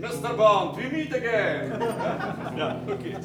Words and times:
Mr. 0.00 0.36
Bond, 0.36 0.76
we 0.76 0.90
meet 0.90 1.12
again! 1.12 1.80
yeah, 2.56 2.76
okay. 2.82 3.20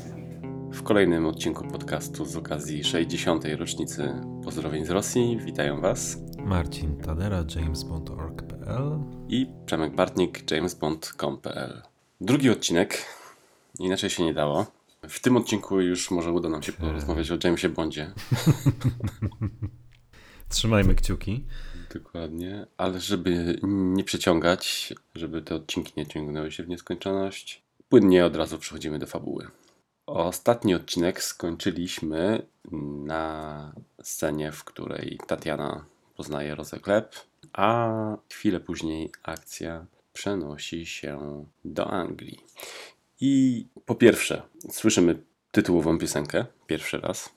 W 0.72 0.84
kolejnym 0.84 1.26
odcinku 1.26 1.68
podcastu 1.68 2.26
z 2.26 2.36
okazji 2.36 2.84
60. 2.84 3.46
rocznicy 3.58 4.14
pozdrowień 4.44 4.86
z 4.86 4.90
Rosji 4.90 5.40
witają 5.46 5.82
Was 5.82 6.18
Marcin 6.46 6.98
Tadera, 6.98 7.44
jamesbond.org.pl 7.56 9.00
i 9.30 9.48
Przemek 9.66 9.96
Bartnik, 9.96 10.52
jamesbond.com.pl. 10.52 11.82
Drugi 12.22 12.50
odcinek, 12.50 13.06
inaczej 13.80 14.10
się 14.10 14.24
nie 14.24 14.34
dało. 14.34 14.66
W 15.10 15.20
tym 15.20 15.38
odcinku 15.38 15.82
już 15.82 16.12
może 16.12 16.32
uda 16.32 16.50
nam 16.50 16.64
się 16.64 16.72
porozmawiać 16.72 17.32
o 17.32 17.38
Jamesie 17.44 17.70
Bondzie. 17.70 18.12
Trzymajmy 20.50 20.96
kciuki. 20.96 21.46
Dokładnie, 21.96 22.66
ale 22.78 23.00
żeby 23.00 23.60
nie 23.64 24.04
przeciągać, 24.04 24.94
żeby 25.16 25.42
te 25.42 25.56
odcinki 25.56 25.94
nie 25.98 26.08
ciągnęły 26.08 26.52
się 26.52 26.64
w 26.64 26.70
nieskończoność, 26.70 27.62
płynnie 27.90 28.26
od 28.26 28.36
razu 28.36 28.58
przechodzimy 28.58 29.00
do 29.00 29.08
fabuły. 29.08 29.48
Ostatni 30.06 30.76
odcinek 30.76 31.24
skończyliśmy 31.24 32.46
na 33.06 33.74
scenie, 34.04 34.52
w 34.52 34.64
której 34.64 35.20
Tatiana 35.28 35.86
poznaje 36.16 36.56
Rozę 36.56 36.80
Klep, 36.80 37.16
a 37.54 37.90
chwilę 38.32 38.60
później 38.60 39.12
akcja 39.24 39.86
przenosi 40.14 40.86
się 40.86 41.46
do 41.66 41.88
Anglii. 41.88 42.40
I 43.22 43.66
po 43.86 43.96
pierwsze, 43.96 44.42
słyszymy 44.72 45.24
tytułową 45.52 45.98
piosenkę, 45.98 46.46
pierwszy 46.68 46.98
raz. 46.98 47.30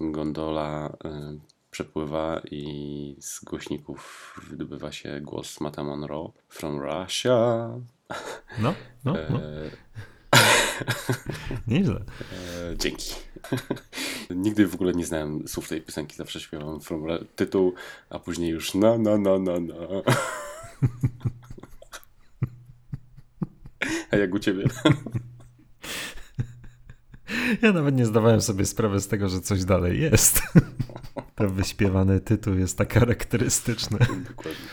Gondola 0.00 0.96
y, 1.04 1.49
przepływa 1.70 2.40
i 2.50 3.16
z 3.20 3.44
głośników 3.44 4.34
wydobywa 4.48 4.92
się 4.92 5.20
głos 5.20 5.60
Mata 5.60 5.84
Monroe 5.84 6.32
from 6.48 6.78
Russia. 6.80 7.68
No, 8.58 8.74
no, 9.04 9.14
no. 9.30 9.40
Nieźle. 11.68 12.04
e, 12.32 12.76
dzięki. 12.76 13.14
Nigdy 14.30 14.66
w 14.66 14.74
ogóle 14.74 14.92
nie 14.92 15.06
znałem 15.06 15.48
słów 15.48 15.68
tej 15.68 15.82
piosenki, 15.82 16.16
zawsze 16.16 16.40
śpiewam 16.40 16.80
from 16.80 17.06
tytuł, 17.36 17.74
a 18.10 18.18
później 18.18 18.50
już 18.50 18.74
na 18.74 18.98
na 18.98 19.18
na 19.18 19.38
na 19.38 19.60
na. 19.60 19.74
A 24.10 24.16
jak 24.16 24.34
u 24.34 24.38
ciebie? 24.38 24.64
Ja 27.62 27.72
nawet 27.72 27.96
nie 27.96 28.06
zdawałem 28.06 28.40
sobie 28.40 28.66
sprawy 28.66 29.00
z 29.00 29.08
tego, 29.08 29.28
że 29.28 29.40
coś 29.40 29.64
dalej 29.64 30.00
jest. 30.00 30.42
Ten 31.34 31.48
wyśpiewany 31.48 32.20
tytuł 32.20 32.54
jest 32.54 32.78
tak 32.78 32.94
charakterystyczny. 32.94 33.98
Dokładnie. 34.28 34.66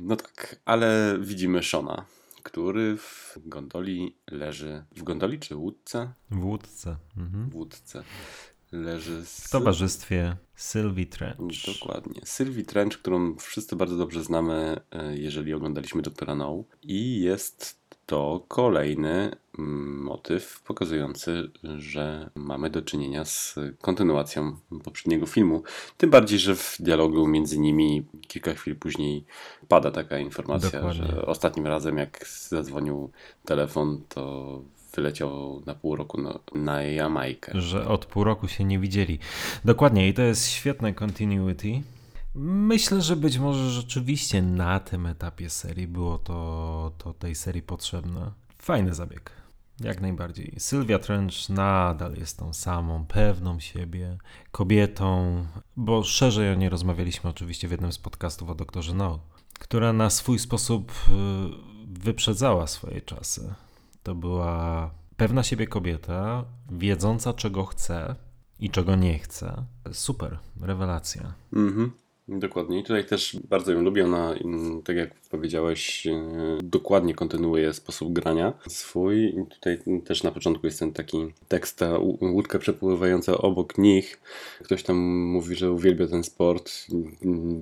No 0.00 0.16
tak, 0.16 0.60
ale 0.64 1.18
widzimy 1.20 1.62
Shona, 1.62 2.04
który 2.42 2.96
w 2.96 3.38
gondoli 3.44 4.16
leży. 4.30 4.84
W 4.96 5.02
gondoli 5.02 5.38
czy 5.38 5.56
łódce? 5.56 6.12
W 6.30 6.44
łódce. 6.44 6.96
Mhm. 7.16 7.50
W 7.50 7.54
łódce. 7.54 8.02
Leży 8.72 9.24
z... 9.24 9.40
W 9.40 9.50
towarzystwie 9.50 10.36
Sylvie 10.54 11.06
Trench. 11.06 11.66
Dokładnie. 11.66 12.20
Sylwii 12.24 12.64
Trench, 12.64 12.98
którą 12.98 13.36
wszyscy 13.36 13.76
bardzo 13.76 13.96
dobrze 13.96 14.24
znamy, 14.24 14.80
e, 14.90 15.16
jeżeli 15.16 15.54
oglądaliśmy 15.54 16.02
Doktora 16.02 16.34
No. 16.34 16.64
I 16.82 17.20
jest 17.20 17.85
to 18.06 18.44
kolejny 18.48 19.30
mm, 19.58 20.02
motyw 20.02 20.62
pokazujący, 20.62 21.50
że 21.78 22.30
mamy 22.34 22.70
do 22.70 22.82
czynienia 22.82 23.24
z 23.24 23.54
kontynuacją 23.80 24.56
poprzedniego 24.84 25.26
filmu. 25.26 25.62
Tym 25.96 26.10
bardziej, 26.10 26.38
że 26.38 26.54
w 26.54 26.76
dialogu 26.80 27.26
między 27.26 27.58
nimi 27.58 28.06
kilka 28.28 28.54
chwil 28.54 28.76
później 28.76 29.24
pada 29.68 29.90
taka 29.90 30.18
informacja, 30.18 30.80
Dokładnie. 30.80 31.06
że 31.06 31.26
ostatnim 31.26 31.66
razem 31.66 31.98
jak 31.98 32.28
zadzwonił 32.48 33.10
telefon, 33.44 34.02
to 34.08 34.62
wyleciał 34.96 35.62
na 35.66 35.74
pół 35.74 35.96
roku 35.96 36.20
na, 36.20 36.38
na 36.54 36.82
Jamajkę. 36.82 37.60
Że 37.60 37.88
od 37.88 38.06
pół 38.06 38.24
roku 38.24 38.48
się 38.48 38.64
nie 38.64 38.78
widzieli. 38.78 39.18
Dokładnie, 39.64 40.08
i 40.08 40.14
to 40.14 40.22
jest 40.22 40.48
świetne 40.48 40.94
continuity. 40.94 41.82
Myślę, 42.38 43.02
że 43.02 43.16
być 43.16 43.38
może 43.38 43.70
rzeczywiście 43.70 44.42
na 44.42 44.80
tym 44.80 45.06
etapie 45.06 45.50
serii 45.50 45.86
było 45.86 46.18
to, 46.18 46.92
to 46.98 47.14
tej 47.14 47.34
serii 47.34 47.62
potrzebne. 47.62 48.32
Fajny 48.58 48.94
zabieg. 48.94 49.30
Jak 49.80 50.00
najbardziej. 50.00 50.54
Sylwia 50.58 50.98
Trench 50.98 51.48
nadal 51.48 52.14
jest 52.14 52.38
tą 52.38 52.52
samą, 52.52 53.06
pewną 53.06 53.60
siebie, 53.60 54.18
kobietą, 54.50 55.44
bo 55.76 56.04
szerzej 56.04 56.52
o 56.52 56.54
niej 56.54 56.68
rozmawialiśmy 56.68 57.30
oczywiście 57.30 57.68
w 57.68 57.70
jednym 57.70 57.92
z 57.92 57.98
podcastów 57.98 58.50
o 58.50 58.54
doktorze 58.54 58.94
No, 58.94 59.18
która 59.58 59.92
na 59.92 60.10
swój 60.10 60.38
sposób 60.38 60.92
y, 60.92 62.00
wyprzedzała 62.00 62.66
swoje 62.66 63.00
czasy. 63.00 63.54
To 64.02 64.14
była 64.14 64.90
pewna 65.16 65.42
siebie 65.42 65.66
kobieta, 65.66 66.44
wiedząca 66.70 67.32
czego 67.32 67.64
chce 67.64 68.14
i 68.58 68.70
czego 68.70 68.96
nie 68.96 69.18
chce. 69.18 69.64
Super, 69.92 70.38
rewelacja. 70.60 71.32
Mhm. 71.52 72.05
Dokładnie. 72.28 72.78
I 72.80 72.82
tutaj 72.82 73.06
też 73.06 73.36
bardzo 73.48 73.72
ją 73.72 73.82
lubię. 73.82 74.04
Ona, 74.04 74.34
mm, 74.34 74.82
tak 74.82 74.96
jak 74.96 75.14
powiedziałeś, 75.30 76.06
e, 76.06 76.12
dokładnie 76.62 77.14
kontynuuje 77.14 77.72
sposób 77.72 78.12
grania 78.12 78.52
swój. 78.68 79.24
I 79.24 79.46
tutaj 79.50 79.78
też 80.04 80.22
na 80.22 80.30
początku 80.30 80.66
jest 80.66 80.78
ten 80.78 80.92
taki 80.92 81.32
tekst, 81.48 81.78
ta 81.78 81.98
łódka 82.20 82.58
przepływająca 82.58 83.38
obok 83.38 83.78
nich. 83.78 84.20
Ktoś 84.62 84.82
tam 84.82 84.96
mówi, 85.06 85.56
że 85.56 85.72
uwielbia 85.72 86.06
ten 86.06 86.24
sport. 86.24 86.72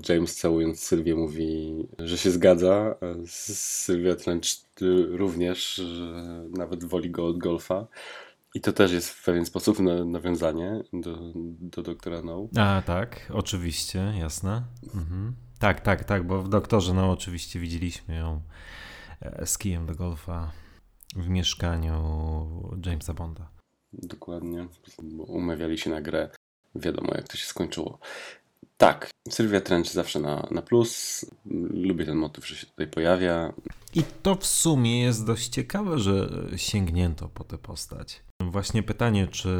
James 0.08 0.36
całując 0.36 0.80
Sylwię 0.80 1.14
mówi, 1.14 1.74
że 1.98 2.19
się 2.19 2.30
zgadza. 2.30 2.94
Sylwia 3.26 4.16
Trench 4.16 4.47
y, 4.82 5.06
również, 5.16 5.74
że 5.74 6.44
nawet 6.50 6.84
woli 6.84 7.10
go 7.10 7.26
od 7.26 7.38
golfa. 7.38 7.86
I 8.54 8.60
to 8.60 8.72
też 8.72 8.92
jest 8.92 9.10
w 9.10 9.25
pewien 9.25 9.47
sposób 9.47 9.78
na, 9.78 10.04
nawiązanie 10.04 10.82
do, 10.92 11.32
do 11.60 11.82
doktora 11.82 12.22
No. 12.22 12.48
A 12.56 12.82
tak, 12.87 13.32
oczywiście, 13.32 14.12
jasne. 14.19 14.62
Mhm. 14.94 15.34
Tak, 15.59 15.81
tak, 15.81 16.04
tak, 16.04 16.26
bo 16.26 16.42
w 16.42 16.48
doktorze, 16.48 16.94
no 16.94 17.10
oczywiście 17.10 17.60
widzieliśmy 17.60 18.16
ją 18.16 18.41
e, 19.20 19.47
z 19.47 19.59
kijem 19.59 19.87
do 19.87 19.94
golfa 19.94 20.53
w 21.16 21.28
mieszkaniu 21.28 22.03
Jamesa 22.87 23.15
Bonda. 23.15 23.48
Dokładnie. 23.92 24.69
Bo 25.03 25.25
umawiali 25.25 25.78
się 25.78 25.91
na 25.91 26.00
grę. 26.00 26.31
Wiadomo, 26.75 27.12
jak 27.15 27.28
to 27.28 27.36
się 27.36 27.47
skończyło. 27.47 27.98
Tak, 28.76 29.10
Sylwia 29.28 29.60
Trench 29.60 29.92
zawsze 29.92 30.20
na, 30.20 30.48
na 30.50 30.62
plus. 30.62 31.24
Lubię 31.70 32.04
ten 32.04 32.16
motyw, 32.16 32.48
że 32.48 32.56
się 32.56 32.66
tutaj 32.66 32.86
pojawia. 32.86 33.52
I 33.94 34.02
to 34.22 34.34
w 34.34 34.46
sumie 34.46 35.02
jest 35.02 35.26
dość 35.26 35.48
ciekawe, 35.48 35.98
że 35.98 36.28
sięgnięto 36.56 37.28
po 37.28 37.44
tę 37.44 37.58
postać. 37.58 38.22
Właśnie 38.42 38.82
pytanie, 38.82 39.26
czy, 39.26 39.56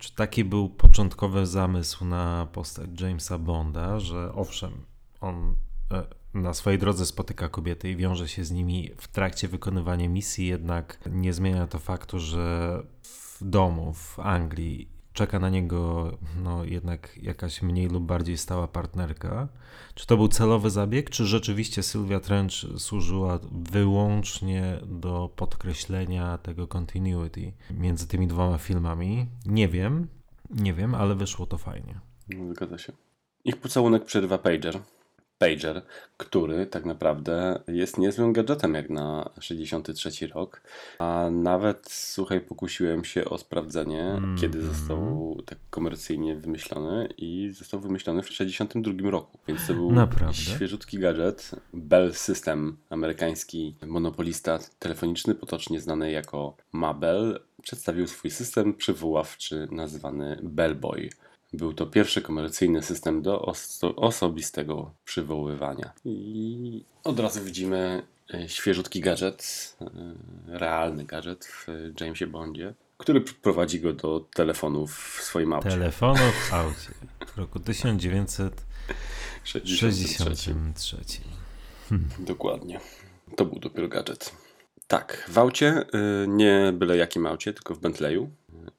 czy 0.00 0.14
taki 0.14 0.44
był 0.44 0.68
początkowy 0.68 1.46
zamysł 1.46 2.04
na 2.04 2.48
postać 2.52 3.00
Jamesa 3.00 3.38
Bonda, 3.38 4.00
że 4.00 4.32
owszem, 4.34 4.72
on 5.20 5.56
e, 5.92 6.04
na 6.34 6.54
swojej 6.54 6.78
drodze 6.78 7.06
spotyka 7.06 7.48
kobiety 7.48 7.90
i 7.90 7.96
wiąże 7.96 8.28
się 8.28 8.44
z 8.44 8.50
nimi 8.50 8.90
w 8.96 9.08
trakcie 9.08 9.48
wykonywania 9.48 10.08
misji, 10.08 10.46
jednak 10.46 10.98
nie 11.10 11.32
zmienia 11.32 11.66
to 11.66 11.78
faktu, 11.78 12.18
że 12.18 12.82
w 13.02 13.38
domu 13.42 13.92
w 13.92 14.18
Anglii 14.20 14.99
czeka 15.12 15.38
na 15.38 15.48
niego 15.48 16.10
no, 16.42 16.64
jednak 16.64 17.18
jakaś 17.22 17.62
mniej 17.62 17.88
lub 17.88 18.04
bardziej 18.04 18.38
stała 18.38 18.68
partnerka. 18.68 19.48
Czy 19.94 20.06
to 20.06 20.16
był 20.16 20.28
celowy 20.28 20.70
zabieg, 20.70 21.10
czy 21.10 21.26
rzeczywiście 21.26 21.82
Sylwia 21.82 22.20
Trench 22.20 22.52
służyła 22.78 23.38
wyłącznie 23.52 24.80
do 24.86 25.30
podkreślenia 25.36 26.38
tego 26.38 26.66
continuity 26.66 27.52
między 27.70 28.08
tymi 28.08 28.26
dwoma 28.26 28.58
filmami? 28.58 29.26
Nie 29.46 29.68
wiem, 29.68 30.08
nie 30.50 30.74
wiem, 30.74 30.94
ale 30.94 31.14
wyszło 31.14 31.46
to 31.46 31.58
fajnie. 31.58 32.00
No, 32.28 32.54
Zgadza 32.54 32.78
się. 32.78 32.92
Ich 33.44 33.56
pocałunek 33.56 34.04
przerywa 34.04 34.38
Pager. 34.38 34.80
Pager, 35.44 35.82
który 36.16 36.66
tak 36.66 36.84
naprawdę 36.84 37.60
jest 37.68 37.98
niezłym 37.98 38.32
gadżetem 38.32 38.74
jak 38.74 38.90
na 38.90 39.30
63 39.40 40.26
rok. 40.26 40.62
A 40.98 41.28
nawet, 41.32 41.86
słuchaj, 41.90 42.40
pokusiłem 42.40 43.04
się 43.04 43.24
o 43.24 43.38
sprawdzenie, 43.38 44.02
Mhm. 44.10 44.36
kiedy 44.38 44.62
został 44.62 45.36
tak 45.46 45.58
komercyjnie 45.70 46.36
wymyślony 46.36 47.08
i 47.18 47.50
został 47.54 47.80
wymyślony 47.80 48.22
w 48.22 48.28
62 48.28 49.10
roku. 49.10 49.38
Więc 49.48 49.66
to 49.66 49.74
był 49.74 49.92
Naprawdę? 49.92 50.34
świeżutki 50.34 50.98
gadżet. 50.98 51.50
Bell 51.74 52.14
System, 52.14 52.76
amerykański 52.90 53.74
monopolista 53.86 54.58
telefoniczny, 54.78 55.34
potocznie 55.34 55.80
znany 55.80 56.10
jako 56.10 56.56
Mabel, 56.72 57.40
przedstawił 57.62 58.06
swój 58.06 58.30
system 58.30 58.74
przywoławczy 58.74 59.68
nazwany 59.70 60.38
Bellboy. 60.42 61.10
Był 61.52 61.72
to 61.72 61.86
pierwszy 61.86 62.22
komercyjny 62.22 62.82
system 62.82 63.22
do 63.22 63.38
oso- 63.40 63.92
osobistego 63.96 64.94
przywoływania. 65.04 65.92
I 66.04 66.84
od 67.04 67.20
razu 67.20 67.44
widzimy 67.44 68.02
e, 68.34 68.48
świeżutki 68.48 69.00
gadżet, 69.00 69.76
e, 69.80 69.86
realny 70.46 71.04
gadżet 71.04 71.44
w 71.46 71.66
Jamesie 72.00 72.26
Bondzie, 72.26 72.74
który 72.98 73.20
prowadzi 73.20 73.80
go 73.80 73.92
do 73.92 74.20
telefonu 74.34 74.86
w 74.86 75.18
swoim 75.22 75.52
aucie. 75.52 75.68
Telefonu 75.68 76.18
w 76.48 76.52
aucie 76.54 76.90
w 77.34 77.38
roku 77.38 77.60
1963. 77.60 79.76
63. 79.76 80.54
Dokładnie. 82.18 82.80
To 83.36 83.44
był 83.44 83.58
dopiero 83.58 83.88
gadżet. 83.88 84.32
Tak, 84.86 85.26
w 85.28 85.38
aucie, 85.38 85.84
y, 86.24 86.28
nie 86.28 86.72
byle 86.74 86.96
jakim 86.96 87.26
aucie, 87.26 87.52
tylko 87.52 87.74
w 87.74 87.78
Bentleyu. 87.78 88.30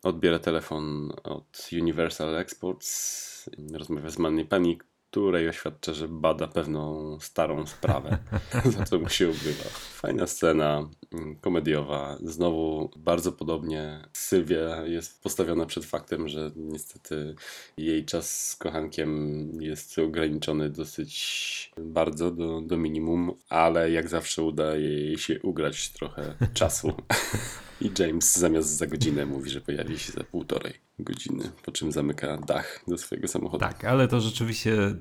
Odbiera 0.04 0.40
telefon 0.40 1.12
od 1.24 1.70
Universal 1.82 2.36
Exports, 2.36 3.50
rozmawia 3.74 4.10
z 4.10 4.18
Manny 4.18 4.46
Penny, 4.46 4.78
której 5.12 5.50
oświadcza, 5.50 5.94
że 5.94 6.08
bada 6.08 6.48
pewną 6.48 7.18
starą 7.20 7.68
sprawę, 7.68 8.18
za 8.78 8.86
co 8.86 9.00
mu 9.00 9.10
się 9.10 9.30
ubywa. 9.30 9.64
Fajna 9.94 10.28
scena, 10.28 10.90
mm, 11.14 11.36
komediowa. 11.36 12.18
Znowu 12.24 12.92
bardzo 12.96 13.32
podobnie 13.32 14.02
Sylwia 14.14 14.86
jest 14.86 15.24
postawiona 15.24 15.66
przed 15.66 15.86
faktem, 15.86 16.28
że 16.28 16.52
niestety 16.56 17.36
jej 17.78 18.06
czas 18.06 18.50
z 18.50 18.56
kochankiem 18.56 19.50
jest 19.62 20.00
ograniczony 20.00 20.70
dosyć 20.70 21.72
bardzo 21.78 22.32
do, 22.32 22.62
do 22.62 22.78
minimum, 22.78 23.34
ale 23.50 23.92
jak 23.92 24.10
zawsze 24.10 24.44
udaje 24.44 24.90
jej 24.90 25.18
się 25.18 25.42
ugrać 25.42 25.90
trochę 25.90 26.36
czasu. 26.54 26.94
I 27.82 27.92
James 28.00 28.38
zamiast 28.38 28.78
za 28.78 28.88
godzinę 28.88 29.26
mówi, 29.26 29.50
że 29.50 29.62
pojawi 29.62 30.00
się 30.00 30.12
za 30.12 30.24
półtorej 30.24 30.74
godziny, 31.00 31.52
po 31.66 31.72
czym 31.72 31.92
zamyka 31.92 32.38
dach 32.38 32.84
do 32.88 32.98
swojego 32.98 33.28
samochodu. 33.28 33.60
Tak, 33.60 33.86
ale 33.86 34.08
to 34.08 34.22
rzeczywiście 34.22 34.96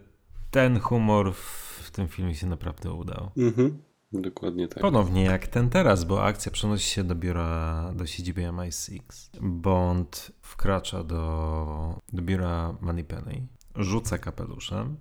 ten 0.50 0.80
humor 0.80 1.34
w 1.34 1.90
tym 1.90 2.08
filmie 2.08 2.34
się 2.34 2.46
naprawdę 2.46 2.92
udał. 2.92 3.30
Mhm, 3.36 3.82
dokładnie 4.12 4.68
tak. 4.68 4.80
Ponownie 4.80 5.24
jak 5.24 5.46
ten 5.46 5.70
teraz, 5.70 6.04
bo 6.04 6.24
akcja 6.24 6.52
przenosi 6.52 6.90
się 6.90 7.04
do 7.04 7.14
biura, 7.14 7.92
do 7.96 8.06
siedziby 8.06 8.42
MI6. 8.42 9.00
Bond 9.40 10.32
wkracza 10.40 11.04
do, 11.04 11.98
do 12.12 12.22
biura 12.22 12.76
Moneypenny, 12.80 13.46
rzuca 13.76 14.18
kapeluszem, 14.18 14.96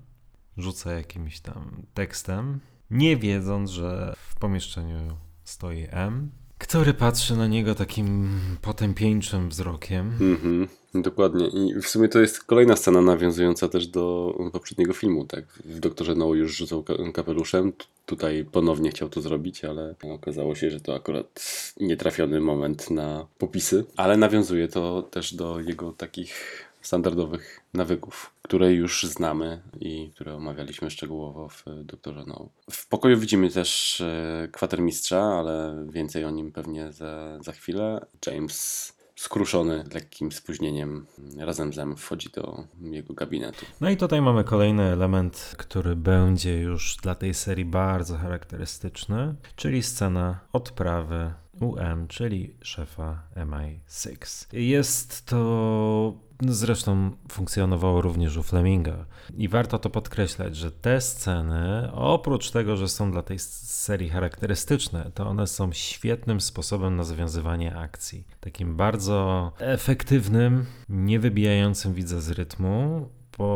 rzuca 0.57 0.91
jakimś 0.91 1.39
tam 1.39 1.81
tekstem, 1.93 2.59
nie 2.91 3.17
wiedząc, 3.17 3.69
że 3.69 4.13
w 4.17 4.35
pomieszczeniu 4.35 5.17
stoi 5.43 5.87
M, 5.89 6.31
który 6.59 6.93
patrzy 6.93 7.35
na 7.35 7.47
niego 7.47 7.75
takim 7.75 8.29
potępieńczym 8.61 9.49
wzrokiem. 9.49 10.11
Mhm, 10.21 10.67
dokładnie. 10.95 11.47
I 11.47 11.81
w 11.81 11.87
sumie 11.87 12.09
to 12.09 12.19
jest 12.19 12.43
kolejna 12.43 12.75
scena 12.75 13.01
nawiązująca 13.01 13.67
też 13.69 13.87
do 13.87 14.35
poprzedniego 14.53 14.93
filmu, 14.93 15.25
tak? 15.25 15.45
W 15.65 15.79
Doktorze 15.79 16.15
No 16.15 16.33
już 16.33 16.57
rzucał 16.57 16.83
ka- 16.83 17.11
kapeluszem, 17.13 17.73
tutaj 18.05 18.45
ponownie 18.51 18.89
chciał 18.89 19.09
to 19.09 19.21
zrobić, 19.21 19.65
ale 19.65 19.95
okazało 20.13 20.55
się, 20.55 20.69
że 20.69 20.79
to 20.79 20.95
akurat 20.95 21.41
nietrafiony 21.79 22.41
moment 22.41 22.89
na 22.91 23.25
popisy, 23.37 23.85
ale 23.97 24.17
nawiązuje 24.17 24.67
to 24.67 25.01
też 25.01 25.33
do 25.33 25.59
jego 25.59 25.91
takich 25.93 26.65
standardowych 26.81 27.61
nawyków, 27.73 28.33
które 28.41 28.73
już 28.73 29.03
znamy 29.03 29.61
i 29.79 30.11
które 30.15 30.35
omawialiśmy 30.35 30.91
szczegółowo 30.91 31.49
w 31.49 31.65
Doktorze 31.83 32.23
No. 32.27 32.49
W 32.71 32.87
pokoju 32.87 33.17
widzimy 33.19 33.49
też 33.49 34.01
e, 34.01 34.47
kwatermistrza, 34.51 35.21
ale 35.21 35.85
więcej 35.89 36.25
o 36.25 36.31
nim 36.31 36.51
pewnie 36.51 36.91
za, 36.91 37.39
za 37.43 37.51
chwilę. 37.51 38.05
James 38.27 38.93
skruszony 39.19 39.83
lekkim 39.93 40.31
spóźnieniem 40.31 41.05
razem 41.37 41.73
z 41.73 41.79
M 41.79 41.97
wchodzi 41.97 42.29
do 42.29 42.63
jego 42.81 43.13
gabinetu. 43.13 43.65
No 43.81 43.89
i 43.89 43.97
tutaj 43.97 44.21
mamy 44.21 44.43
kolejny 44.43 44.83
element, 44.83 45.55
który 45.57 45.95
będzie 45.95 46.57
już 46.57 46.97
dla 46.97 47.15
tej 47.15 47.33
serii 47.33 47.65
bardzo 47.65 48.17
charakterystyczny, 48.17 49.35
czyli 49.55 49.83
scena 49.83 50.39
odprawy 50.53 51.33
UM, 51.61 52.07
czyli 52.07 52.55
szefa 52.61 53.23
MI6. 53.35 54.45
Jest 54.57 55.25
to 55.25 56.28
zresztą 56.47 57.11
funkcjonowało 57.31 58.01
również 58.01 58.37
u 58.37 58.43
Fleminga. 58.43 59.05
I 59.37 59.47
warto 59.47 59.79
to 59.79 59.89
podkreślać, 59.89 60.55
że 60.55 60.71
te 60.71 61.01
sceny, 61.01 61.91
oprócz 61.93 62.51
tego, 62.51 62.77
że 62.77 62.89
są 62.89 63.11
dla 63.11 63.23
tej 63.23 63.39
serii 63.39 64.09
charakterystyczne, 64.09 65.11
to 65.13 65.27
one 65.27 65.47
są 65.47 65.73
świetnym 65.73 66.41
sposobem 66.41 66.95
na 66.95 67.03
zawiązywanie 67.03 67.75
akcji. 67.75 68.27
Takim 68.39 68.75
bardzo 68.75 69.51
efektywnym, 69.59 70.65
nie 70.89 71.19
wybijającym 71.19 71.93
widza 71.93 72.19
z 72.19 72.31
rytmu, 72.31 73.09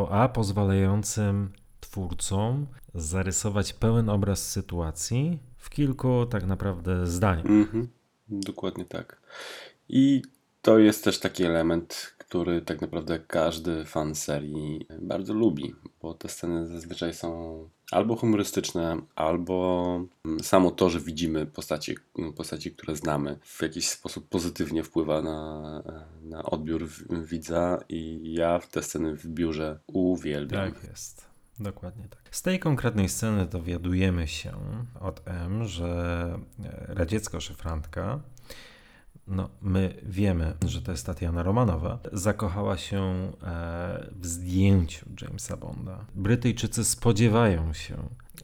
a 0.10 0.30
pozwalającym 0.30 1.54
twórcom 1.80 2.68
zarysować 2.96 3.74
pełen 3.74 4.10
obraz 4.10 4.52
sytuacji 4.52 5.40
w 5.58 5.70
kilku 5.70 6.26
tak 6.26 6.46
naprawdę 6.46 7.08
zdaniach. 7.08 7.46
Mhm, 7.46 7.88
dokładnie 8.30 8.86
tak. 8.86 9.22
I 9.90 10.22
to 10.62 10.80
jest 10.80 11.04
też 11.04 11.20
taki 11.20 11.44
element, 11.44 12.13
który 12.34 12.62
tak 12.62 12.82
naprawdę 12.82 13.20
każdy 13.20 13.86
fan 13.86 14.16
serii 14.16 14.88
bardzo 15.02 15.34
lubi, 15.34 15.76
bo 16.02 16.14
te 16.14 16.30
sceny 16.30 16.68
zazwyczaj 16.68 17.14
są 17.14 17.70
albo 17.92 18.16
humorystyczne, 18.16 18.98
albo 19.16 20.06
samo 20.42 20.72
to, 20.72 20.90
że 20.90 21.00
widzimy 21.00 21.46
postaci, 21.46 21.96
postaci 22.36 22.72
które 22.72 22.96
znamy, 22.96 23.38
w 23.42 23.62
jakiś 23.62 23.90
sposób 23.90 24.30
pozytywnie 24.30 24.84
wpływa 24.84 25.22
na, 25.22 25.84
na 26.22 26.44
odbiór 26.44 26.88
widza 27.10 27.80
i 27.90 28.34
ja 28.34 28.60
te 28.60 28.84
sceny 28.84 29.16
w 29.16 29.28
biurze 29.28 29.80
uwielbiam. 29.88 30.72
Tak 30.72 30.84
jest. 30.84 31.26
Dokładnie 31.60 32.08
tak. 32.10 32.36
Z 32.36 32.42
tej 32.42 32.60
konkretnej 32.60 33.10
sceny 33.10 33.46
dowiadujemy 33.46 34.28
się 34.28 34.54
od 35.00 35.22
M, 35.26 35.66
że 35.66 36.40
e, 36.66 36.94
radziecka 36.94 37.40
szyfrantka, 37.40 38.20
no 39.28 39.50
my 39.62 39.94
wiemy, 40.04 40.54
że 40.66 40.82
to 40.82 40.92
jest 40.92 41.06
Tatiana 41.06 41.44
Romanowa, 41.44 42.00
zakochała 42.14 42.78
się 42.78 43.02
e, 43.02 44.10
w 44.12 44.26
zdjęciu 44.26 45.06
Jamesa 45.22 45.58
Bonda. 45.58 46.06
Brytyjczycy 46.16 46.86
spodziewają 46.86 47.74
się, 47.74 47.98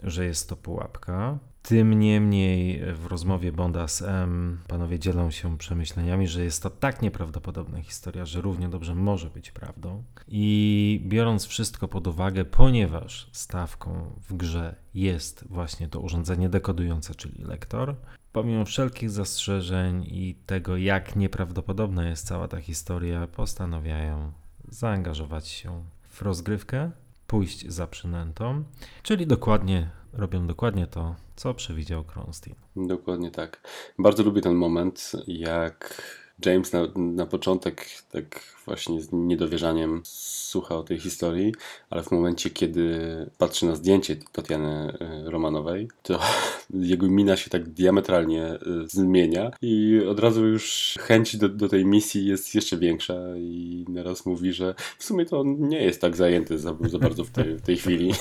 że 0.03 0.25
jest 0.25 0.49
to 0.49 0.55
pułapka. 0.55 1.39
Tym 1.61 1.99
niemniej 1.99 2.81
w 2.93 3.05
rozmowie 3.05 3.51
Bonda 3.51 3.87
z 3.87 4.01
M 4.01 4.59
panowie 4.67 4.99
dzielą 4.99 5.31
się 5.31 5.57
przemyśleniami, 5.57 6.27
że 6.27 6.43
jest 6.43 6.63
to 6.63 6.69
tak 6.69 7.01
nieprawdopodobna 7.01 7.81
historia, 7.81 8.25
że 8.25 8.41
równie 8.41 8.69
dobrze 8.69 8.95
może 8.95 9.29
być 9.29 9.51
prawdą. 9.51 10.03
I 10.27 11.01
biorąc 11.05 11.45
wszystko 11.45 11.87
pod 11.87 12.07
uwagę, 12.07 12.45
ponieważ 12.45 13.29
stawką 13.31 14.11
w 14.29 14.33
grze 14.33 14.75
jest 14.93 15.45
właśnie 15.49 15.87
to 15.87 15.99
urządzenie 15.99 16.49
dekodujące, 16.49 17.15
czyli 17.15 17.43
lektor, 17.43 17.95
pomimo 18.31 18.65
wszelkich 18.65 19.09
zastrzeżeń 19.09 20.03
i 20.03 20.35
tego, 20.45 20.77
jak 20.77 21.15
nieprawdopodobna 21.15 22.09
jest 22.09 22.27
cała 22.27 22.47
ta 22.47 22.61
historia, 22.61 23.27
postanawiają 23.27 24.31
zaangażować 24.69 25.47
się 25.47 25.83
w 26.09 26.21
rozgrywkę, 26.21 26.91
pójść 27.27 27.67
za 27.67 27.87
przynętą, 27.87 28.63
czyli 29.03 29.27
dokładnie 29.27 29.89
robią 30.13 30.47
dokładnie 30.47 30.87
to, 30.87 31.15
co 31.35 31.53
przewidział 31.53 32.03
Kronstein. 32.03 32.55
Dokładnie 32.75 33.31
tak. 33.31 33.61
Bardzo 33.99 34.23
lubię 34.23 34.41
ten 34.41 34.53
moment, 34.53 35.11
jak 35.27 36.01
James 36.45 36.73
na, 36.73 36.87
na 36.95 37.25
początek 37.25 37.85
tak 38.11 38.59
właśnie 38.65 39.01
z 39.01 39.09
niedowierzaniem 39.11 40.01
słucha 40.05 40.75
o 40.75 40.83
tej 40.83 40.99
historii, 40.99 41.53
ale 41.89 42.03
w 42.03 42.11
momencie, 42.11 42.49
kiedy 42.49 42.99
patrzy 43.37 43.65
na 43.65 43.75
zdjęcie 43.75 44.15
Tatiany 44.31 44.97
e, 44.99 45.29
Romanowej, 45.29 45.87
to 46.03 46.19
jego 46.69 47.07
mina 47.07 47.35
się 47.35 47.49
tak 47.49 47.69
diametralnie 47.69 48.43
e, 48.43 48.59
zmienia 48.87 49.51
i 49.61 50.01
od 50.09 50.19
razu 50.19 50.47
już 50.47 50.95
chęć 50.99 51.37
do, 51.37 51.49
do 51.49 51.69
tej 51.69 51.85
misji 51.85 52.25
jest 52.25 52.55
jeszcze 52.55 52.77
większa 52.77 53.15
i 53.37 53.85
nieraz 53.87 54.25
mówi, 54.25 54.53
że 54.53 54.75
w 54.97 55.03
sumie 55.03 55.25
to 55.25 55.39
on 55.39 55.67
nie 55.67 55.83
jest 55.83 56.01
tak 56.01 56.15
zajęty 56.15 56.59
za, 56.59 56.75
za 56.89 56.99
bardzo 56.99 57.23
w 57.23 57.29
tej, 57.29 57.55
w 57.55 57.61
tej 57.61 57.77
chwili. 57.77 58.11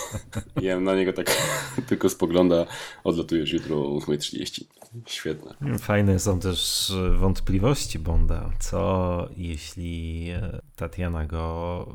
Ja 0.62 0.80
na 0.80 0.96
niego 0.96 1.12
tak 1.12 1.36
tylko 1.88 2.08
spogląda, 2.08 2.66
odlatujesz 3.04 3.52
jutro 3.52 3.76
o 3.76 3.98
8.30. 3.98 4.64
Świetne. 5.06 5.78
Fajne 5.78 6.18
są 6.18 6.40
też 6.40 6.92
wątpliwości 7.16 7.98
Bonda. 7.98 8.50
Co 8.58 9.28
jeśli 9.36 10.28
e, 10.30 10.60
Tatiana 10.76 11.26
go. 11.26 11.86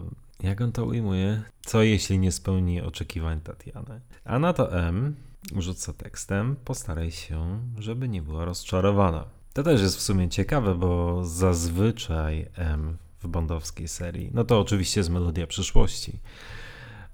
Jak 0.43 0.61
on 0.61 0.71
to 0.71 0.85
ujmuje? 0.85 1.43
Co 1.65 1.83
jeśli 1.83 2.19
nie 2.19 2.31
spełni 2.31 2.81
oczekiwań 2.81 3.41
Tatiany? 3.41 4.01
A 4.25 4.39
na 4.39 4.53
to 4.53 4.79
M 4.79 5.15
rzuca 5.57 5.93
tekstem: 5.93 6.55
postaraj 6.65 7.11
się, 7.11 7.59
żeby 7.79 8.09
nie 8.09 8.21
była 8.21 8.45
rozczarowana. 8.45 9.25
To 9.53 9.63
też 9.63 9.81
jest 9.81 9.97
w 9.97 10.01
sumie 10.01 10.29
ciekawe, 10.29 10.75
bo 10.75 11.21
zazwyczaj 11.25 12.47
M 12.55 12.97
w 13.23 13.27
bondowskiej 13.27 13.87
serii, 13.87 14.31
no 14.33 14.43
to 14.43 14.59
oczywiście 14.59 14.99
jest 14.99 15.09
melodia 15.09 15.47
przyszłości. 15.47 16.19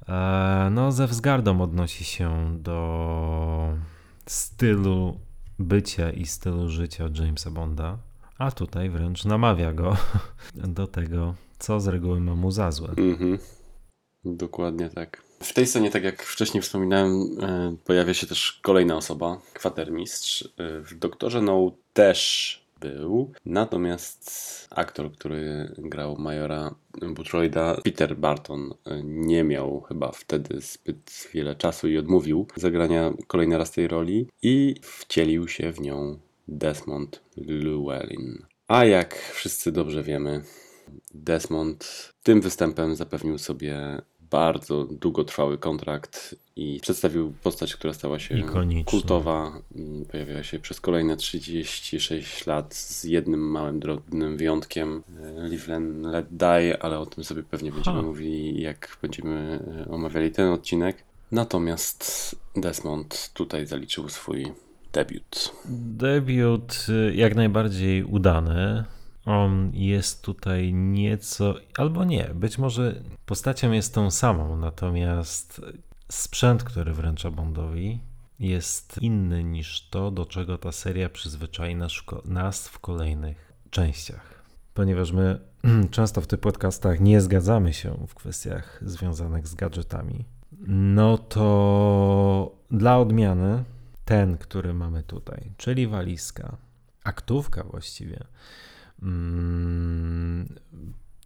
E, 0.08 0.70
No, 0.72 0.92
ze 0.92 1.08
wzgardą 1.08 1.62
odnosi 1.62 2.04
się 2.04 2.58
do 2.62 3.78
stylu 4.26 5.20
bycia 5.60 6.12
i 6.12 6.26
stylu 6.26 6.70
życia 6.70 7.10
Jamesa 7.20 7.52
Bonda, 7.52 7.98
a 8.38 8.52
tutaj 8.52 8.90
wręcz 8.90 9.26
namawia 9.26 9.74
go 9.74 9.98
do 10.78 10.88
tego, 10.88 11.36
co 11.60 11.80
z 11.80 11.88
reguły 11.88 12.20
ma 12.20 12.36
mu 12.36 12.52
za 12.52 12.72
złe. 12.72 12.90
Mhm. 12.98 13.38
Dokładnie 14.26 14.90
tak. 14.90 15.24
W 15.44 15.54
tej 15.54 15.68
scenie, 15.68 15.92
tak 15.92 16.04
jak 16.04 16.24
wcześniej 16.24 16.64
wspominałem, 16.64 17.26
e, 17.42 17.76
pojawia 17.86 18.14
się 18.14 18.28
też 18.28 18.60
kolejna 18.62 18.98
osoba, 18.98 19.42
kwatermistrz. 19.54 20.50
E, 20.58 20.82
W 20.82 21.00
Doktorze 21.00 21.42
No 21.42 21.72
też 21.94 22.69
był, 22.80 23.32
natomiast 23.46 24.68
aktor, 24.70 25.12
który 25.12 25.74
grał 25.78 26.18
majora 26.18 26.76
Boothroyda, 27.02 27.76
Peter 27.84 28.18
Barton, 28.18 28.74
e, 28.86 29.04
nie 29.04 29.44
miał 29.44 29.82
chyba 29.82 30.12
wtedy 30.12 30.62
zbyt 30.62 31.30
wiele 31.34 31.56
czasu 31.56 31.88
i 31.88 31.98
odmówił 31.98 32.48
zagrania 32.56 33.14
kolejny 33.28 33.58
raz 33.58 33.72
tej 33.72 33.88
roli 33.88 34.28
i 34.42 34.76
wcielił 34.82 35.48
się 35.48 35.72
w 35.72 35.82
nią 35.82 36.20
Desmond 36.48 37.22
Llewellyn. 37.38 38.46
A 38.68 38.86
jak 38.86 39.16
wszyscy 39.16 39.72
dobrze 39.72 40.04
wiemy, 40.04 40.44
Desmond 41.14 42.14
tym 42.24 42.42
występem 42.42 42.96
zapewnił 42.96 43.38
sobie 43.38 44.02
bardzo 44.32 44.86
długotrwały 44.86 45.58
kontrakt 45.58 46.36
i 46.56 46.80
przedstawił 46.82 47.34
postać, 47.44 47.76
która 47.76 47.94
stała 47.94 48.20
się 48.20 48.38
Ikoniczna. 48.40 48.92
kultowa. 48.92 49.52
Mm, 49.76 50.06
Pojawiła 50.06 50.44
się 50.44 50.60
przez 50.60 50.82
kolejne 50.82 51.18
36 51.18 52.46
lat 52.48 52.74
z 52.76 53.04
jednym 53.04 53.40
małym, 53.52 53.80
drobnym 53.80 54.38
wyjątkiem. 54.38 55.04
e, 55.24 55.48
Live 55.50 55.70
and 55.70 56.06
Let 56.06 56.26
Die, 56.32 56.84
ale 56.84 57.00
o 57.00 57.06
tym 57.06 57.24
sobie 57.24 57.44
pewnie 57.44 57.72
będziemy 57.72 57.98
Ha. 57.98 58.04
mówili, 58.04 58.62
jak 58.62 58.98
będziemy 59.02 59.60
e, 59.88 59.92
omawiali 59.92 60.32
ten 60.32 60.50
odcinek. 60.50 61.04
Natomiast 61.32 62.36
Desmond 62.56 63.32
tutaj 63.34 63.66
zaliczył 63.66 64.10
swój 64.10 64.46
debiut. 64.94 65.52
Debiut 65.98 66.86
y, 66.90 67.16
jak 67.16 67.36
najbardziej 67.36 68.04
udany. 68.04 68.84
On 69.26 69.72
jest 69.74 70.22
tutaj 70.22 70.74
nieco, 70.74 71.56
albo 71.78 72.04
nie, 72.04 72.32
być 72.36 72.58
może 72.58 73.04
postacią 73.26 73.72
jest 73.72 73.94
tą 73.94 74.12
samą, 74.12 74.58
natomiast 74.58 75.62
sprzęt, 76.12 76.64
który 76.64 76.94
wręcza 76.94 77.32
Bondowi, 77.32 78.00
jest 78.40 78.98
inny 79.02 79.44
niż 79.44 79.90
to, 79.90 80.12
do 80.12 80.26
czego 80.26 80.58
ta 80.58 80.72
seria 80.72 81.10
przyzwyczai 81.10 81.76
nas, 82.26 82.68
w 82.68 82.80
kolejnych 82.80 83.54
częściach. 83.70 84.44
Ponieważ 84.74 85.12
my 85.12 85.40
często 85.92 86.22
w 86.22 86.28
tych 86.28 86.40
podcastach 86.40 87.00
nie 87.00 87.22
zgadzamy 87.22 87.74
się 87.74 88.08
w 88.08 88.16
kwestiach 88.16 88.80
związanych 88.86 89.48
z 89.48 89.56
gadżetami, 89.56 90.26
no 90.68 91.18
to 91.18 92.56
dla 92.72 92.98
odmiany 93.00 93.64
ten, 94.06 94.38
który 94.38 94.74
mamy 94.74 95.04
tutaj, 95.04 95.52
czyli 95.58 95.88
walizka, 95.88 96.58
aktówka 97.04 97.64
właściwie, 97.64 98.24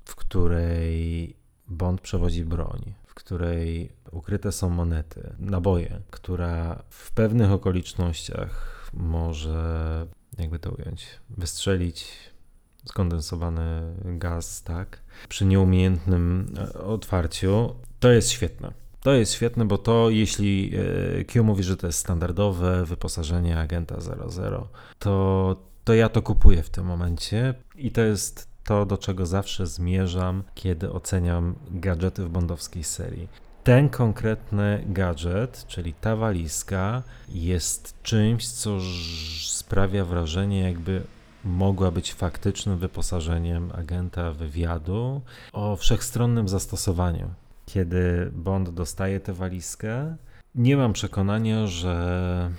w 0.06 0.16
której 0.16 1.36
Bond 1.68 2.02
przewodzi 2.02 2.46
broń, 2.46 2.94
w 3.06 3.14
której 3.14 3.92
ukryte 4.12 4.52
są 4.52 4.70
monety, 4.70 5.34
naboje, 5.40 6.02
która 6.12 6.84
w 6.90 7.12
pewnych 7.12 7.52
okolicznościach 7.52 8.74
może, 8.94 10.08
jakby 10.38 10.60
to 10.60 10.72
ująć, 10.72 11.08
wystrzelić 11.30 12.08
skondensowany 12.86 13.96
gaz, 14.06 14.64
tak? 14.64 15.02
Przy 15.30 15.46
nieumiejętnym 15.46 16.54
e, 16.58 16.74
otwarciu. 16.74 17.76
To 18.00 18.12
jest 18.12 18.30
świetne. 18.30 18.74
To 19.02 19.14
jest 19.14 19.34
świetne, 19.34 19.66
bo 19.66 19.78
to 19.78 20.10
jeśli 20.10 20.72
e, 21.20 21.24
Q 21.24 21.44
mówi, 21.44 21.64
że 21.64 21.78
to 21.78 21.88
jest 21.88 22.00
standardowe 22.00 22.86
wyposażenie 22.86 23.60
agenta 23.60 23.96
00, 24.00 24.68
to, 25.00 25.56
to 25.84 25.94
ja 25.94 26.10
to 26.10 26.22
kupuję 26.22 26.64
w 26.64 26.70
tym 26.70 26.86
momencie 26.86 27.54
i 27.76 27.92
to 27.92 28.02
jest 28.02 28.48
to, 28.64 28.86
do 28.86 28.98
czego 28.98 29.26
zawsze 29.26 29.68
zmierzam, 29.68 30.44
kiedy 30.56 30.92
oceniam 30.92 31.56
gadżety 31.72 32.26
w 32.26 32.30
bondowskiej 32.30 32.84
serii. 32.84 33.28
Ten 33.64 33.90
konkretny 33.90 34.84
gadżet, 34.88 35.66
czyli 35.68 35.94
ta 35.94 36.16
walizka, 36.16 37.04
jest 37.30 38.04
czymś, 38.04 38.48
co 38.48 38.78
sprawia 39.48 40.06
wrażenie, 40.06 40.60
jakby 40.60 41.04
mogła 41.44 41.92
być 41.92 42.14
faktycznym 42.14 42.78
wyposażeniem 42.78 43.72
agenta 43.76 44.32
wywiadu 44.32 45.22
o 45.54 45.76
wszechstronnym 45.76 46.48
zastosowaniu. 46.48 47.30
Kiedy 47.66 48.32
Bond 48.36 48.70
dostaje 48.70 49.20
tę 49.20 49.34
walizkę, 49.34 50.16
nie 50.56 50.78
mam 50.78 50.94
przekonania, 50.94 51.68
że 51.68 52.52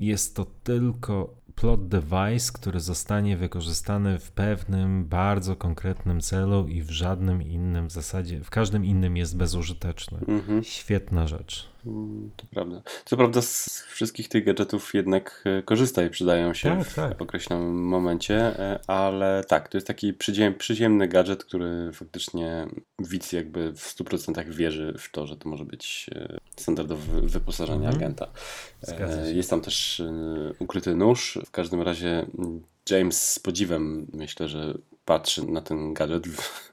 jest 0.00 0.36
to 0.36 0.46
tylko 0.64 1.34
plot 1.60 1.88
device, 1.88 2.52
który 2.52 2.80
zostanie 2.80 3.36
wykorzystany 3.36 4.18
w 4.18 4.32
pewnym 4.32 5.04
bardzo 5.04 5.56
konkretnym 5.56 6.20
celu 6.20 6.68
i 6.68 6.82
w 6.82 6.90
żadnym 6.90 7.42
innym 7.42 7.88
w 7.88 7.92
zasadzie, 7.92 8.40
w 8.44 8.50
każdym 8.50 8.84
innym 8.84 9.16
jest 9.16 9.36
bezużyteczny. 9.36 10.18
Mhm. 10.28 10.64
Świetna 10.64 11.26
rzecz. 11.26 11.69
Mm, 11.86 12.30
To 12.36 12.44
prawda. 12.50 12.82
Co 13.04 13.16
prawda 13.16 13.42
z 13.42 13.82
wszystkich 13.88 14.28
tych 14.28 14.44
gadżetów 14.44 14.94
jednak 14.94 15.44
e, 15.46 15.62
korzysta 15.62 16.02
i 16.04 16.10
przydają 16.10 16.54
się 16.54 16.68
Tak, 16.78 16.88
w 16.88 16.94
tak. 16.94 17.22
określonym 17.22 17.84
momencie, 17.84 18.36
e, 18.58 18.80
ale 18.86 19.44
tak, 19.48 19.68
to 19.68 19.76
jest 19.76 19.86
taki 19.86 20.12
przyziem, 20.14 20.54
przyziemny 20.54 21.08
gadżet, 21.08 21.44
który 21.44 21.90
faktycznie 21.92 22.66
widz 22.98 23.32
jakby 23.32 23.72
w 23.72 23.94
100% 23.96 24.48
wierzy 24.50 24.94
w 24.98 25.10
to, 25.10 25.26
że 25.26 25.36
to 25.36 25.48
może 25.48 25.64
być 25.64 26.10
e, 26.14 26.38
standardowe 26.56 27.20
wyposażenie 27.22 27.76
Mhm. 27.88 27.96
agenta. 27.96 28.26
Jest 29.34 29.50
tam 29.50 29.60
też 29.60 30.02
ukryty 30.58 30.94
nóż. 30.94 31.38
W 31.46 31.50
każdym 31.50 31.82
razie 31.82 32.26
mm, 32.38 32.62
James 32.90 33.30
z 33.30 33.38
podziwem 33.38 34.06
myślę, 34.12 34.48
że 34.48 34.74
patrzy 35.10 35.46
na 35.46 35.60
ten 35.60 35.94
gadżet, 35.94 36.24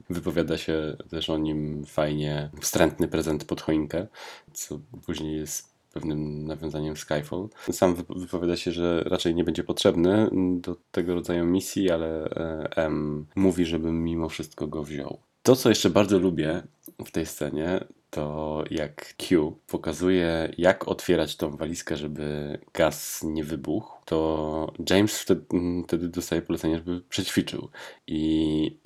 wypowiada 0.09 0.57
się 0.57 0.97
też 1.09 1.29
o 1.29 1.37
nim 1.37 1.85
fajnie, 1.85 2.49
wstrętny 2.61 3.07
prezent 3.07 3.45
pod 3.45 3.61
choinkę, 3.61 4.07
co 4.53 4.79
później 5.05 5.37
jest 5.37 5.73
pewnym 5.93 6.47
nawiązaniem 6.47 6.97
Skyfall. 6.97 7.49
Sam 7.71 7.95
wyp- 7.95 8.19
wypowiada 8.19 8.57
się, 8.57 8.71
że 8.71 9.03
raczej 9.03 9.35
nie 9.35 9.43
będzie 9.43 9.63
potrzebny 9.63 10.29
do 10.59 10.75
tego 10.91 11.13
rodzaju 11.13 11.45
misji, 11.45 11.91
ale 11.91 12.25
e, 12.25 12.69
M 12.75 13.25
mówi, 13.35 13.65
żebym 13.65 14.03
mimo 14.03 14.29
wszystko 14.29 14.67
go 14.67 14.83
wziął. 14.83 15.19
To, 15.43 15.55
co 15.55 15.69
jeszcze 15.69 15.89
bardzo 15.89 16.19
lubię 16.19 16.63
w 17.05 17.11
tej 17.11 17.25
scenie, 17.25 17.83
to 18.09 18.63
jak 18.71 19.15
Q 19.17 19.57
pokazuje, 19.67 20.53
jak 20.57 20.87
otwierać 20.87 21.35
tą 21.35 21.57
walizkę, 21.57 21.97
żeby 21.97 22.59
gaz 22.73 23.23
nie 23.23 23.43
wybuchł, 23.43 23.96
to 24.07 24.73
James 24.89 25.19
wtedy, 25.19 25.41
wtedy 25.87 26.09
dostaje 26.09 26.41
polecenie, 26.41 26.77
żeby 26.77 27.01
przećwiczył. 27.01 27.69
I 28.07 28.79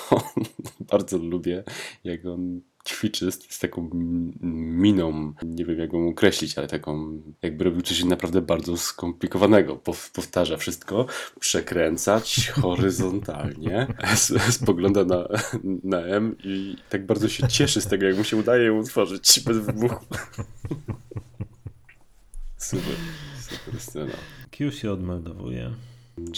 bardzo 0.92 1.18
lubię, 1.18 1.64
jak 2.04 2.26
on 2.26 2.60
ćwiczy 2.88 3.32
z, 3.32 3.54
z 3.54 3.58
taką 3.58 3.90
miną, 4.42 5.32
nie 5.42 5.64
wiem 5.64 5.78
jak 5.78 5.92
ją 5.92 6.08
określić, 6.08 6.58
ale 6.58 6.66
taką, 6.66 7.22
jakby 7.42 7.64
robił 7.64 7.82
coś 7.82 8.04
naprawdę 8.04 8.42
bardzo 8.42 8.76
skomplikowanego. 8.76 9.76
Pow, 9.76 10.10
powtarza 10.10 10.56
wszystko, 10.56 11.06
przekręcać 11.40 12.48
horyzontalnie, 12.48 13.86
spogląda 14.50 15.04
na, 15.04 15.28
na 15.84 16.00
M 16.00 16.36
i 16.44 16.76
tak 16.90 17.06
bardzo 17.06 17.28
się 17.28 17.48
cieszy 17.48 17.80
z 17.80 17.86
tego, 17.86 18.06
jak 18.06 18.16
mu 18.16 18.24
się 18.24 18.36
udaje 18.36 18.64
ją 18.64 18.78
utworzyć 18.78 19.40
bez 19.46 19.58
wybuchu. 19.58 20.04
Super, 22.58 22.96
super 23.40 23.80
scena. 23.80 24.16
Q 24.56 24.72
się 24.72 24.92
odmeldowuje. 24.92 25.70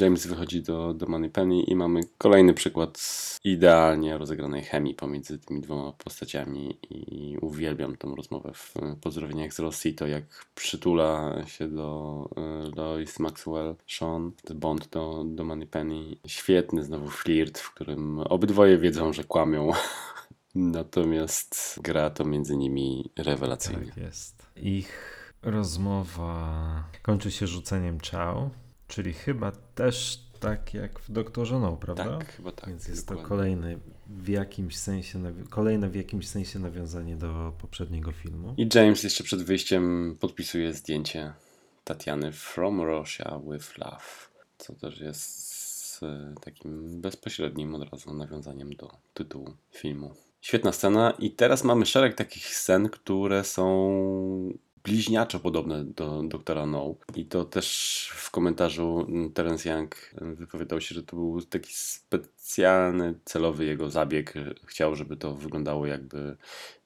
James 0.01 0.27
wychodzi 0.27 0.63
do, 0.63 0.95
do 0.95 1.07
Moneypenny 1.07 1.63
i 1.63 1.77
mamy 1.77 2.01
kolejny 2.19 2.55
przykład 2.55 3.01
idealnie 3.45 4.19
rozegranej 4.19 4.63
chemii 4.63 4.95
pomiędzy 4.95 5.39
tymi 5.39 5.61
dwoma 5.61 5.93
postaciami 5.93 6.79
i 6.91 7.37
uwielbiam 7.41 7.97
tą 7.97 8.15
rozmowę 8.15 8.51
w 8.55 8.75
pozdrowieniach 9.01 9.53
z 9.53 9.59
Rosji, 9.59 9.95
to 9.95 10.07
jak 10.07 10.25
przytula 10.55 11.37
się 11.47 11.69
do 11.69 12.29
e, 12.37 12.71
Lois 12.77 13.19
Maxwell, 13.19 13.75
Sean, 13.87 14.33
Bond 14.55 14.89
do, 14.89 15.25
do 15.27 15.45
Moneypenny. 15.45 16.17
Świetny 16.27 16.85
znowu 16.85 17.11
flirt, 17.11 17.59
w 17.59 17.75
którym 17.75 18.19
obydwoje 18.19 18.79
wiedzą, 18.79 19.13
że 19.13 19.25
kłamią. 19.25 19.71
Natomiast 20.55 21.81
gra 21.83 22.11
to 22.11 22.25
między 22.25 22.57
nimi 22.57 23.11
rewelacyjnie. 23.17 23.87
Tak 23.87 23.97
jest. 23.97 24.47
Ich 24.57 25.18
rozmowa 25.51 26.85
kończy 27.03 27.31
się 27.31 27.47
rzuceniem 27.47 28.01
ciao, 28.01 28.51
czyli 28.89 29.13
chyba 29.13 29.53
też 29.75 30.29
tak 30.41 30.75
jak 30.75 31.01
w 31.01 31.13
Doktorze 31.13 31.59
No, 31.61 31.77
prawda? 31.77 32.19
Tak, 32.19 32.33
chyba 32.33 32.53
tak. 32.53 32.69
Więc 32.69 32.89
jest 32.89 33.07
to 33.07 33.15
dokładnie. 33.15 33.29
kolejny 33.29 33.79
w 34.07 34.29
jakimś 34.29 34.77
sensie, 34.77 35.33
kolejne 35.51 35.91
w 35.91 35.95
jakimś 35.95 36.29
sensie 36.29 36.59
nawiązanie 36.59 37.17
do 37.17 37.53
poprzedniego 37.59 38.13
filmu. 38.13 38.55
I 38.57 38.69
James 38.75 39.03
jeszcze 39.03 39.25
przed 39.25 39.43
wyjściem 39.43 40.17
podpisuje 40.21 40.73
zdjęcie 40.73 41.33
Tatiany 41.85 42.33
From 42.33 42.81
Russia 42.81 43.41
with 43.53 43.79
Love, 43.79 44.29
co 44.59 44.73
też 44.75 45.01
jest 45.01 46.03
e, 46.03 46.35
takim 46.41 47.01
bezpośrednim 47.01 47.75
od 47.75 47.93
razu 47.93 48.15
nawiązaniem 48.15 48.71
do 48.71 48.91
tytułu 49.15 49.55
filmu. 49.71 50.15
Świetna 50.41 50.73
scena 50.73 51.11
i 51.11 51.31
teraz 51.31 51.65
mamy 51.65 51.87
szereg 51.87 52.15
takich 52.15 52.47
scen, 52.47 52.89
które 52.89 53.45
są 53.45 53.99
bliźniaczo 54.89 55.41
podobne 55.41 55.85
do 55.85 56.23
Doktora 56.23 56.67
No. 56.67 56.95
I 57.17 57.27
to 57.27 57.45
też 57.45 58.11
w 58.15 58.31
komentarzu 58.31 59.07
Terence 59.35 59.71
Young 59.71 59.97
wypowiadał 60.21 60.81
się, 60.81 60.95
że 60.95 61.03
to 61.03 61.17
był 61.17 61.43
taki 61.43 61.73
specjalny, 61.75 63.15
celowy 63.25 63.65
jego 63.65 63.91
zabieg. 63.91 64.35
Chciał, 64.67 64.97
żeby 64.97 65.17
to 65.17 65.35
wyglądało 65.35 65.87
jakby 65.87 66.37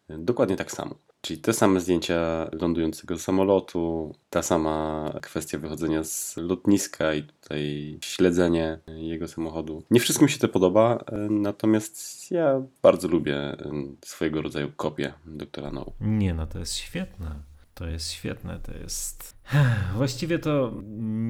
dokładnie 0.08 0.56
tak 0.56 0.72
samo. 0.72 0.94
Czyli 1.20 1.40
te 1.40 1.52
same 1.52 1.80
zdjęcia 1.80 2.50
lądującego 2.52 3.18
samolotu, 3.18 4.14
ta 4.30 4.42
sama 4.42 5.10
kwestia 5.22 5.58
wychodzenia 5.58 6.04
z 6.04 6.36
lotniska 6.36 7.14
i 7.14 7.22
tutaj 7.22 7.98
śledzenie 8.00 8.78
jego 8.86 9.28
samochodu. 9.28 9.82
Nie 9.90 10.00
wszystkim 10.00 10.28
się 10.28 10.38
to 10.38 10.48
podoba, 10.48 11.04
natomiast 11.30 12.30
ja 12.30 12.62
bardzo 12.82 13.08
lubię 13.08 13.56
swojego 14.04 14.42
rodzaju 14.42 14.72
kopię 14.76 15.12
doktora 15.26 15.70
No. 15.70 15.92
Nie, 16.00 16.34
no 16.34 16.46
to 16.46 16.58
jest 16.58 16.74
świetne. 16.74 17.51
To 17.82 17.88
jest 17.88 18.12
świetne, 18.12 18.60
to 18.60 18.72
jest. 18.72 19.36
Właściwie 19.96 20.38
to 20.38 20.72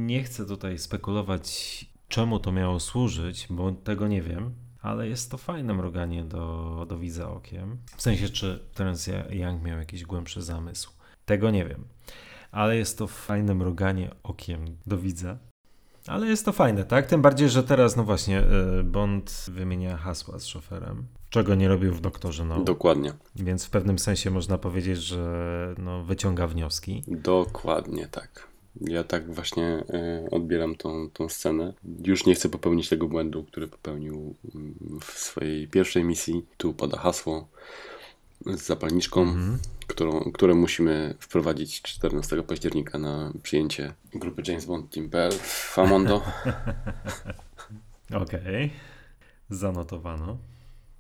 nie 0.07 0.23
chcę 0.23 0.47
tutaj 0.47 0.79
spekulować, 0.79 1.47
czemu 2.09 2.39
to 2.39 2.53
miało 2.53 2.81
służyć, 2.81 3.47
bo 3.51 3.73
tego 3.73 4.09
nie 4.09 4.23
wiem, 4.23 4.55
ale 4.81 5.09
jest 5.09 5.31
to 5.31 5.39
fajne 5.39 5.75
mruganie 5.75 6.25
do, 6.25 6.87
do 6.89 6.99
widza 6.99 7.31
okiem. 7.31 7.79
W 7.97 8.03
sensie, 8.03 8.29
czy 8.29 8.65
Terence 8.75 9.25
Young 9.31 9.63
miał 9.63 9.79
jakiś 9.79 10.05
głębszy 10.05 10.43
zamysł. 10.43 10.93
Tego 11.25 11.51
nie 11.51 11.65
wiem. 11.65 11.85
Ale 12.51 12.77
jest 12.77 12.99
to 12.99 13.07
fajne 13.07 13.55
mruganie 13.55 14.11
okiem 14.23 14.77
do 14.87 14.99
widza. 14.99 15.39
Ale 16.07 16.27
jest 16.27 16.45
to 16.45 16.53
fajne, 16.53 16.85
tak? 16.85 17.07
Tym 17.07 17.23
bardziej, 17.23 17.49
że 17.49 17.63
teraz, 17.63 17.97
no 17.97 18.05
właśnie, 18.05 18.43
y, 18.81 18.85
Bond 18.85 19.47
wymienia 19.49 19.97
hasła 19.97 20.39
z 20.39 20.47
szoferem, 20.47 21.07
czego 21.31 21.55
nie 21.55 21.69
robił 21.69 21.95
w 21.95 22.01
Doktorze 22.01 22.45
No. 22.45 22.65
Dokładnie. 22.65 23.13
Więc 23.37 23.65
w 23.65 23.71
pewnym 23.71 23.99
sensie 23.99 24.31
można 24.31 24.59
powiedzieć, 24.59 24.99
że 24.99 25.75
no, 25.79 26.05
wyciąga 26.05 26.47
wnioski. 26.47 27.03
Dokładnie 27.09 28.07
tak. 28.11 28.53
Ja 28.81 29.05
tak 29.05 29.35
właśnie 29.35 29.85
y, 30.27 30.31
odbieram 30.31 30.75
tą, 30.75 31.11
tą 31.11 31.29
scenę. 31.29 31.73
Już 32.05 32.27
nie 32.27 32.35
chcę 32.35 32.49
popełnić 32.49 32.89
tego 32.89 33.09
błędu, 33.09 33.45
który 33.45 33.69
popełnił 33.69 34.35
mm, 34.55 34.75
w 35.01 35.11
swojej 35.19 35.69
pierwszej 35.69 36.05
misji. 36.05 36.47
Tu 36.57 36.75
poda 36.75 36.99
hasło 36.99 37.49
z 38.47 38.63
zapalniczką, 38.63 39.23
Mhm. 39.23 39.59
Którą, 39.85 40.21
które 40.21 40.55
musimy 40.55 41.15
wprowadzić 41.21 41.83
14 41.83 42.43
października 42.43 42.99
na 42.99 43.33
przyjęcie 43.43 43.95
grupy 44.15 44.43
James 44.49 44.67
Bond 44.67 44.91
Team.pl 44.95 45.33
w 45.33 45.79
Amondo. 45.79 46.23
Okej. 48.23 48.71
Zanotowano. 49.51 50.39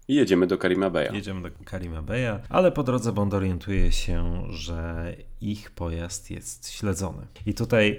I 0.09 0.15
jedziemy 0.15 0.47
do 0.47 0.59
Karima 0.59 0.91
Beya. 0.91 1.12
Jedziemy 1.15 1.43
do 1.43 1.51
Karima 1.65 2.03
Beya, 2.03 2.41
ale 2.49 2.73
po 2.73 2.83
drodze 2.83 3.12
Bond 3.12 3.35
orientuje 3.35 3.93
się, 3.93 4.43
że 4.51 5.15
ich 5.41 5.71
pojazd 5.71 6.31
jest 6.31 6.71
śledzony. 6.71 7.27
I 7.47 7.55
tutaj 7.55 7.99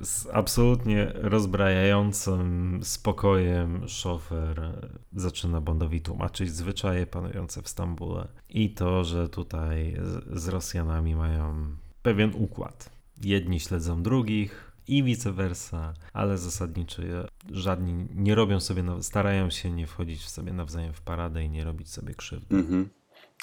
z 0.00 0.26
absolutnie 0.32 1.12
rozbrajającym 1.14 2.80
spokojem 2.82 3.88
szofer 3.88 4.72
zaczyna 5.12 5.60
Bondowi 5.60 6.00
tłumaczyć 6.00 6.50
zwyczaje 6.50 7.06
panujące 7.06 7.62
w 7.62 7.68
Stambule 7.68 8.28
i 8.48 8.70
to, 8.74 9.04
że 9.04 9.28
tutaj 9.28 9.96
z- 10.32 10.48
Rosjanami 10.48 11.14
mają 11.16 11.66
pewien 12.02 12.30
układ. 12.34 12.90
Jedni 13.22 13.60
śledzą 13.60 14.02
drugich 14.02 14.72
i 14.88 15.02
vice 15.02 15.32
versa, 15.32 15.94
ale 16.12 16.38
zasadniczo 16.38 17.02
żadni 17.50 18.06
nie 18.14 18.34
robią 18.34 18.60
sobie, 18.60 18.84
starają 19.00 19.50
się 19.50 19.70
nie 19.70 19.86
wchodzić 19.86 20.20
w 20.22 20.28
sobie 20.28 20.52
nawzajem 20.52 20.92
w 20.92 21.00
paradę 21.00 21.44
i 21.44 21.50
nie 21.50 21.64
robić 21.64 21.88
sobie 21.90 22.14
krzywdy. 22.14 22.56
Mhm. 22.56 22.88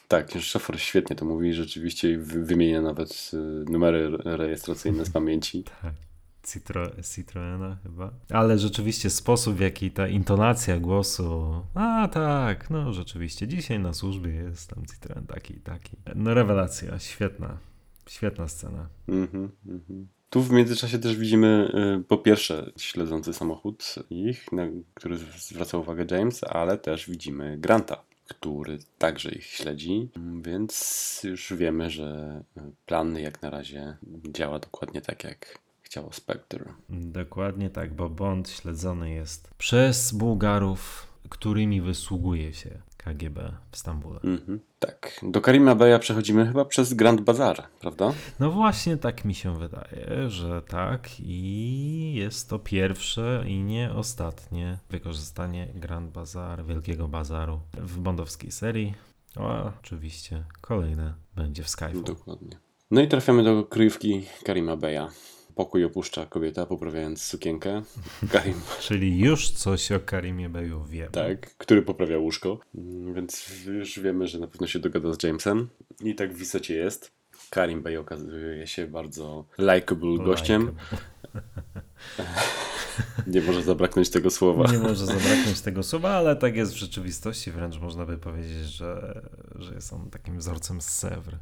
Tak, 0.07 0.31
szofer 0.39 0.79
świetnie 0.81 1.15
to 1.15 1.25
mówi, 1.25 1.53
rzeczywiście 1.53 2.17
wy- 2.17 2.43
wymienia 2.45 2.81
nawet 2.81 3.31
y, 3.33 3.37
numery 3.71 3.97
re- 3.99 4.37
rejestracyjne 4.37 5.05
z 5.05 5.09
pamięci. 5.09 5.63
Tak. 5.81 5.93
Citro, 6.43 6.91
Citroena 7.15 7.77
chyba. 7.83 8.11
Ale 8.29 8.59
rzeczywiście 8.59 9.09
sposób, 9.09 9.55
w 9.55 9.59
jaki 9.59 9.91
ta 9.91 10.07
intonacja 10.07 10.79
głosu. 10.79 11.61
A 11.73 12.07
tak, 12.07 12.69
no 12.69 12.93
rzeczywiście, 12.93 13.47
dzisiaj 13.47 13.79
na 13.79 13.93
służbie 13.93 14.31
jest 14.31 14.69
tam 14.69 14.85
Citroen 14.85 15.27
taki 15.27 15.55
i 15.55 15.59
taki. 15.59 15.97
No 16.15 16.33
rewelacja, 16.33 16.99
świetna. 16.99 17.57
Świetna 18.09 18.47
scena. 18.47 18.89
Mhm, 19.07 19.51
mhm. 19.67 20.07
Tu 20.29 20.41
w 20.41 20.51
międzyczasie 20.51 20.99
też 20.99 21.15
widzimy 21.15 21.71
y, 21.99 22.03
po 22.03 22.17
pierwsze 22.17 22.71
śledzący 22.77 23.33
samochód 23.33 23.95
ich, 24.09 24.51
na 24.51 24.67
który 24.93 25.17
zwraca 25.17 25.77
uwagę 25.77 26.05
James, 26.11 26.43
ale 26.43 26.77
też 26.77 27.09
widzimy 27.09 27.57
Granta, 27.57 28.03
który 28.27 28.79
także 28.97 29.31
ich 29.31 29.45
śledzi, 29.45 30.09
więc 30.41 31.21
już 31.23 31.53
wiemy, 31.53 31.89
że 31.89 32.41
y, 32.57 32.61
plan 32.85 33.17
jak 33.17 33.41
na 33.41 33.49
razie 33.49 33.97
działa 34.27 34.59
dokładnie 34.59 35.01
tak 35.01 35.23
jak 35.23 35.59
chciało 35.91 36.13
Spectre. 36.13 36.73
Dokładnie 36.89 37.69
tak, 37.69 37.93
bo 37.93 38.09
Bond 38.09 38.49
śledzony 38.49 39.09
jest 39.09 39.53
przez 39.57 40.11
Bułgarów, 40.11 41.07
którymi 41.29 41.81
wysługuje 41.81 42.53
się 42.53 42.81
KGB 42.97 43.53
w 43.71 43.77
Stambule. 43.77 44.19
Mhm. 44.23 44.59
Tak, 44.79 45.19
do 45.23 45.41
Karima 45.41 45.75
Beya 45.75 45.99
przechodzimy 45.99 46.47
chyba 46.47 46.65
przez 46.65 46.93
Grand 46.93 47.21
Bazar, 47.21 47.63
prawda? 47.79 48.13
No 48.39 48.51
właśnie 48.51 48.97
tak 48.97 49.25
mi 49.25 49.35
się 49.35 49.57
wydaje, 49.57 50.29
że 50.29 50.61
tak 50.61 51.09
i 51.19 52.13
jest 52.15 52.49
to 52.49 52.59
pierwsze 52.59 53.43
i 53.47 53.63
nie 53.63 53.93
ostatnie 53.93 54.77
wykorzystanie 54.89 55.67
Grand 55.75 56.11
Bazar, 56.11 56.65
Wielkiego 56.65 57.07
Bazaru 57.07 57.59
w 57.73 57.99
bondowskiej 57.99 58.51
serii. 58.51 58.93
A 59.35 59.71
oczywiście 59.79 60.43
kolejne 60.61 61.13
będzie 61.35 61.63
w 61.63 61.69
Skyfall. 61.69 62.03
Dokładnie. 62.03 62.59
No 62.91 63.01
i 63.01 63.07
trafiamy 63.07 63.43
do 63.43 63.63
kryjówki 63.63 64.25
Karima 64.43 64.77
Beya. 64.77 65.07
Pokój 65.55 65.83
opuszcza 65.85 66.25
kobieta, 66.25 66.65
poprawiając 66.65 67.21
sukienkę. 67.23 67.81
Karim, 68.31 68.61
Czyli 68.79 69.19
już 69.19 69.49
coś 69.49 69.91
o 69.91 69.99
Karimie 69.99 70.49
Beju 70.49 70.83
wiemy. 70.83 71.11
tak, 71.11 71.57
który 71.57 71.81
poprawia 71.81 72.17
łóżko. 72.17 72.59
Więc 73.15 73.49
już 73.65 73.99
wiemy, 73.99 74.27
że 74.27 74.39
na 74.39 74.47
pewno 74.47 74.67
się 74.67 74.79
dogada 74.79 75.13
z 75.13 75.23
Jamesem. 75.23 75.69
I 76.03 76.15
tak 76.15 76.33
w 76.33 76.41
istocie 76.41 76.75
jest. 76.75 77.11
Karim 77.49 77.81
Bey 77.81 77.97
okazuje 77.97 78.67
się 78.67 78.87
bardzo 78.87 79.45
likable 79.59 80.17
gościem. 80.25 80.71
Nie 83.27 83.41
może 83.41 83.63
zabraknąć 83.63 84.09
tego 84.09 84.29
słowa. 84.29 84.71
Nie 84.71 84.79
może 84.79 85.05
zabraknąć 85.05 85.61
tego 85.61 85.83
słowa, 85.83 86.09
ale 86.09 86.35
tak 86.35 86.55
jest 86.55 86.73
w 86.73 86.77
rzeczywistości. 86.77 87.51
Wręcz 87.51 87.79
można 87.79 88.05
by 88.05 88.17
powiedzieć, 88.17 88.65
że, 88.65 89.21
że 89.55 89.73
jest 89.73 89.93
on 89.93 90.09
takim 90.09 90.37
wzorcem 90.37 90.81
z 90.81 90.89
Sewr. 90.89 91.37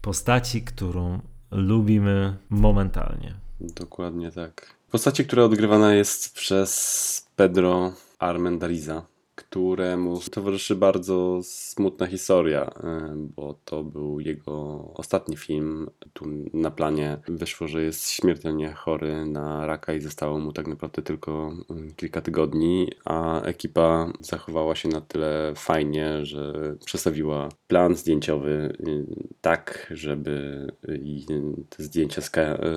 Postaci, 0.00 0.62
którą 0.62 1.20
lubimy 1.50 2.36
momentalnie. 2.50 3.34
Dokładnie 3.60 4.32
tak. 4.32 4.74
Postaci, 4.90 5.24
która 5.24 5.42
odgrywana 5.42 5.94
jest 5.94 6.34
przez 6.34 7.28
Pedro 7.36 7.92
Armendariza, 8.18 9.06
któremu 9.50 10.20
towarzyszy 10.30 10.76
bardzo 10.76 11.40
smutna 11.42 12.06
historia, 12.06 12.70
y, 12.70 13.16
bo 13.16 13.54
to 13.64 13.84
był 13.84 14.20
jego 14.20 14.54
ostatni 14.94 15.36
film. 15.36 15.90
Tu 16.12 16.26
na 16.52 16.70
planie 16.70 17.18
wyszło, 17.28 17.68
że 17.68 17.82
jest 17.82 18.10
śmiertelnie 18.10 18.72
chory 18.72 19.26
na 19.26 19.66
raka 19.66 19.94
i 19.94 20.00
zostało 20.00 20.38
mu 20.38 20.52
tak 20.52 20.66
naprawdę 20.66 21.02
tylko 21.02 21.52
y, 21.90 21.94
kilka 21.94 22.20
tygodni, 22.20 22.90
a 23.04 23.42
ekipa 23.42 24.12
zachowała 24.20 24.74
się 24.76 24.88
na 24.88 25.00
tyle 25.00 25.52
fajnie, 25.56 26.26
że 26.26 26.74
przestawiła 26.84 27.48
plan 27.68 27.96
zdjęciowy 27.96 28.76
y, 28.88 29.06
tak, 29.40 29.92
żeby 29.94 30.66
i 31.02 31.26
te 31.68 31.82
zdjęcia 31.82 32.22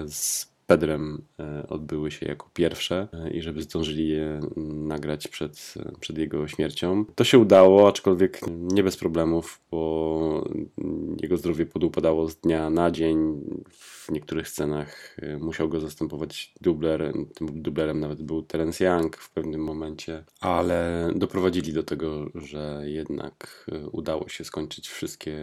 z 0.08 0.51
Pedrem 0.72 1.22
e, 1.40 1.68
odbyły 1.68 2.12
się 2.12 2.26
jako 2.26 2.50
pierwsze 2.54 3.08
e, 3.14 3.30
i 3.30 3.42
żeby 3.42 3.62
zdążyli 3.62 4.10
je 4.10 4.40
mm, 4.58 4.88
nagrać 4.88 5.28
przed, 5.28 5.74
przed 6.00 6.18
jego 6.18 6.48
śmiercią. 6.48 7.06
To 7.16 7.24
się 7.24 7.40
udało, 7.40 7.88
aczkolwiek 7.88 8.40
nie 8.48 8.84
bez 8.84 8.98
problemów, 8.98 9.62
bo 9.72 10.50
jego 11.22 11.38
zdrowie 11.38 11.66
podupadało 11.66 12.28
z 12.28 12.36
dnia 12.36 12.70
na 12.70 12.92
dzień. 12.92 13.42
W 14.06 14.12
niektórych 14.12 14.50
scenach 14.50 15.18
e, 15.22 15.38
musiał 15.38 15.70
go 15.70 15.80
zastępować 15.80 16.54
dubler. 16.62 17.14
Tym 17.36 17.62
dublerem 17.62 18.00
nawet 18.00 18.22
był 18.22 18.42
Terence 18.42 18.86
Young 18.86 19.18
w 19.18 19.30
pewnym 19.30 19.64
momencie, 19.64 20.24
ale 20.40 21.10
doprowadzili 21.16 21.74
do 21.74 21.84
tego, 21.84 22.26
że 22.36 22.84
jednak 22.86 23.66
e, 23.72 23.88
udało 23.90 24.30
się 24.30 24.44
skończyć 24.44 24.90
wszystkie, 24.90 25.38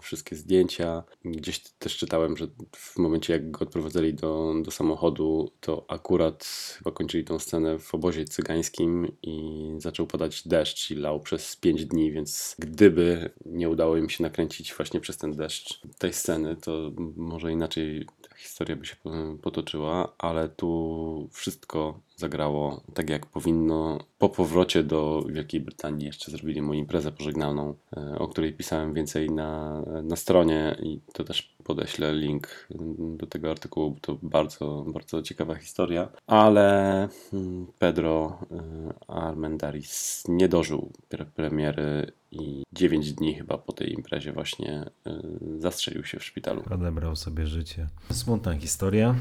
wszystkie 0.00 0.36
zdjęcia. 0.36 1.02
Gdzieś 1.24 1.60
też 1.60 1.96
czytałem, 1.96 2.36
że 2.36 2.46
w 2.76 2.98
momencie 2.98 3.32
jak 3.32 3.50
go 3.50 3.60
odprowadzali 3.60 4.14
do, 4.14 4.54
do 4.62 4.70
samochodu, 4.70 5.50
to 5.60 5.84
akurat 5.88 6.44
chyba 6.78 6.90
kończyli 6.90 7.24
tą 7.24 7.38
scenę 7.38 7.78
w 7.78 7.94
obozie 7.94 8.24
cygańskim 8.24 9.12
i 9.22 9.68
zaczął 9.78 10.06
padać 10.06 10.48
deszcz 10.48 10.90
i 10.90 10.94
lał 10.94 11.20
przez 11.20 11.56
5 11.56 11.84
dni, 11.84 12.12
więc 12.12 12.56
gdyby 12.58 13.30
nie 13.46 13.70
udało 13.70 13.96
im 13.96 14.10
się 14.10 14.22
nakręcić 14.22 14.74
właśnie 14.74 15.00
przez 15.00 15.16
ten 15.16 15.32
deszcz 15.32 15.80
tej 15.98 16.12
sceny, 16.12 16.56
to 16.56 16.92
może 17.16 17.52
inaczej 17.52 18.05
historia 18.46 18.76
by 18.76 18.86
się 18.86 18.96
po- 18.96 19.10
potoczyła, 19.42 20.12
ale 20.18 20.48
tu 20.48 21.28
wszystko 21.32 22.00
zagrało 22.16 22.80
tak 22.94 23.10
jak 23.10 23.26
powinno. 23.26 23.98
Po 24.18 24.28
powrocie 24.28 24.82
do 24.82 25.24
Wielkiej 25.28 25.60
Brytanii 25.60 26.06
jeszcze 26.06 26.30
zrobili 26.30 26.62
mu 26.62 26.74
imprezę 26.74 27.12
pożegnalną, 27.12 27.74
e, 27.96 28.18
o 28.18 28.28
której 28.28 28.52
pisałem 28.52 28.94
więcej 28.94 29.30
na, 29.30 29.82
na 30.02 30.16
stronie 30.16 30.76
i 30.82 31.00
to 31.12 31.24
też 31.24 31.55
podeślę 31.66 32.14
link 32.14 32.68
do 33.16 33.26
tego 33.26 33.50
artykułu, 33.50 33.90
bo 33.90 34.00
to 34.00 34.18
bardzo, 34.22 34.84
bardzo 34.88 35.22
ciekawa 35.22 35.54
historia, 35.54 36.08
ale 36.26 37.08
mm, 37.32 37.66
Pedro 37.78 38.38
e, 38.50 39.10
Armendaris 39.10 40.24
nie 40.28 40.48
dożył 40.48 40.92
pre- 41.10 41.24
premiery 41.24 42.12
i 42.30 42.62
9 42.72 43.12
dni 43.12 43.34
chyba 43.34 43.58
po 43.58 43.72
tej 43.72 43.92
imprezie 43.92 44.32
właśnie 44.32 44.90
e, 45.06 45.20
zastrzelił 45.58 46.04
się 46.04 46.18
w 46.18 46.24
szpitalu. 46.24 46.62
Odebrał 46.70 47.16
sobie 47.16 47.46
życie. 47.46 47.88
Smutna 48.12 48.54
historia. 48.54 49.14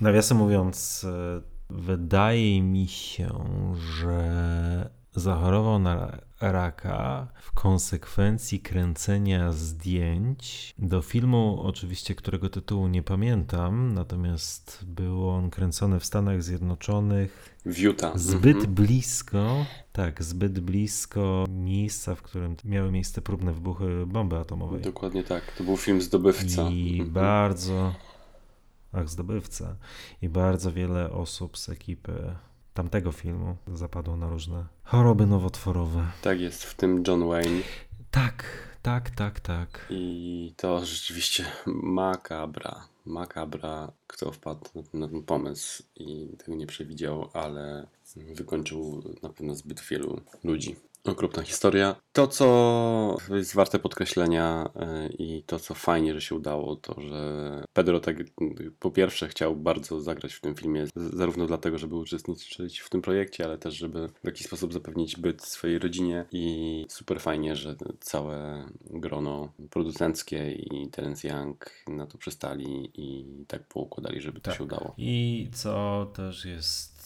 Nawiasem 0.00 0.38
mówiąc, 0.38 1.04
e, 1.04 1.40
wydaje 1.70 2.62
mi 2.62 2.88
się, 2.88 3.28
że 3.98 4.90
zachorował 5.14 5.78
na 5.78 6.18
raka 6.40 7.26
w 7.40 7.52
konsekwencji 7.52 8.60
kręcenia 8.60 9.52
zdjęć 9.52 10.74
do 10.78 11.02
filmu, 11.02 11.60
oczywiście 11.62 12.14
którego 12.14 12.48
tytułu 12.50 12.88
nie 12.88 13.02
pamiętam, 13.02 13.94
natomiast 13.94 14.84
był 14.86 15.28
on 15.30 15.50
kręcony 15.50 16.00
w 16.00 16.04
Stanach 16.04 16.42
Zjednoczonych 16.42 17.56
W 17.66 17.78
Utah. 17.78 18.18
zbyt 18.18 18.56
Mhm. 18.56 18.74
blisko, 18.74 19.66
tak, 19.92 20.22
zbyt 20.24 20.60
blisko 20.60 21.44
miejsca, 21.48 22.14
w 22.14 22.22
którym 22.22 22.56
miały 22.64 22.90
miejsce 22.92 23.22
próbne 23.22 23.52
wybuchy 23.52 24.06
bomby 24.06 24.36
atomowej. 24.36 24.82
Dokładnie 24.82 25.24
tak. 25.24 25.52
To 25.58 25.64
był 25.64 25.76
film 25.76 26.02
Zdobywca. 26.02 26.68
I 26.70 26.90
Mhm. 26.92 27.10
bardzo, 27.10 27.94
ach, 28.92 29.08
zdobywca, 29.08 29.76
i 30.22 30.28
bardzo 30.28 30.72
wiele 30.72 31.10
osób 31.10 31.58
z 31.58 31.68
ekipy 31.68 32.36
tamtego 32.76 33.12
filmu 33.12 33.56
zapadło 33.74 34.16
na 34.16 34.28
różne 34.28 34.64
choroby 34.84 35.26
nowotworowe. 35.26 36.06
Tak 36.22 36.40
jest, 36.40 36.64
w 36.64 36.74
tym 36.74 37.02
John 37.06 37.28
Wayne. 37.28 37.62
Tak, 38.10 38.44
tak, 38.82 39.10
tak, 39.10 39.40
tak. 39.40 39.86
I 39.90 40.52
to 40.56 40.84
rzeczywiście 40.84 41.44
makabra. 41.66 42.88
Makabra, 43.06 43.92
kto 44.06 44.32
wpadł 44.32 44.70
na 44.94 45.08
ten 45.08 45.22
pomysł 45.22 45.82
i 45.96 46.28
tego 46.38 46.54
nie 46.56 46.66
przewidział, 46.66 47.30
ale 47.32 47.86
wykończył 48.16 49.02
na 49.22 49.28
pewno 49.28 49.54
zbyt 49.54 49.80
wielu 49.80 50.20
ludzi. 50.44 50.76
Okropna 51.06 51.42
historia. 51.42 51.96
To, 52.12 52.26
co 52.26 53.16
jest 53.30 53.54
warte 53.54 53.78
podkreślenia 53.78 54.70
y, 55.06 55.12
i 55.18 55.42
to, 55.42 55.58
co 55.58 55.74
fajnie, 55.74 56.14
że 56.14 56.20
się 56.20 56.34
udało, 56.34 56.76
to, 56.76 57.00
że 57.00 57.62
Pedro 57.72 58.00
tak 58.00 58.16
po 58.78 58.90
pierwsze 58.90 59.28
chciał 59.28 59.56
bardzo 59.56 60.00
zagrać 60.00 60.34
w 60.34 60.40
tym 60.40 60.54
filmie, 60.54 60.86
zarówno 60.96 61.46
dlatego, 61.46 61.78
żeby 61.78 61.94
uczestniczyć 61.96 62.80
w 62.80 62.90
tym 62.90 63.02
projekcie, 63.02 63.44
ale 63.44 63.58
też, 63.58 63.74
żeby 63.74 64.08
w 64.08 64.26
jakiś 64.26 64.46
sposób 64.46 64.72
zapewnić 64.72 65.16
byt 65.16 65.42
swojej 65.42 65.78
rodzinie 65.78 66.24
i 66.32 66.86
super 66.88 67.20
fajnie, 67.20 67.56
że 67.56 67.76
całe 68.00 68.68
grono 68.90 69.52
producenckie 69.70 70.52
i 70.52 70.88
Terence 70.90 71.28
Young 71.28 71.70
na 71.88 72.06
to 72.06 72.18
przystali 72.18 72.90
i 72.94 73.26
tak 73.48 73.62
poukładali, 73.68 74.20
żeby 74.20 74.40
to 74.40 74.50
Tak. 74.50 74.58
się 74.58 74.64
udało. 74.64 74.94
I 74.98 75.48
co 75.52 76.06
też 76.14 76.44
jest 76.44 76.96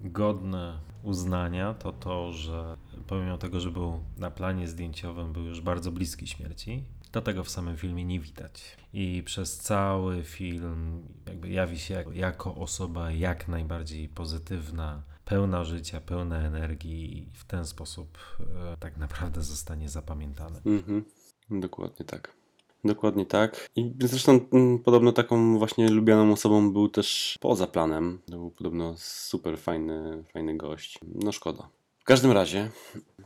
godne 0.00 0.78
uznania, 1.02 1.74
to 1.74 1.92
to, 1.92 2.32
że 2.32 2.76
pomimo 3.06 3.38
tego, 3.38 3.60
że 3.60 3.70
był 3.70 4.00
na 4.18 4.30
planie 4.30 4.68
zdjęciowym, 4.68 5.32
był 5.32 5.42
już 5.42 5.60
bardzo 5.60 5.92
bliski 5.92 6.26
śmierci, 6.26 6.84
to 7.10 7.22
tego 7.22 7.44
w 7.44 7.50
samym 7.50 7.76
filmie 7.76 8.04
nie 8.04 8.20
widać. 8.20 8.76
I 8.92 9.22
przez 9.26 9.58
cały 9.58 10.22
film 10.24 11.02
jakby 11.26 11.48
jawi 11.48 11.78
się 11.78 12.04
jako, 12.12 12.54
osoba 12.54 13.10
jak 13.10 13.48
najbardziej 13.48 14.08
pozytywna, 14.08 15.02
pełna 15.24 15.64
życia, 15.64 16.00
pełna 16.00 16.38
energii 16.38 17.18
i 17.18 17.30
w 17.32 17.44
ten 17.44 17.66
sposób 17.66 18.18
e, 18.40 18.76
tak 18.76 18.96
naprawdę 18.96 19.42
zostanie 19.42 19.88
zapamiętany. 19.88 20.60
Mhm, 20.66 21.04
dokładnie 21.50 22.06
tak. 22.06 22.36
Dokładnie 22.84 23.26
tak. 23.26 23.68
I 23.76 23.94
zresztą 24.00 24.40
mm, 24.52 24.78
podobno 24.78 25.12
taką 25.12 25.58
właśnie 25.58 25.90
lubianą 25.90 26.32
osobą 26.32 26.72
był 26.72 26.88
też 26.88 27.38
poza 27.40 27.66
planem. 27.66 28.18
To 28.26 28.32
był 28.32 28.50
podobno 28.50 28.94
super 28.96 29.58
fajny, 29.58 30.24
fajny 30.32 30.56
gość. 30.56 30.98
No 31.14 31.32
szkoda. 31.32 31.68
Każdym 32.06 32.32
razie, 32.32 32.70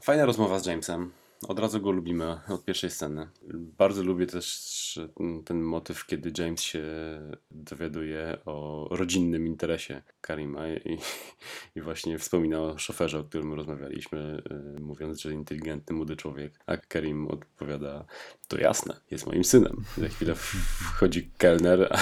fajna 0.03 0.27
rozmowa 0.27 0.59
z 0.59 0.66
Jamesem. 0.66 1.11
Od 1.49 1.59
razu 1.59 1.81
go 1.81 1.90
lubimy 1.90 2.40
od 2.49 2.64
pierwszej 2.64 2.90
sceny. 2.90 3.29
Bardzo 3.55 4.03
lubię 4.03 4.27
też 4.27 5.01
ten 5.45 5.61
motyw, 5.62 6.07
kiedy 6.07 6.33
James 6.43 6.61
się 6.61 6.83
dowiaduje 7.51 8.38
o 8.47 8.88
rodzinnym 8.90 9.47
interesie 9.47 10.03
Karima 10.21 10.69
i, 10.69 10.99
i 11.77 11.81
właśnie 11.81 12.19
wspomina 12.19 12.61
o 12.61 12.79
szoferze, 12.79 13.19
o 13.19 13.25
którym 13.25 13.55
rozmawialiśmy, 13.55 14.43
y, 14.77 14.81
mówiąc, 14.81 15.21
że 15.21 15.33
inteligentny 15.33 15.97
młody 15.97 16.16
człowiek. 16.16 16.53
A 16.66 16.77
Karim 16.77 17.29
odpowiada, 17.29 18.05
to 18.49 18.59
jasne, 18.59 19.01
jest 19.11 19.27
moim 19.27 19.45
synem. 19.45 19.85
Za 19.99 20.09
chwilę 20.09 20.35
wchodzi 20.35 21.31
kelner, 21.38 21.99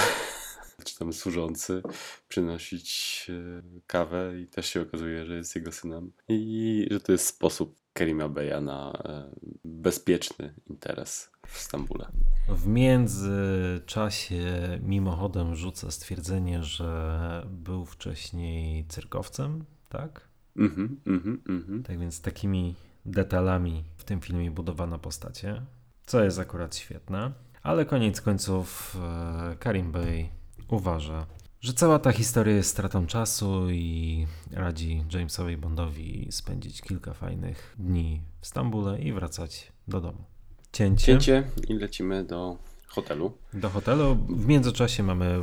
czy 0.83 0.99
tam 0.99 1.13
służący, 1.13 1.81
przynosić 2.27 3.27
e, 3.29 3.61
kawę 3.87 4.39
i 4.39 4.47
też 4.47 4.65
się 4.65 4.81
okazuje, 4.81 5.25
że 5.25 5.35
jest 5.35 5.55
jego 5.55 5.71
synem. 5.71 6.11
I 6.27 6.87
że 6.91 6.99
to 6.99 7.11
jest 7.11 7.25
sposób 7.25 7.79
Karima 7.93 8.29
Beya 8.29 8.61
na 8.61 8.91
e, 8.91 9.29
bezpieczny 9.63 10.53
interes 10.69 11.31
w 11.47 11.57
Stambule. 11.57 12.11
W 12.49 12.67
międzyczasie 12.67 14.39
mimochodem 14.81 15.55
rzucę 15.55 15.91
stwierdzenie, 15.91 16.63
że 16.63 17.43
był 17.49 17.85
wcześniej 17.85 18.85
cyrkowcem, 18.87 19.65
tak? 19.89 20.27
Mhm, 20.57 20.99
mhm, 21.07 21.41
mhm. 21.49 21.83
Tak 21.83 21.99
więc 21.99 22.21
takimi 22.21 22.75
detalami 23.05 23.83
w 23.97 24.03
tym 24.03 24.21
filmie 24.21 24.51
budowano 24.51 24.99
postacie, 24.99 25.61
co 26.05 26.23
jest 26.23 26.39
akurat 26.39 26.75
świetne. 26.75 27.31
Ale 27.63 27.85
koniec 27.85 28.21
końców 28.21 28.97
e, 29.01 29.55
Karim 29.55 29.91
Bey 29.91 30.29
uważa, 30.69 31.25
że 31.61 31.73
cała 31.73 31.99
ta 31.99 32.11
historia 32.11 32.55
jest 32.55 32.69
stratą 32.69 33.07
czasu 33.07 33.69
i 33.69 34.27
radzi 34.51 35.03
Jamesowi 35.13 35.57
Bondowi 35.57 36.27
spędzić 36.31 36.81
kilka 36.81 37.13
fajnych 37.13 37.75
dni 37.79 38.21
w 38.41 38.47
Stambule 38.47 39.01
i 39.01 39.13
wracać 39.13 39.71
do 39.87 40.01
domu. 40.01 40.23
Cięcie. 40.71 41.05
Cięcie 41.05 41.43
i 41.67 41.73
lecimy 41.73 42.23
do 42.23 42.57
hotelu. 42.87 43.31
Do 43.53 43.69
hotelu. 43.69 44.15
W 44.15 44.45
międzyczasie 44.45 45.03
mamy 45.03 45.39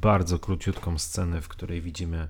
bardzo 0.00 0.38
króciutką 0.38 0.98
scenę, 0.98 1.40
w 1.40 1.48
której 1.48 1.82
widzimy 1.82 2.28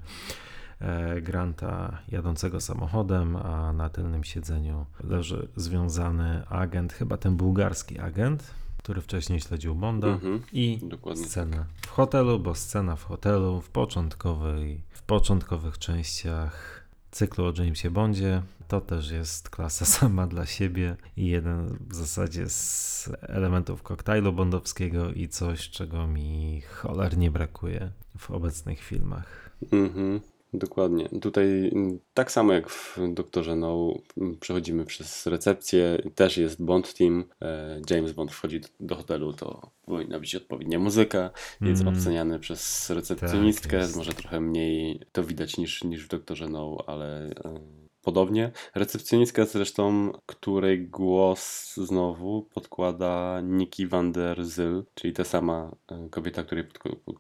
e, 0.81 1.21
Granta 1.21 1.99
jadącego 2.09 2.61
samochodem, 2.61 3.37
a 3.37 3.73
na 3.73 3.89
tylnym 3.89 4.25
siedzeniu 4.25 4.87
leży 5.05 5.49
związany 5.57 6.47
agent, 6.49 6.93
chyba 6.93 7.17
ten 7.17 7.37
bułgarski 7.37 7.99
agent, 7.99 8.55
który 8.87 9.01
wcześniej 9.01 9.41
śledził 9.41 9.75
Bonda. 9.75 10.07
Mhm. 10.07 10.43
I 10.53 10.79
Dokładnie 10.83 11.25
scena 11.25 11.67
w 11.83 11.89
hotelu, 11.89 12.39
bo 12.39 12.55
scena 12.55 12.97
w 12.97 13.05
hotelu 13.05 13.61
w 13.61 13.71
początkowej, 13.71 14.81
w 14.91 15.03
początkowych 15.03 15.79
częściach 15.79 16.85
cyklu 17.11 17.45
o 17.45 17.53
Jamesie 17.59 17.91
Bondzie 17.91 18.43
to 18.69 18.81
też 18.81 19.11
jest 19.11 19.51
klasa 19.51 19.85
sama 19.97 20.27
dla 20.27 20.47
siebie 20.47 20.97
i 21.17 21.27
jeden 21.27 21.79
w 21.89 21.95
zasadzie 21.95 22.49
z 22.49 23.11
elementów 23.23 23.83
koktajlu 23.83 24.33
bondowskiego 24.33 25.13
i 25.13 25.29
coś, 25.29 25.71
czego 25.71 26.07
mi 26.07 26.61
cholernie 26.61 27.31
brakuje 27.31 27.91
w 28.19 28.31
obecnych 28.31 28.81
filmach. 28.81 29.51
Mhm, 29.73 30.21
dokładnie. 30.59 31.09
Tutaj 31.21 31.71
mm, 31.75 31.99
tak 32.15 32.33
samo 32.33 32.53
jak 32.53 32.71
w 32.71 32.99
Doktorze 33.15 33.57
No 33.57 33.95
mm, 34.19 34.37
przechodzimy 34.39 34.85
przez 34.85 35.27
recepcję, 35.27 35.99
też 36.15 36.37
jest 36.37 36.63
Bond 36.63 36.95
Team. 36.95 37.25
E, 37.43 37.81
James 37.91 38.13
Bond 38.13 38.33
wchodzi 38.33 38.61
do, 38.81 38.95
hotelu, 38.95 39.33
to 39.33 39.71
powinna 39.87 40.21
być 40.21 40.35
odpowiednia 40.35 40.79
muzyka. 40.79 41.31
Jest 41.61 41.83
Mhm. 41.83 41.99
oceniany 41.99 42.39
przez 42.39 42.91
recepcjonistkę, 42.91 43.77
jest. 43.77 43.97
może 43.97 44.13
trochę 44.13 44.41
mniej 44.41 45.01
to 45.13 45.25
widać 45.25 45.57
niż, 45.57 45.85
niż 45.85 46.05
w 46.05 46.09
Doktorze 46.09 46.49
No, 46.49 46.77
ale 46.87 47.31
e, 47.31 47.61
podobnie. 48.07 48.51
Recepcjonistka 48.75 49.45
zresztą, 49.45 50.13
której 50.27 50.89
głos 50.89 51.75
znowu 51.77 52.43
podkłada 52.43 53.41
Nikki 53.41 53.87
van 53.87 54.13
der 54.13 54.45
Zyl, 54.45 54.85
czyli 54.95 55.13
ta 55.13 55.25
sama 55.25 55.77
e, 55.91 56.09
kobieta, 56.11 56.43
której 56.43 56.65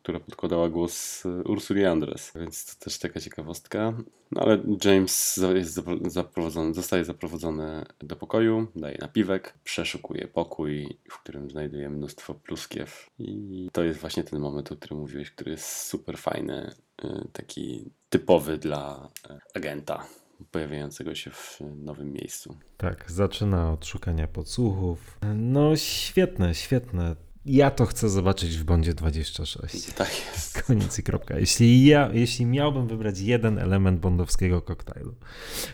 która 0.03 0.20
podkładała 0.20 0.68
głos 0.68 1.27
e, 1.27 1.42
Ursuli 1.42 1.85
Andres. 1.85 2.33
Więc 2.35 2.66
to 2.66 2.85
też 2.85 2.99
taka 2.99 3.20
ciekawostka. 3.20 3.92
No 4.31 4.42
ale 4.42 4.59
James 4.85 5.40
jest 5.55 5.79
zapro- 5.79 6.11
zaprowadzony, 6.11 6.75
zostaje 6.75 7.05
zaprowadzony 7.05 7.85
do 7.99 8.16
pokoju, 8.16 8.66
daje 8.77 8.99
napiwek, 9.01 9.55
przeszukuje 9.64 10.29
pokój, 10.29 10.99
w 11.11 11.18
którym 11.18 11.51
znajduje 11.51 11.90
mnóstwo 11.90 12.35
pluskiew. 12.35 13.11
I 13.18 13.68
to 13.72 13.85
jest 13.85 14.01
właśnie 14.01 14.25
ten 14.25 14.40
moment, 14.40 14.72
o 14.72 14.77
którym 14.77 14.99
mówiłeś, 14.99 15.31
który 15.31 15.51
jest 15.51 15.87
super 15.87 16.18
fajny, 16.18 16.70
e, 17.05 17.25
taki 17.33 17.90
typowy 18.11 18.59
dla 18.59 19.09
agenta 19.55 20.07
pojawiającego 20.51 21.14
się 21.14 21.31
w 21.31 21.61
nowym 21.77 22.12
miejscu. 22.12 22.57
Tak, 22.77 23.11
zaczyna 23.11 23.72
od 23.72 23.87
szukania 23.87 24.27
podsłuchów. 24.27 25.18
No 25.35 25.77
świetne, 25.77 26.55
świetne. 26.55 27.16
Ja 27.48 27.70
to 27.70 27.87
chcę 27.87 28.09
zobaczyć 28.09 28.56
w 28.59 28.64
Bondzie 28.64 28.94
26. 28.94 29.92
Tak 29.92 30.09
jest. 30.32 30.62
Koniec 30.66 30.98
i 30.98 31.02
kropka. 31.02 31.38
Jeśli, 31.38 31.87
ja, 31.87 32.11
jeśli 32.12 32.46
miałbym 32.46 32.87
wybrać 32.88 33.20
jeden 33.20 33.59
element 33.59 34.00
bondowskiego 34.00 34.62
koktajlu, 34.62 35.14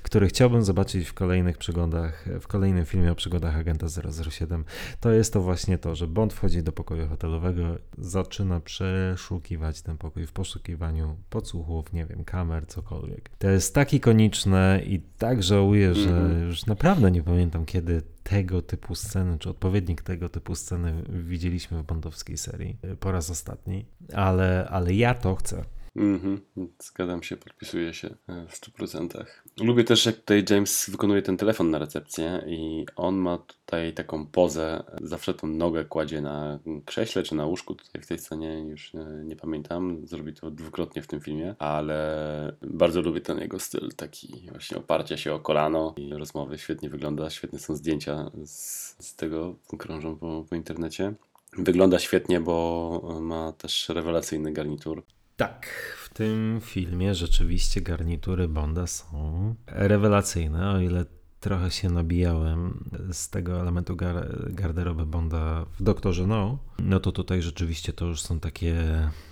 który 0.03 0.27
chciałbym 0.29 0.65
zobaczyć 0.65 1.09
w 1.09 1.15
kolejnych 1.15 1.59
przygodach, 1.59 2.29
w 2.41 2.47
kolejnym 2.47 2.85
filmie 2.85 3.13
o 3.13 3.15
przygodach 3.15 3.57
agenta 3.57 3.87
007, 4.31 4.65
to 5.01 5.11
jest 5.11 5.33
to 5.33 5.41
właśnie 5.41 5.79
to, 5.79 5.95
że 5.95 6.07
Bond 6.07 6.33
wchodzi 6.33 6.63
do 6.63 6.73
pokoju 6.73 7.09
hotelowego, 7.09 7.63
zaczyna 7.99 8.61
przeszukiwać 8.61 9.83
ten 9.83 9.99
pokój 9.99 10.27
w 10.27 10.33
poszukiwaniu 10.33 11.17
podsłuchów, 11.31 11.93
nie 11.93 12.07
wiem, 12.07 12.25
kamer, 12.25 12.67
cokolwiek. 12.67 13.31
To 13.39 13.49
jest 13.51 13.75
tak 13.75 13.95
ikoniczne 13.95 14.81
i 14.87 15.01
tak 15.19 15.43
żałuję, 15.43 15.95
że 15.95 16.11
Mhm. 16.11 16.43
już 16.49 16.67
naprawdę 16.67 17.11
nie 17.11 17.23
pamiętam, 17.23 17.65
kiedy 17.65 18.03
tego 18.23 18.63
typu 18.63 18.95
sceny, 18.95 19.39
czy 19.39 19.51
odpowiednik 19.51 20.03
tego 20.03 20.29
typu 20.29 20.55
sceny 20.55 21.03
widzieliśmy 21.09 21.79
w 21.79 21.83
bondowskiej 21.83 22.37
serii 22.37 22.79
y, 22.85 22.97
po 22.97 23.13
raz 23.13 23.31
ostatni, 23.31 23.87
ale, 24.15 24.69
ale 24.71 24.95
ja 24.95 25.15
to 25.15 25.35
chcę. 25.35 25.65
Mhm, 25.97 26.41
zgadzam 26.83 27.23
się, 27.23 27.37
podpisuję 27.37 27.95
się 27.95 28.09
e, 28.29 28.47
w 28.49 28.61
100%. 28.61 29.25
Lubię 29.61 29.85
też, 29.85 30.07
jak 30.07 30.17
tutaj 30.17 30.45
James 30.51 30.91
wykonuje 30.91 31.23
ten 31.23 31.37
telefon 31.37 31.71
na 31.71 31.79
recepcję 31.79 32.45
i 32.47 32.87
on 32.97 33.15
ma 33.15 33.39
tutaj 33.39 33.93
taką 33.93 34.27
pozę, 34.27 34.83
zawsze 35.03 35.35
tą 35.35 35.47
nogę 35.47 35.85
kładzie 35.85 36.21
na 36.21 36.59
krześle 36.85 37.23
czy 37.23 37.35
na 37.35 37.47
łóżku, 37.47 37.75
tutaj 37.75 38.03
w 38.03 38.07
tej 38.07 38.19
scenie 38.19 38.59
już 38.59 38.95
nie, 38.95 39.05
nie 39.25 39.37
pamiętam, 39.37 40.07
zrobi 40.07 40.35
to 40.35 40.51
dwukrotnie 40.51 41.03
w 41.03 41.07
tym 41.07 41.21
filmie, 41.21 41.55
ale 41.59 42.57
bardzo 42.63 43.03
lubię 43.03 43.21
ten 43.21 43.39
jego 43.39 43.61
styl, 43.61 43.91
taki 43.97 44.49
właśnie 44.51 44.77
oparcia 44.77 45.17
się 45.17 45.35
o 45.35 45.41
kolano 45.41 45.95
i 45.97 46.15
rozmowy, 46.15 46.59
świetnie 46.59 46.91
wygląda, 46.91 47.31
świetne 47.31 47.59
są 47.59 47.77
zdjęcia 47.77 48.31
z, 48.45 48.97
z 49.05 49.17
tego, 49.17 49.55
krążą 49.79 50.17
po, 50.17 50.45
po 50.51 50.57
internecie. 50.57 51.15
Wygląda 51.59 51.99
świetnie, 51.99 52.41
bo 52.41 53.19
ma 53.21 53.53
też 53.53 53.89
rewelacyjny 53.89 54.53
garnitur. 54.53 55.03
Tak, 55.37 55.67
w 56.05 56.15
tym 56.15 56.61
filmie 56.63 57.15
rzeczywiście 57.15 57.81
garnitury 57.81 58.49
Bonda 58.49 58.87
są 58.87 59.55
rewelacyjne, 59.67 60.71
o 60.71 60.81
ile 60.81 61.05
trochę 61.41 61.71
się 61.71 61.91
nabijałem 61.91 62.85
z 63.13 63.31
tego 63.31 63.61
elementu 63.61 63.97
gar 63.97 64.29
garderoby 64.55 65.07
Bonda 65.07 65.65
w 65.79 65.83
Doktorze 65.83 66.27
No, 66.27 66.59
no 66.79 67.01
to 67.01 67.13
tutaj 67.13 67.43
rzeczywiście 67.43 67.93
to 67.93 68.07
już 68.07 68.23
są 68.23 68.41
takie 68.41 68.75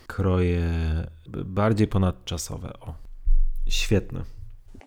kroje 0.06 0.70
bardziej 1.44 1.88
ponadczasowe. 1.88 2.72
O, 2.80 2.94
świetne. 3.68 4.24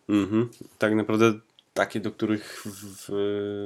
Mhm. 0.10 0.50
Tak 0.78 0.96
naprawdę 0.96 1.34
takie, 1.74 2.00
do 2.00 2.12
których 2.12 2.64
w, 2.66 3.10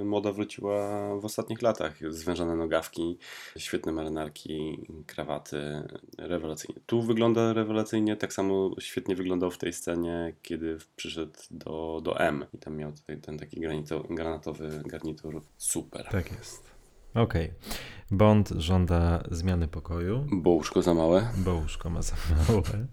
moda 0.06 0.32
wróciła 0.32 1.10
w 1.20 1.26
ostatnich 1.26 1.62
latach. 1.62 2.14
Zwężone 2.14 2.56
nogawki, 2.56 3.18
świetne 3.58 3.92
marynarki, 3.92 4.88
krawaty, 5.06 5.84
rewelacyjnie. 6.18 6.82
Tu 6.86 7.02
wygląda 7.02 7.54
rewelacyjnie, 7.54 8.16
tak 8.16 8.34
samo 8.34 8.72
świetnie 8.80 9.16
wyglądał 9.16 9.52
w 9.52 9.58
tej 9.58 9.74
scenie, 9.74 10.34
kiedy 10.42 10.78
przyszedł 10.96 11.40
do, 11.52 12.02
do 12.04 12.20
M 12.20 12.46
i 12.54 12.58
tam 12.58 12.76
miał 12.78 12.92
tutaj 12.92 13.22
ten 13.22 13.38
taki 13.38 13.60
granito, 13.60 14.00
granatowy 14.10 14.82
garnitur. 14.86 15.42
Super. 15.58 16.08
Tak 16.12 16.32
jest. 16.32 16.72
Okej. 17.16 17.46
Okay. 17.46 17.78
Bond 18.12 18.50
żąda 18.50 19.24
zmiany 19.32 19.68
pokoju. 19.68 20.26
Bo 20.32 20.50
łóżko 20.50 20.82
za 20.82 20.94
małe. 20.94 21.28
Bo 21.38 21.54
łóżko 21.54 21.90
ma 21.90 22.02
za 22.02 22.16
małe. 22.30 22.88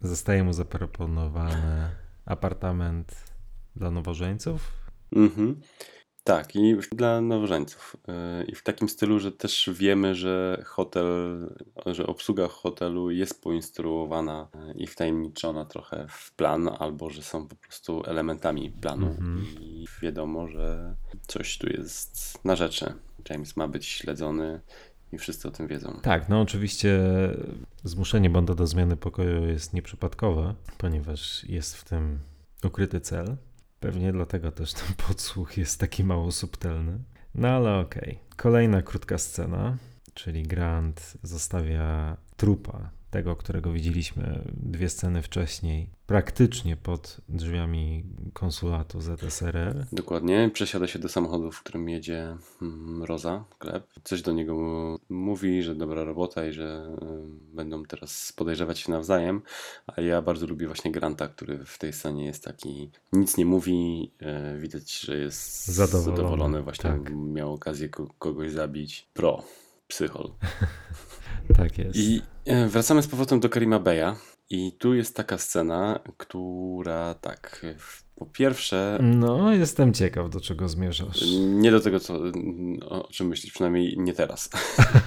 Zostaje 0.00 0.44
mu 0.44 0.52
zaproponowany 0.52 1.90
apartament 2.24 3.33
dla 3.76 3.90
nowożeńców? 3.90 4.72
Mhm. 5.12 5.60
Tak, 6.24 6.56
i 6.56 6.76
dla 6.92 7.20
nowożeńców. 7.20 7.96
Y, 8.40 8.44
I 8.44 8.54
w 8.54 8.62
takim 8.62 8.88
stylu, 8.88 9.18
że 9.18 9.32
też 9.32 9.70
wiemy, 9.72 10.14
że 10.14 10.62
hotel, 10.66 11.06
że 11.86 12.06
obsługa 12.06 12.48
hotelu 12.48 13.10
jest 13.10 13.42
poinstruowana 13.42 14.48
i 14.74 14.86
wtajemniczona 14.86 15.64
trochę 15.64 16.06
w 16.08 16.32
plan, 16.32 16.70
albo 16.78 17.10
że 17.10 17.22
są 17.22 17.48
po 17.48 17.56
prostu 17.56 18.02
elementami 18.06 18.70
planu. 18.70 19.06
Mhm. 19.06 19.46
I 19.60 19.86
wiadomo, 20.02 20.48
że 20.48 20.94
coś 21.26 21.58
tu 21.58 21.66
jest 21.66 22.44
na 22.44 22.56
rzeczy. 22.56 22.94
James 23.30 23.56
ma 23.56 23.68
być 23.68 23.86
śledzony 23.86 24.60
i 25.12 25.18
wszyscy 25.18 25.48
o 25.48 25.50
tym 25.50 25.66
wiedzą. 25.66 26.00
Tak, 26.02 26.28
no 26.28 26.40
oczywiście 26.40 27.00
zmuszenie 27.84 28.30
Bonda 28.30 28.54
do 28.54 28.66
zmiany 28.66 28.96
pokoju 28.96 29.46
jest 29.46 29.72
nieprzypadkowe, 29.72 30.54
ponieważ 30.78 31.44
jest 31.44 31.76
w 31.76 31.84
tym 31.84 32.18
ukryty 32.64 33.00
cel. 33.00 33.36
Pewnie 33.84 34.12
dlatego 34.12 34.52
też 34.52 34.72
ten 34.72 34.94
podsłuch 35.08 35.56
jest 35.56 35.80
taki 35.80 36.04
mało 36.04 36.32
subtelny. 36.32 36.98
No 37.34 37.48
ale 37.48 37.78
okej. 37.78 38.02
Okay. 38.02 38.36
Kolejna 38.36 38.82
krótka 38.82 39.18
scena, 39.18 39.76
czyli 40.14 40.42
Grant 40.42 41.18
zostawia 41.22 42.16
trupa, 42.36 42.90
tego, 43.14 43.36
którego 43.36 43.72
widzieliśmy 43.72 44.44
dwie 44.52 44.88
sceny 44.88 45.22
wcześniej, 45.22 45.88
praktycznie 46.06 46.76
pod 46.76 47.16
drzwiami 47.28 48.04
konsulatu 48.32 49.00
ZSRR. 49.00 49.86
Dokładnie. 49.92 50.50
Przesiada 50.52 50.86
się 50.86 50.98
do 50.98 51.08
samochodu, 51.08 51.52
w 51.52 51.62
którym 51.62 51.88
jedzie 51.88 52.36
mm, 52.62 53.02
Roza 53.02 53.44
Klep. 53.58 53.86
Coś 54.04 54.22
do 54.22 54.32
niego 54.32 54.54
mówi, 55.08 55.62
że 55.62 55.74
dobra 55.74 56.04
robota 56.04 56.46
i 56.46 56.52
że 56.52 56.96
y, 57.52 57.54
będą 57.56 57.84
teraz 57.84 58.32
podejrzewać 58.36 58.78
się 58.78 58.92
nawzajem. 58.92 59.42
A 59.86 60.00
ja 60.00 60.22
bardzo 60.22 60.46
lubię 60.46 60.66
właśnie 60.66 60.92
Granta, 60.92 61.28
który 61.28 61.64
w 61.64 61.78
tej 61.78 61.92
scenie 61.92 62.26
jest 62.26 62.44
taki, 62.44 62.90
nic 63.12 63.36
nie 63.36 63.46
mówi, 63.46 64.10
y, 64.56 64.58
widać, 64.58 65.00
że 65.00 65.16
jest 65.16 65.66
zadowolony. 65.66 66.16
zadowolony. 66.16 66.62
Właśnie 66.62 66.90
tak. 66.90 67.14
miał 67.14 67.52
okazję 67.52 67.88
kogoś 68.18 68.52
zabić. 68.52 69.08
Pro. 69.14 69.42
Psychol. 69.88 70.30
tak 71.56 71.78
jest. 71.78 71.96
I 71.96 72.22
e, 72.44 72.68
wracamy 72.68 73.02
z 73.02 73.06
powrotem 73.06 73.40
do 73.40 73.48
Karima 73.48 73.78
Beya. 73.78 74.16
I 74.50 74.72
tu 74.72 74.94
jest 74.94 75.16
taka 75.16 75.38
scena, 75.38 76.00
która 76.16 77.14
tak, 77.14 77.66
po 78.14 78.26
pierwsze. 78.26 78.98
No, 79.02 79.52
jestem 79.52 79.92
ciekaw, 79.92 80.30
do 80.30 80.40
czego 80.40 80.68
zmierzasz. 80.68 81.24
Nie 81.46 81.70
do 81.70 81.80
tego, 81.80 82.00
co, 82.00 82.18
o 82.88 83.08
czym 83.12 83.28
myślisz, 83.28 83.52
przynajmniej 83.52 83.94
nie 83.98 84.12
teraz. 84.12 84.50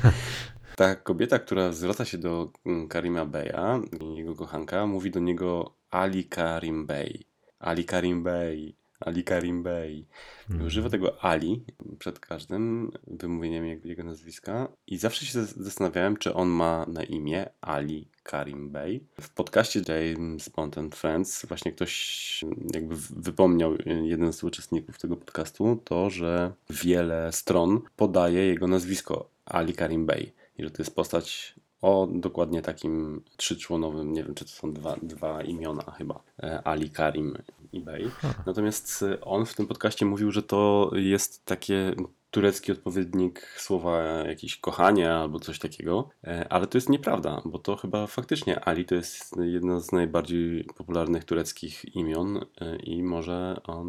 Ta 0.75 0.95
kobieta, 0.95 1.39
która 1.39 1.71
zwraca 1.71 2.05
się 2.05 2.17
do 2.17 2.51
mm, 2.65 2.87
Karima 2.87 3.25
Beya, 3.25 3.81
jego 4.15 4.35
kochanka, 4.35 4.87
mówi 4.87 5.11
do 5.11 5.19
niego 5.19 5.75
Ali 5.89 6.25
Karim 6.25 6.85
Bey. 6.85 7.23
Ali 7.59 7.85
Karim 7.85 8.23
Bey. 8.23 8.75
Ali 8.99 9.23
Karim 9.23 9.63
Bey. 9.63 10.05
Mhm. 10.49 10.67
Używa 10.67 10.89
tego 10.89 11.23
Ali 11.23 11.63
przed 11.99 12.19
każdym 12.19 12.91
wymówieniem 13.07 13.65
jego 13.65 14.03
nazwiska 14.03 14.67
i 14.87 14.97
zawsze 14.97 15.25
się 15.25 15.43
zastanawiałem, 15.43 16.17
czy 16.17 16.33
on 16.33 16.47
ma 16.47 16.85
na 16.85 17.03
imię 17.03 17.49
Ali 17.61 18.07
Karim 18.23 18.69
Bey. 18.69 18.99
W 19.21 19.29
podcaście 19.29 19.81
James 19.87 20.49
Bond 20.49 20.77
and 20.77 20.95
Friends 20.95 21.45
właśnie 21.45 21.71
ktoś 21.71 22.45
jakby 22.73 22.95
wypomniał, 23.15 23.75
jeden 24.03 24.33
z 24.33 24.43
uczestników 24.43 24.99
tego 24.99 25.17
podcastu, 25.17 25.81
to, 25.83 26.09
że 26.09 26.53
wiele 26.69 27.31
stron 27.31 27.81
podaje 27.95 28.45
jego 28.45 28.67
nazwisko 28.67 29.29
Ali 29.45 29.73
Karim 29.73 30.05
Bey 30.05 30.33
i 30.57 30.63
że 30.63 30.71
to 30.71 30.81
jest 30.81 30.95
postać 30.95 31.55
o 31.81 32.07
dokładnie 32.11 32.61
takim 32.61 33.21
trzyczłonowym, 33.37 34.13
nie 34.13 34.23
wiem 34.23 34.35
czy 34.35 34.45
to 34.45 34.51
są 34.51 34.73
dwa, 34.73 34.95
dwa 35.01 35.43
imiona 35.43 35.83
chyba, 35.97 36.19
e, 36.43 36.61
Ali 36.63 36.89
Karim 36.89 37.37
eBay. 37.73 38.11
Natomiast 38.45 39.01
y, 39.01 39.21
on 39.21 39.45
w 39.45 39.53
tym 39.53 39.67
podcaście 39.67 40.05
mówił, 40.05 40.31
że 40.31 40.43
to 40.43 40.91
jest 40.93 41.45
takie 41.45 41.95
turecki 42.31 42.71
odpowiednik 42.71 43.39
słowa 43.57 44.03
jakieś 44.03 44.57
kochanie 44.57 45.13
albo 45.13 45.39
coś 45.39 45.59
takiego, 45.59 46.09
e, 46.23 46.47
ale 46.49 46.67
to 46.67 46.77
jest 46.77 46.89
nieprawda, 46.89 47.41
bo 47.45 47.59
to 47.59 47.75
chyba 47.75 48.07
faktycznie 48.07 48.65
Ali 48.65 48.85
to 48.85 48.95
jest 48.95 49.35
jedno 49.41 49.79
z 49.79 49.91
najbardziej 49.91 50.63
popularnych 50.77 51.23
tureckich 51.23 51.95
imion 51.95 52.37
e, 52.61 52.75
i 52.75 53.03
może 53.03 53.57
on 53.63 53.87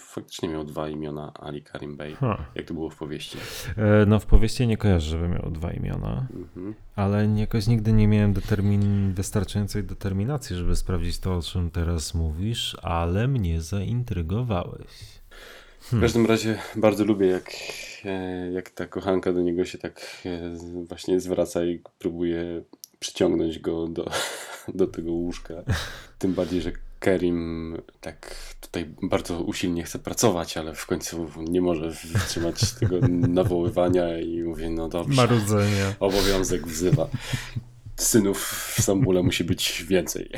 faktycznie 0.00 0.48
miał 0.48 0.64
dwa 0.64 0.88
imiona 0.88 1.32
Ali 1.34 1.62
Karim 1.62 1.96
Bey, 1.96 2.14
ha. 2.14 2.44
jak 2.54 2.66
to 2.66 2.74
było 2.74 2.90
w 2.90 2.96
powieści. 2.96 3.38
E, 3.76 4.06
no 4.06 4.18
w 4.18 4.26
powieści 4.26 4.66
nie 4.66 4.76
kojarzę, 4.76 5.10
żeby 5.10 5.28
miał 5.28 5.50
dwa 5.50 5.72
imiona, 5.72 6.26
mhm. 6.34 6.74
ale 6.96 7.26
jakoś 7.26 7.66
nigdy 7.66 7.92
nie 7.92 8.08
miałem 8.08 8.32
determin, 8.32 9.12
wystarczającej 9.14 9.84
determinacji, 9.84 10.56
żeby 10.56 10.76
sprawdzić 10.76 11.18
to, 11.18 11.36
o 11.36 11.42
czym 11.42 11.70
teraz 11.70 12.14
mówisz, 12.14 12.76
ale 12.82 13.28
mnie 13.28 13.60
zaintrygowałeś. 13.60 15.16
W 15.92 16.00
każdym 16.00 16.26
razie 16.26 16.58
bardzo 16.76 17.04
lubię, 17.04 17.26
jak, 17.26 17.50
e, 18.04 18.50
jak 18.52 18.70
ta 18.70 18.86
kochanka 18.86 19.32
do 19.32 19.40
niego 19.40 19.64
się 19.64 19.78
tak 19.78 20.22
e, 20.26 20.56
właśnie 20.88 21.20
zwraca 21.20 21.64
i 21.64 21.80
próbuje 21.98 22.62
przyciągnąć 22.98 23.58
go 23.58 23.88
do, 23.88 24.10
do 24.74 24.86
tego 24.86 25.12
łóżka. 25.12 25.54
Tym 26.18 26.34
bardziej, 26.34 26.60
że 26.60 26.72
Kerim 26.98 27.76
tak 28.00 28.36
tutaj 28.60 28.94
bardzo 29.02 29.40
usilnie 29.40 29.82
chce 29.82 29.98
pracować, 29.98 30.56
ale 30.56 30.74
w 30.74 30.86
końcu 30.86 31.28
nie 31.36 31.60
może 31.60 31.90
wytrzymać 32.04 32.72
tego 32.72 32.96
nawoływania 33.08 34.18
i 34.20 34.42
mówi, 34.42 34.70
no 34.70 34.88
dobrze, 34.88 35.16
Marudzenie. 35.16 35.94
obowiązek 36.00 36.66
wzywa. 36.66 37.08
Synów 37.96 38.42
w 38.76 38.82
Stambule 38.82 39.22
musi 39.22 39.44
być 39.44 39.84
więcej. 39.88 40.30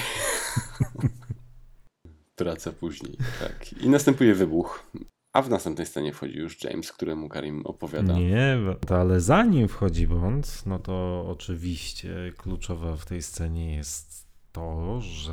Praca 2.36 2.72
później, 2.72 3.16
tak. 3.40 3.72
I 3.72 3.88
następuje 3.88 4.34
wybuch. 4.34 4.86
A 5.38 5.42
w 5.42 5.50
następnej 5.50 5.86
scenie 5.86 6.12
wchodzi 6.12 6.38
już 6.38 6.64
James, 6.64 6.92
któremu 6.92 7.28
Karim 7.28 7.66
opowiada. 7.66 8.18
Nie, 8.18 8.58
ale 8.88 9.20
zanim 9.20 9.68
wchodzi 9.68 10.06
Bond, 10.06 10.62
no 10.66 10.78
to 10.78 11.26
oczywiście 11.28 12.32
kluczowa 12.36 12.96
w 12.96 13.04
tej 13.04 13.22
scenie 13.22 13.76
jest 13.76 14.26
to, 14.52 15.00
że 15.00 15.32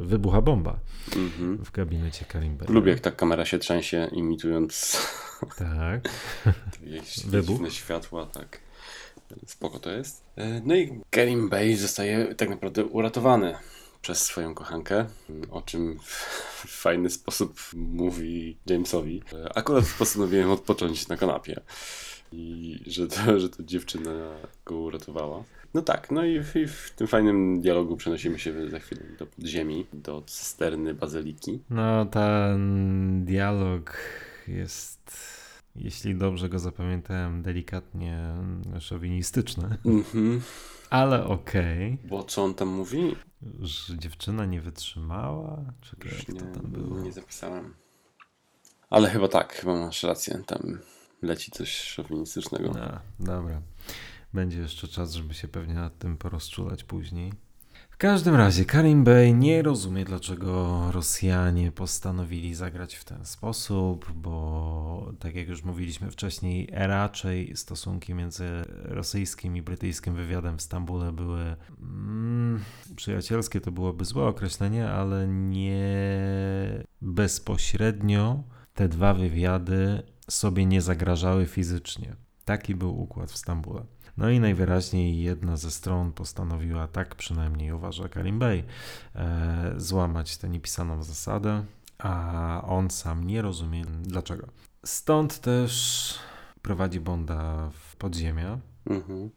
e, 0.00 0.04
wybucha 0.04 0.40
bomba 0.40 0.78
mm-hmm. 1.10 1.58
w 1.58 1.70
gabinecie 1.70 2.24
Karim 2.24 2.56
Bey. 2.56 2.68
Lubię, 2.68 2.90
jak 2.90 3.00
ta 3.00 3.10
kamera 3.10 3.44
się 3.44 3.58
trzęsie, 3.58 4.08
imitując 4.12 4.98
tak. 5.58 6.08
dziwne 7.46 7.70
światła, 7.70 8.26
tak. 8.26 8.60
Spoko 9.46 9.78
to 9.78 9.90
jest. 9.90 10.24
E, 10.36 10.60
no 10.64 10.74
i 10.74 11.00
Karim 11.10 11.48
Bey 11.48 11.76
zostaje 11.76 12.34
tak 12.34 12.50
naprawdę 12.50 12.84
uratowany 12.84 13.54
przez 14.02 14.24
swoją 14.24 14.54
kochankę, 14.54 15.06
o 15.50 15.62
czym 15.62 15.98
w 16.64 16.66
fajny 16.66 17.10
sposób 17.10 17.60
mówi 17.74 18.56
Jamesowi. 18.66 19.22
Akurat 19.54 19.84
postanowiłem 19.98 20.50
odpocząć 20.50 21.08
na 21.08 21.16
kanapie. 21.16 21.60
i 22.32 22.78
że 22.86 23.06
to, 23.06 23.40
że 23.40 23.48
to 23.48 23.62
dziewczyna 23.62 24.10
go 24.64 24.76
uratowała. 24.76 25.44
No 25.74 25.82
tak, 25.82 26.10
no 26.10 26.24
i 26.24 26.42
w, 26.42 26.56
i 26.56 26.66
w 26.66 26.92
tym 26.96 27.06
fajnym 27.06 27.60
dialogu 27.60 27.96
przenosimy 27.96 28.38
się 28.38 28.70
za 28.70 28.78
chwilę 28.78 29.02
do 29.18 29.26
podziemi, 29.26 29.86
do 29.92 30.22
cysterny 30.26 30.94
bazyliki. 30.94 31.60
No, 31.70 32.06
ten 32.06 33.24
dialog 33.24 33.96
jest, 34.48 35.16
jeśli 35.76 36.14
dobrze 36.14 36.48
go 36.48 36.58
zapamiętałem, 36.58 37.42
delikatnie 37.42 38.34
szowinistyczny. 38.80 39.76
Mhm. 39.84 40.40
Ale 40.92 41.24
okej, 41.26 41.98
Bo 42.04 42.22
co 42.24 42.44
on 42.44 42.54
tam 42.54 42.68
mówi? 42.68 43.16
że 43.60 43.98
dziewczyna 43.98 44.46
nie 44.46 44.60
wytrzymała, 44.60 45.64
czy 45.80 45.96
jak 46.04 46.28
nie, 46.28 46.40
to 46.40 46.60
tam 46.60 46.70
było? 46.70 47.00
nie 47.00 47.12
zapisałem. 47.12 47.74
Ale 48.90 49.10
chyba 49.10 49.28
tak, 49.28 49.52
chyba 49.52 49.76
masz 49.80 50.02
rację, 50.02 50.42
tam 50.46 50.78
leci 51.22 51.50
coś 51.50 51.74
szowinistycznego. 51.80 52.70
No, 52.74 53.00
dobra. 53.20 53.62
Będzie 54.34 54.60
jeszcze 54.60 54.88
czas, 54.88 55.12
żeby 55.12 55.34
się 55.34 55.48
pewnie 55.48 55.74
nad 55.74 55.98
tym 55.98 56.16
porozczulać 56.16 56.84
później. 56.84 57.32
Każdym 58.02 58.34
razie 58.34 58.64
Karim 58.64 59.04
Bey 59.04 59.34
nie 59.34 59.62
rozumie, 59.62 60.04
dlaczego 60.04 60.78
Rosjanie 60.92 61.72
postanowili 61.72 62.54
zagrać 62.54 62.94
w 62.94 63.04
ten 63.04 63.24
sposób, 63.24 64.12
bo 64.12 65.12
tak 65.18 65.34
jak 65.34 65.48
już 65.48 65.64
mówiliśmy 65.64 66.10
wcześniej, 66.10 66.68
raczej 66.72 67.56
stosunki 67.56 68.14
między 68.14 68.48
rosyjskim 68.84 69.56
i 69.56 69.62
brytyjskim 69.62 70.14
wywiadem 70.14 70.58
w 70.58 70.62
Stambule 70.62 71.12
były 71.12 71.56
mm, 71.80 72.60
przyjacielskie, 72.96 73.60
to 73.60 73.72
byłoby 73.72 74.04
złe 74.04 74.24
określenie, 74.24 74.90
ale 74.90 75.28
nie 75.28 75.84
bezpośrednio 77.02 78.42
te 78.74 78.88
dwa 78.88 79.14
wywiady 79.14 80.02
sobie 80.28 80.66
nie 80.66 80.80
zagrażały 80.80 81.46
fizycznie. 81.46 82.16
Taki 82.44 82.74
był 82.74 83.00
układ 83.00 83.32
w 83.32 83.36
Stambule. 83.36 83.84
No 84.16 84.30
i 84.30 84.40
najwyraźniej 84.40 85.22
jedna 85.22 85.56
ze 85.56 85.70
stron 85.70 86.12
postanowiła, 86.12 86.88
tak 86.88 87.14
przynajmniej 87.14 87.72
uważa 87.72 88.08
Karim 88.08 88.38
Bey, 88.38 88.64
e, 89.14 89.74
złamać 89.76 90.36
tę 90.36 90.48
niepisaną 90.48 91.02
zasadę, 91.02 91.64
a 91.98 92.62
on 92.66 92.90
sam 92.90 93.26
nie 93.26 93.42
rozumie 93.42 93.84
dlaczego. 94.02 94.46
Stąd 94.84 95.38
też 95.40 96.14
prowadzi 96.62 97.00
Bonda 97.00 97.70
w 97.70 97.96
podziemia. 97.96 98.58
Mhm. 98.86 99.30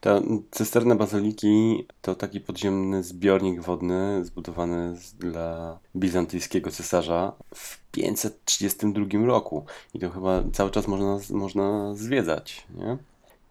Ta 0.00 0.20
cysterna 0.50 0.94
bazyliki 0.94 1.86
to 2.00 2.14
taki 2.14 2.40
podziemny 2.40 3.02
zbiornik 3.02 3.60
wodny 3.60 4.24
zbudowany 4.24 4.96
dla 5.18 5.78
bizantyjskiego 5.96 6.70
cesarza 6.70 7.32
w 7.54 7.90
532 7.90 9.26
roku. 9.26 9.64
I 9.94 9.98
to 9.98 10.10
chyba 10.10 10.42
cały 10.52 10.70
czas 10.70 10.88
można, 10.88 11.18
można 11.30 11.94
zwiedzać, 11.94 12.66
nie? 12.74 12.98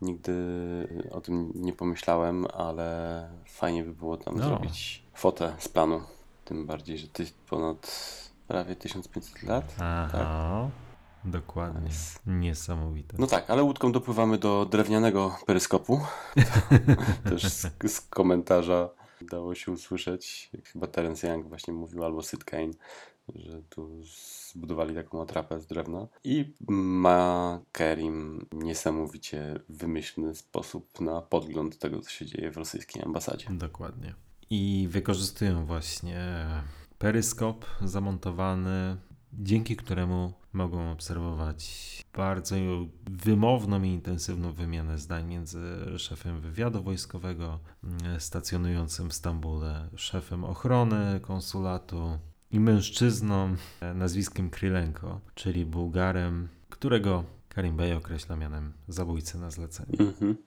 Nigdy 0.02 0.34
o 1.12 1.22
tym 1.22 1.52
nie 1.56 1.74
pomyślałem, 1.74 2.46
ale 2.54 3.30
fajnie 3.48 3.84
by 3.84 3.94
było 3.94 4.18
tam 4.18 4.38
No. 4.38 4.44
zrobić 4.46 5.04
fotę 5.14 5.56
z 5.60 5.68
planu. 5.70 6.02
Tym 6.46 6.66
bardziej, 6.66 6.98
że 6.98 7.08
ty 7.08 7.26
ponad 7.50 7.92
prawie 8.48 8.76
1500 8.76 9.44
lat. 9.44 9.76
Aha, 9.80 10.70
dokładnie. 11.24 11.82
Nice. 11.90 12.20
Niesamowite. 12.26 13.16
No 13.20 13.28
tak, 13.28 13.50
ale 13.50 13.64
łódką 13.64 13.92
dopływamy 13.92 14.38
do 14.38 14.66
drewnianego 14.66 15.36
peryskopu. 15.46 16.00
Też 17.30 17.44
z, 17.44 17.68
z 17.92 18.02
komentarza 18.02 18.90
dało 19.22 19.56
się 19.56 19.72
usłyszeć, 19.72 20.50
jak 20.54 20.66
chyba 20.66 20.88
Terence 20.88 21.28
Young 21.28 21.48
właśnie 21.48 21.74
mówił, 21.74 22.04
albo 22.04 22.24
Sid 22.24 22.44
Kane, 22.44 22.74
że 23.36 23.62
tu 23.70 24.04
zbudowali 24.54 24.96
taką 24.96 25.22
atrapę 25.22 25.60
z 25.60 25.68
drewna. 25.68 26.08
I 26.24 26.54
ma 26.70 27.60
Kerim 27.72 28.46
niesamowicie 28.52 29.60
wymyślny 29.70 30.36
sposób 30.36 31.02
na 31.02 31.22
podgląd 31.22 31.80
tego, 31.80 32.02
co 32.02 32.10
się 32.10 32.26
dzieje 32.26 32.52
w 32.52 32.58
rosyjskiej 32.58 33.04
ambasadzie. 33.04 33.48
Dokładnie. 33.50 34.14
I 34.50 34.88
wykorzystują 34.92 35.66
właśnie 35.66 36.46
peryskop 36.98 37.66
zamontowany, 37.82 38.98
dzięki 39.34 39.76
któremu 39.76 40.34
mogą 40.54 40.92
obserwować 40.92 42.02
bardzo 42.14 42.56
wymowną 43.10 43.84
i 43.84 43.90
intensywną 43.90 44.54
wymianę 44.54 44.98
zdań 44.98 45.28
między 45.28 45.60
szefem 45.98 46.42
wywiadu 46.42 46.84
wojskowego 46.84 47.60
stacjonującym 48.20 49.10
w 49.10 49.14
Stambule, 49.14 49.90
szefem 49.96 50.44
ochrony 50.44 51.20
konsulatu 51.20 52.20
i 52.52 52.60
mężczyzną 52.60 53.56
e, 53.82 53.94
nazwiskiem 53.94 54.50
Krylenko, 54.50 55.20
czyli 55.36 55.66
Bułgarem, 55.66 56.48
którego 56.70 57.24
Karim 57.50 57.78
Bey 57.78 57.94
określa 57.94 58.36
mianem 58.36 58.74
zabójcy 58.88 59.38
na 59.38 59.52
zlecenie. 59.52 60.00
Mhm. 60.00 60.38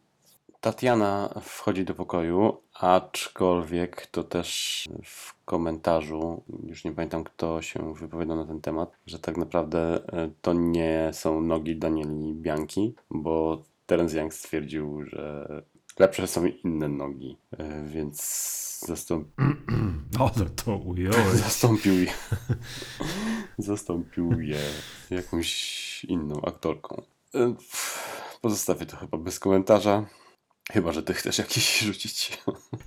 Tatiana 0.60 1.34
wchodzi 1.42 1.84
do 1.84 1.94
pokoju, 1.94 2.56
aczkolwiek 2.80 4.06
to 4.06 4.24
też 4.24 4.84
w 5.04 5.44
komentarzu, 5.44 6.42
już 6.66 6.84
nie 6.84 6.92
pamiętam 6.92 7.24
kto 7.24 7.62
się 7.62 7.94
wypowiadał 7.94 8.36
na 8.36 8.44
ten 8.44 8.60
temat, 8.60 8.92
że 9.06 9.18
tak 9.18 9.36
naprawdę 9.36 10.08
e, 10.12 10.30
to 10.42 10.52
nie 10.52 11.10
są 11.12 11.40
nogi 11.40 11.76
Danieli 11.76 12.34
Bianki, 12.34 12.94
bo 13.10 13.62
Terence 13.86 14.18
Young 14.18 14.34
stwierdził, 14.34 15.04
że 15.04 15.62
lepsze 15.98 16.26
są 16.26 16.46
inne 16.46 16.88
nogi, 16.88 17.36
e, 17.58 17.84
więc 17.86 18.80
zastąp... 18.86 19.28
Ale 20.20 20.50
to 20.50 20.76
ująłeś. 20.76 21.40
zastąpił 21.44 21.92
je 22.02 22.12
zastąpił 23.58 24.40
je 24.40 24.60
jakąś 25.10 26.04
inną 26.04 26.40
aktorką. 26.42 27.02
E, 27.34 27.54
Pozostawię 28.40 28.86
to 28.86 28.96
chyba 28.96 29.18
bez 29.18 29.38
komentarza. 29.38 30.06
Chyba, 30.72 30.92
że 30.92 31.02
ty 31.02 31.14
chcesz 31.14 31.38
jakiś 31.38 31.78
rzucić. 31.86 32.38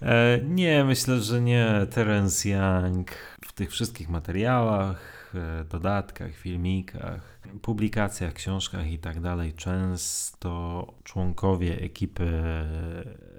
E, 0.01 0.39
nie, 0.43 0.83
myślę, 0.83 1.19
że 1.19 1.41
nie. 1.41 1.87
Terence 1.91 2.49
Young 2.49 3.11
w 3.45 3.53
tych 3.53 3.71
wszystkich 3.71 4.09
materiałach, 4.09 5.16
e, 5.35 5.63
dodatkach, 5.63 6.31
filmikach, 6.35 7.39
publikacjach, 7.61 8.33
książkach 8.33 8.91
i 8.91 8.99
tak 8.99 9.19
dalej, 9.21 9.53
często 9.53 10.87
członkowie 11.03 11.81
ekipy 11.81 12.43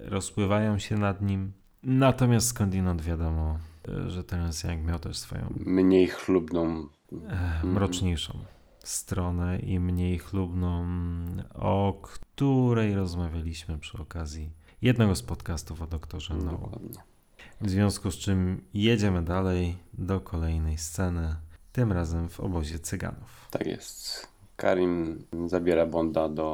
rozpływają 0.02 0.78
się 0.78 0.96
nad 0.96 1.22
nim. 1.22 1.52
Natomiast 1.82 2.46
skądinąd 2.48 3.02
wiadomo, 3.02 3.58
e, 3.88 4.10
że 4.10 4.24
Terence 4.24 4.72
Young 4.72 4.86
miał 4.86 4.98
też 4.98 5.18
swoją 5.18 5.54
Mniej 5.56 6.06
chlubną. 6.08 6.86
e, 7.28 7.66
mroczniejszą 7.66 8.38
stronę 8.78 9.58
i 9.58 9.80
mniej 9.80 10.18
chlubną, 10.18 10.86
o 11.54 12.00
której 12.02 12.94
rozmawialiśmy 12.94 13.78
przy 13.78 13.98
okazji 13.98 14.50
jednego 14.82 15.14
z 15.14 15.22
podcastów 15.22 15.82
o 15.82 15.86
doktorze 15.86 16.34
No. 16.34 16.50
Dokładnie. 16.52 16.98
W 17.60 17.70
związku 17.70 18.10
z 18.10 18.16
czym 18.16 18.64
jedziemy 18.74 19.22
dalej 19.22 19.76
do 19.92 20.20
kolejnej 20.20 20.78
sceny, 20.78 21.36
tym 21.78 21.92
razem 21.92 22.28
w 22.28 22.40
obozie 22.40 22.78
cyganów. 22.78 23.48
Tak 23.50 23.66
jest. 23.66 24.28
Karim 24.56 25.24
zabiera 25.46 25.86
Bonda 25.86 26.28
do 26.28 26.48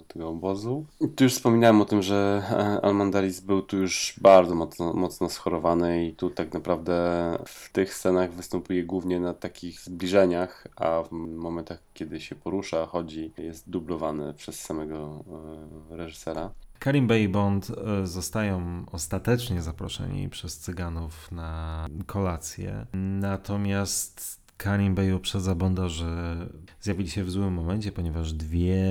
e, 0.00 0.12
tego 0.12 0.28
obozu. 0.28 0.86
Tu 1.16 1.24
już 1.24 1.34
wspominałem 1.34 1.80
o 1.80 1.84
tym, 1.84 2.02
że 2.02 2.42
e, 2.50 2.84
Almandaris 2.84 3.40
był 3.40 3.62
tu 3.62 3.76
już 3.76 4.14
bardzo 4.22 4.54
mocno, 4.54 4.92
mocno 4.92 5.28
schorowany 5.28 6.06
i 6.06 6.12
tu 6.12 6.30
tak 6.30 6.54
naprawdę 6.54 6.92
w 7.46 7.72
tych 7.72 7.94
scenach 7.94 8.32
występuje 8.32 8.84
głównie 8.84 9.20
na 9.20 9.34
takich 9.34 9.80
zbliżeniach, 9.80 10.66
a 10.76 11.02
w 11.02 11.12
momentach, 11.12 11.78
kiedy 11.94 12.20
się 12.20 12.34
porusza, 12.34 12.86
chodzi, 12.86 13.32
jest 13.38 13.70
dublowany 13.70 14.34
przez 14.34 14.60
samego 14.60 15.24
e, 15.90 15.96
reżysera. 15.96 16.50
Karim 16.78 17.06
Bey 17.06 17.22
i 17.22 17.28
Bond 17.28 17.72
zostają 18.04 18.84
ostatecznie 18.92 19.62
zaproszeni 19.62 20.28
przez 20.28 20.58
cyganów 20.58 21.32
na 21.32 21.86
kolację, 22.06 22.86
natomiast 23.20 24.39
Karim 24.60 24.94
Bey 24.94 25.14
uprzedza 25.14 25.54
Bonda, 25.54 25.88
że 25.88 26.36
zjawili 26.80 27.10
się 27.10 27.24
w 27.24 27.30
złym 27.30 27.54
momencie, 27.54 27.92
ponieważ 27.92 28.32
dwie 28.32 28.84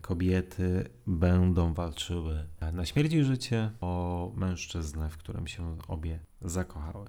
kobiety 0.00 0.88
będą 1.06 1.74
walczyły 1.74 2.46
na 2.72 2.84
śmierć 2.84 3.12
i 3.12 3.24
życie 3.24 3.70
o 3.80 4.32
mężczyznę, 4.36 5.10
w 5.10 5.16
którym 5.16 5.46
się 5.46 5.76
obie 5.88 6.18
zakochały. 6.42 7.06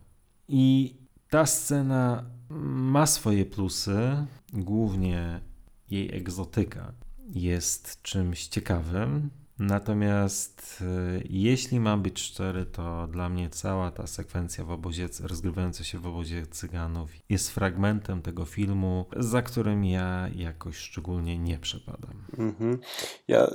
I 0.48 0.96
ta 1.30 1.46
scena 1.46 2.24
ma 2.50 3.06
swoje 3.06 3.46
plusy, 3.46 4.26
głównie 4.54 5.42
jej 5.90 6.16
egzotyka 6.16 6.94
jest 7.30 8.02
czymś 8.02 8.48
ciekawym. 8.48 9.30
Natomiast 9.60 10.82
e, 10.82 11.22
jeśli 11.30 11.80
mam 11.80 12.02
być 12.02 12.20
szczery, 12.20 12.66
to 12.66 13.08
dla 13.08 13.30
mnie 13.30 13.50
cała 13.50 13.92
ta 13.92 14.08
sekwencja 14.08 14.64
w 14.64 14.72
obozie, 14.72 15.08
rozgrywająca 15.24 15.84
się 15.84 16.00
w 16.00 16.08
obozie 16.08 16.48
cyganów 16.48 17.10
jest 17.30 17.50
fragmentem 17.50 18.22
tego 18.22 18.46
filmu, 18.46 19.06
za 19.18 19.42
którym 19.42 19.86
ja 19.86 20.30
jakoś 20.36 20.78
szczególnie 20.78 21.40
nie 21.40 21.58
przepadam. 21.58 22.24
Mhm. 22.38 22.80
Ja 23.28 23.48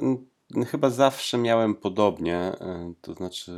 chyba 0.67 0.91
zawsze 0.91 1.39
miałem 1.39 1.75
podobnie, 1.75 2.53
y, 2.53 2.95
to 3.01 3.15
znaczy 3.15 3.53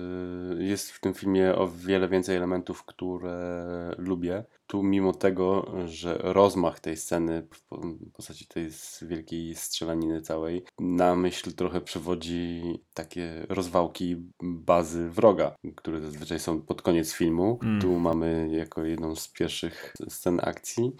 jest 0.58 0.90
w 0.90 1.00
tym 1.00 1.14
filmie 1.14 1.54
o 1.54 1.68
wiele 1.68 2.08
więcej 2.08 2.36
elementów, 2.36 2.84
które 2.84 3.94
lubię. 3.98 4.44
Tu 4.72 4.82
mimo 4.82 5.12
tego, 5.12 5.66
że 5.86 6.18
rozmach 6.20 6.80
tej 6.80 6.96
sceny 6.96 7.46
w 7.50 8.12
postaci 8.12 8.46
tej 8.46 8.68
wielkiej 9.02 9.54
strzelaniny 9.54 10.20
całej, 10.20 10.64
na 10.80 11.16
myśl 11.16 11.52
trochę 11.52 11.80
przewodzi 11.80 12.62
takie 12.94 13.46
rozwałki 13.48 14.16
bazy 14.42 15.10
wroga, 15.10 15.54
które 15.76 16.00
zazwyczaj 16.00 16.40
są 16.40 16.62
pod 16.62 16.82
koniec 16.82 17.12
filmu. 17.12 17.58
Mm. 17.62 17.80
Tu 17.80 17.98
mamy 17.98 18.48
jako 18.52 18.84
jedną 18.84 19.16
z 19.16 19.28
pierwszych 19.28 19.94
scen 20.08 20.40
akcji. 20.42 20.92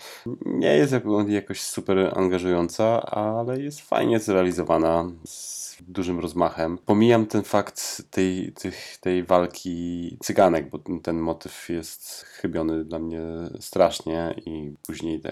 Nie 0.46 0.76
jest 0.76 0.94
jakoś 1.28 1.60
super 1.60 2.18
angażująca, 2.18 3.02
ale 3.02 3.60
jest 3.60 3.80
fajnie 3.80 4.18
zrealizowana. 4.20 5.10
Z 5.24 5.71
dużym 5.80 6.20
rozmachem. 6.20 6.78
Pomijam 6.78 7.26
ten 7.26 7.42
fakt 7.42 8.02
tej, 8.10 8.52
tych, 8.52 8.96
tej 9.00 9.24
walki 9.24 10.16
cyganek, 10.20 10.70
bo 10.70 10.78
ten 11.02 11.18
motyw 11.18 11.68
jest 11.68 12.22
chybiony 12.22 12.84
dla 12.84 12.98
mnie 12.98 13.20
strasznie 13.60 14.34
i 14.46 14.74
później 14.86 15.22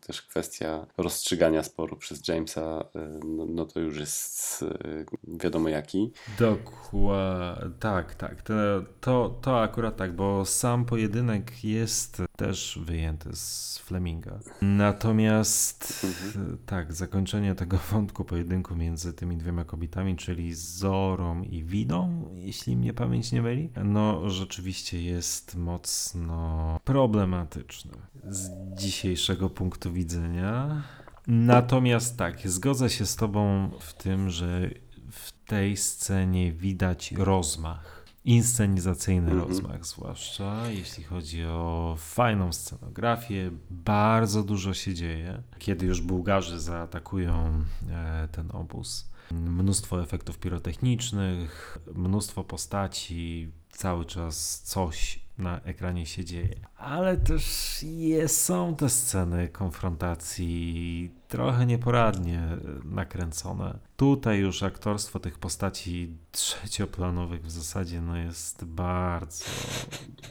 też 0.00 0.22
kwestia 0.22 0.86
rozstrzygania 0.98 1.62
sporu 1.62 1.96
przez 1.96 2.28
Jamesa, 2.28 2.84
y, 2.96 2.98
no, 3.26 3.46
no 3.46 3.64
to 3.64 3.80
już 3.80 3.98
jest 3.98 4.62
y, 4.62 5.06
wiadomo 5.24 5.68
jaki. 5.68 6.12
Dokładnie, 6.38 7.70
tak, 7.80 8.14
tak. 8.14 8.42
To, 8.42 8.54
to, 9.00 9.38
to 9.42 9.60
akurat 9.60 9.96
tak, 9.96 10.16
bo 10.16 10.44
sam 10.44 10.84
pojedynek 10.84 11.64
jest 11.64 12.22
też 12.36 12.78
wyjęty 12.82 13.36
z 13.36 13.78
Fleminga. 13.78 14.38
Natomiast 14.62 16.04
mhm. 16.04 16.58
tak, 16.66 16.92
zakończenie 16.92 17.54
tego 17.54 17.78
wątku 17.92 18.24
pojedynku 18.24 18.76
między 18.76 19.12
tymi 19.12 19.36
dwiema 19.36 19.64
kobietami, 19.64 20.16
czyli 20.16 20.54
Zorą 20.54 21.42
i 21.42 21.64
Widą, 21.64 22.28
jeśli 22.34 22.76
mnie 22.76 22.94
pamięć 22.94 23.32
nie 23.32 23.42
myli, 23.42 23.70
no 23.84 24.30
rzeczywiście 24.30 25.02
jest 25.02 25.56
mocno 25.56 26.80
problematyczny 26.84 27.92
z 28.24 28.50
dzisiejszego 28.80 29.50
punktu 29.50 29.92
widzenia. 29.92 30.82
Natomiast 31.26 32.16
tak, 32.16 32.48
zgodzę 32.48 32.90
się 32.90 33.06
z 33.06 33.16
Tobą 33.16 33.70
w 33.80 33.94
tym, 33.94 34.30
że 34.30 34.70
w 35.10 35.32
tej 35.46 35.76
scenie 35.76 36.52
widać 36.52 37.12
rozmach 37.12 37.95
inscenizacyjny 38.26 39.30
mm 39.30 39.44
-hmm. 39.44 39.48
rozmach, 39.48 39.86
zwłaszcza 39.86 40.70
jeśli 40.70 41.04
chodzi 41.04 41.44
o 41.44 41.94
fajną 41.98 42.52
scenografię. 42.52 43.50
Bardzo 43.70 44.42
dużo 44.42 44.74
się 44.74 44.94
dzieje. 44.94 45.42
Kiedy 45.58 45.86
już 45.86 46.00
Bułgarzy 46.00 46.60
zaatakują 46.60 47.64
e, 47.90 48.28
ten 48.32 48.50
obóz, 48.52 49.10
mnóstwo 49.30 50.02
efektów 50.02 50.38
pirotechnicznych, 50.38 51.78
mnóstwo 51.94 52.44
postaci, 52.44 53.52
cały 53.70 54.04
czas 54.04 54.60
coś 54.60 55.20
na 55.38 55.60
ekranie 55.60 56.06
się 56.06 56.24
dzieje. 56.24 56.60
Ale 56.76 57.16
też 57.16 57.76
jest, 57.82 58.44
są 58.44 58.76
te 58.76 58.88
sceny 58.88 59.48
konfrontacji 59.48 61.10
trochę 61.28 61.66
nieporadnie 61.66 62.42
nakręcone. 62.84 63.78
Tutaj 63.96 64.38
już 64.38 64.62
aktorstwo 64.62 65.20
tych 65.20 65.38
postaci 65.38 66.16
trzecioplanowych 66.32 67.42
w 67.42 67.50
zasadzie 67.50 68.00
no 68.00 68.16
jest 68.16 68.64
bardzo 68.64 69.44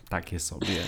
takie 0.10 0.40
sobie. 0.40 0.82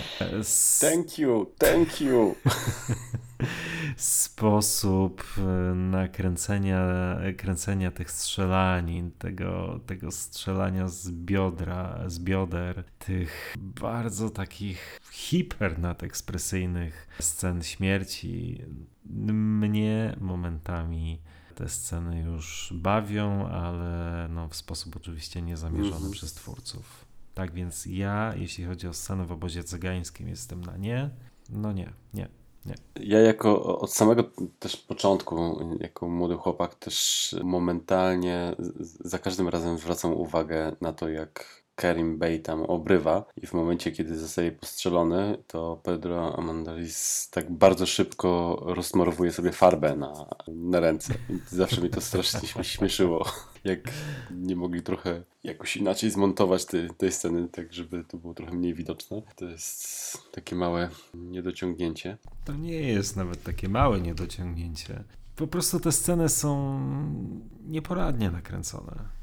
Thank 0.80 1.18
you, 1.18 1.52
thank 1.58 2.00
you. 2.00 2.34
sposób 3.96 5.24
e, 5.38 5.74
nakręcenia 5.74 6.88
kręcenia 7.36 7.90
tych 7.90 8.10
strzelanin, 8.10 9.10
tego, 9.10 9.80
tego 9.86 10.10
strzelania 10.10 10.88
z 10.88 11.10
biodra, 11.10 12.04
z 12.06 12.18
bioder, 12.18 12.84
tych 12.98 13.54
bardzo 13.58 14.30
takich 14.30 15.00
hiper 15.10 15.78
nadekspresyjnych 15.78 17.08
scen 17.20 17.62
śmierci 17.62 18.62
mnie 19.08 20.16
momentami 20.20 21.20
te 21.54 21.68
sceny 21.68 22.20
już 22.20 22.72
bawią, 22.76 23.48
ale 23.48 24.26
no, 24.30 24.48
w 24.48 24.56
sposób 24.56 24.96
oczywiście 24.96 25.42
niezamierzony 25.42 25.96
mm 25.96 26.08
-hmm. 26.08 26.12
przez 26.12 26.34
twórców. 26.34 27.04
Tak 27.34 27.52
więc 27.52 27.86
ja, 27.86 28.34
jeśli 28.36 28.64
chodzi 28.64 28.88
o 28.88 28.92
scenę 28.92 29.24
w 29.24 29.32
obozie 29.32 29.64
cygańskim, 29.64 30.28
jestem 30.28 30.60
na 30.60 30.76
nie. 30.76 31.10
No 31.50 31.72
nie, 31.72 31.92
nie. 32.14 32.28
Nie. 32.66 32.74
Ja 33.00 33.20
jako 33.20 33.78
od 33.78 33.92
samego 33.92 34.24
też 34.58 34.76
początku, 34.76 35.60
jako 35.80 36.08
młody 36.08 36.36
chłopak, 36.36 36.74
też 36.74 37.34
momentalnie 37.44 38.56
za 39.00 39.18
każdym 39.18 39.48
razem 39.48 39.78
zwracam 39.78 40.12
uwagę 40.12 40.76
na 40.80 40.92
to, 40.92 41.08
jak 41.08 41.64
Karim 41.78 42.18
Bey 42.18 42.40
tam 42.40 42.62
obrywa 42.62 43.24
i 43.42 43.46
w 43.46 43.52
momencie, 43.52 43.92
kiedy 43.92 44.18
zostaje 44.18 44.52
postrzelony, 44.52 45.38
to 45.46 45.80
Pedro 45.82 46.38
Amandalis 46.38 47.28
tak 47.30 47.50
bardzo 47.50 47.86
szybko 47.86 48.62
rozsmarowuje 48.66 49.32
sobie 49.32 49.52
farbę 49.52 49.96
na, 49.96 50.26
na 50.48 50.80
ręce. 50.80 51.14
I 51.30 51.38
zawsze 51.46 51.80
mi 51.80 51.90
to 51.90 52.00
strasznie 52.00 52.64
śmieszyło, 52.64 53.24
jak 53.64 53.80
nie 54.30 54.56
mogli 54.56 54.82
trochę 54.82 55.22
jakoś 55.44 55.76
inaczej 55.76 56.10
zmontować 56.10 56.64
te, 56.64 56.88
tej 56.88 57.12
sceny, 57.12 57.48
tak 57.48 57.72
żeby 57.72 58.04
to 58.04 58.16
było 58.16 58.34
trochę 58.34 58.52
mniej 58.52 58.74
widoczne. 58.74 59.22
To 59.36 59.44
jest 59.44 60.32
takie 60.32 60.56
małe 60.56 60.88
niedociągnięcie. 61.14 62.16
To 62.44 62.54
nie 62.54 62.80
jest 62.80 63.16
nawet 63.16 63.42
takie 63.42 63.68
małe 63.68 64.00
niedociągnięcie. 64.00 65.04
Po 65.36 65.46
prostu 65.46 65.80
te 65.80 65.92
sceny 65.92 66.28
są 66.28 66.80
nieporadnie 67.66 68.30
nakręcone 68.30 69.17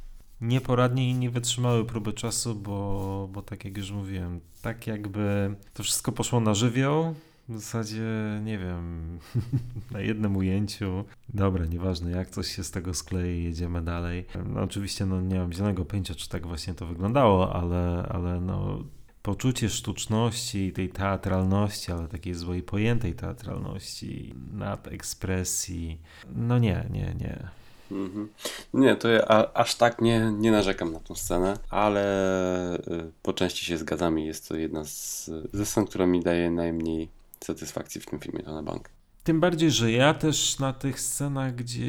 nieporadnie 0.48 1.10
i 1.10 1.14
nie 1.14 1.30
wytrzymały 1.30 1.86
próby 1.86 2.14
czasu, 2.14 2.56
bo, 2.56 3.30
bo 3.32 3.42
tak 3.42 3.66
jak 3.66 3.78
już 3.78 3.92
mówiłem, 3.92 4.40
tak 4.62 4.88
jakby 4.88 5.56
to 5.74 5.84
wszystko 5.84 6.12
poszło 6.12 6.40
na 6.40 6.54
żywioł. 6.54 7.16
W 7.50 7.54
zasadzie, 7.54 8.04
nie 8.44 8.58
wiem, 8.58 9.20
na 9.92 10.00
jednym 10.00 10.38
ujęciu. 10.38 11.04
Dobra, 11.34 11.66
nieważne 11.66 12.12
jak 12.12 12.30
coś 12.30 12.56
się 12.56 12.64
z 12.64 12.72
tego 12.72 12.94
sklei, 12.94 13.44
jedziemy 13.44 13.82
dalej. 13.82 14.26
No, 14.46 14.62
oczywiście 14.62 15.06
no, 15.06 15.22
nie 15.22 15.40
mam 15.40 15.54
zielonego 15.54 15.86
pojęcia, 15.86 16.16
czy 16.16 16.30
tak 16.30 16.48
właśnie 16.48 16.74
to 16.74 16.86
wyglądało, 16.86 17.56
ale, 17.56 18.08
ale 18.10 18.42
no, 18.42 18.84
poczucie 19.22 19.70
sztuczności, 19.70 20.74
tej 20.74 20.90
teatralności, 20.90 21.92
ale 21.92 22.08
takiej 22.08 22.34
złej 22.34 22.64
pojętej 22.64 23.14
teatralności, 23.14 24.36
nadekspresji, 24.54 26.02
no 26.36 26.60
nie, 26.60 26.86
nie, 26.90 27.16
nie. 27.20 27.48
Mhm. 27.92 28.30
Nie, 28.74 28.96
to 28.96 29.08
ja 29.08 29.26
a, 29.28 29.54
aż 29.54 29.76
tak 29.76 30.02
nie, 30.02 30.32
nie 30.38 30.52
narzekam 30.52 30.94
na 30.94 31.00
tą 31.00 31.16
scenę, 31.16 31.58
ale 31.70 32.78
y, 32.78 33.12
po 33.24 33.34
części 33.34 33.66
się 33.66 33.78
zgadzam 33.78 34.20
i 34.20 34.26
jest 34.26 34.50
to 34.50 34.56
jedna 34.56 34.86
z, 34.86 35.32
ze 35.54 35.66
scen, 35.66 35.86
która 35.86 36.06
mi 36.06 36.24
daje 36.24 36.52
najmniej 36.52 37.10
satysfakcji 37.40 38.02
w 38.02 38.06
tym 38.06 38.20
filmie, 38.20 38.44
to 38.44 38.54
na 38.54 38.64
bank. 38.64 38.90
Tym 39.24 39.40
bardziej, 39.40 39.72
że 39.72 39.92
ja 39.92 40.14
też 40.14 40.60
na 40.60 40.74
tych 40.74 41.00
scenach, 41.00 41.56
gdzie 41.56 41.86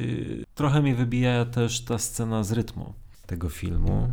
trochę 0.55 0.83
mnie 0.83 0.95
wybija 0.95 1.45
też 1.45 1.85
ta 1.85 1.99
scena 1.99 2.45
z 2.45 2.53
rytmu 2.53 2.93
tego 3.27 3.49
filmu, 3.49 4.09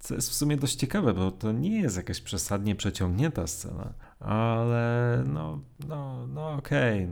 co 0.00 0.14
jest 0.14 0.30
w 0.30 0.34
sumie 0.34 0.56
dość 0.56 0.74
ciekawe, 0.74 1.14
bo 1.14 1.30
to 1.30 1.52
nie 1.52 1.80
jest 1.80 1.96
jakaś 1.96 2.20
przesadnie 2.20 2.74
przeciągnięta 2.74 3.46
scena, 3.46 3.92
ale 4.20 5.24
no, 5.26 5.60
no, 5.88 6.26
no 6.26 6.52
okej, 6.52 7.04
okay. 7.04 7.10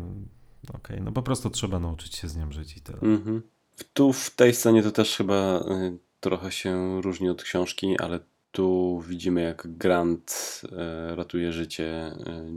okej, 0.69 0.97
okay. 0.97 1.01
no 1.01 1.13
po 1.13 1.23
prostu 1.23 1.51
trzeba 1.51 1.79
nauczyć 1.79 2.15
się 2.15 2.29
z 2.29 2.37
nią 2.37 2.53
żyć 2.53 2.77
i 2.77 2.81
tyle. 2.81 2.99
Mhm. 2.99 3.43
Tu 3.85 4.13
w 4.13 4.31
tej 4.31 4.55
scenie 4.55 4.83
to 4.83 4.91
też 4.91 5.17
chyba 5.17 5.61
y, 5.61 5.99
trochę 6.21 6.53
się 6.53 7.03
różni 7.03 7.29
od 7.29 7.43
książki, 7.43 7.97
ale 8.01 8.21
tu 8.53 9.01
widzimy 9.09 9.43
jak 9.43 9.77
Grant 9.77 10.61
y, 10.65 11.17
ratuje 11.17 11.53
życie 11.53 12.13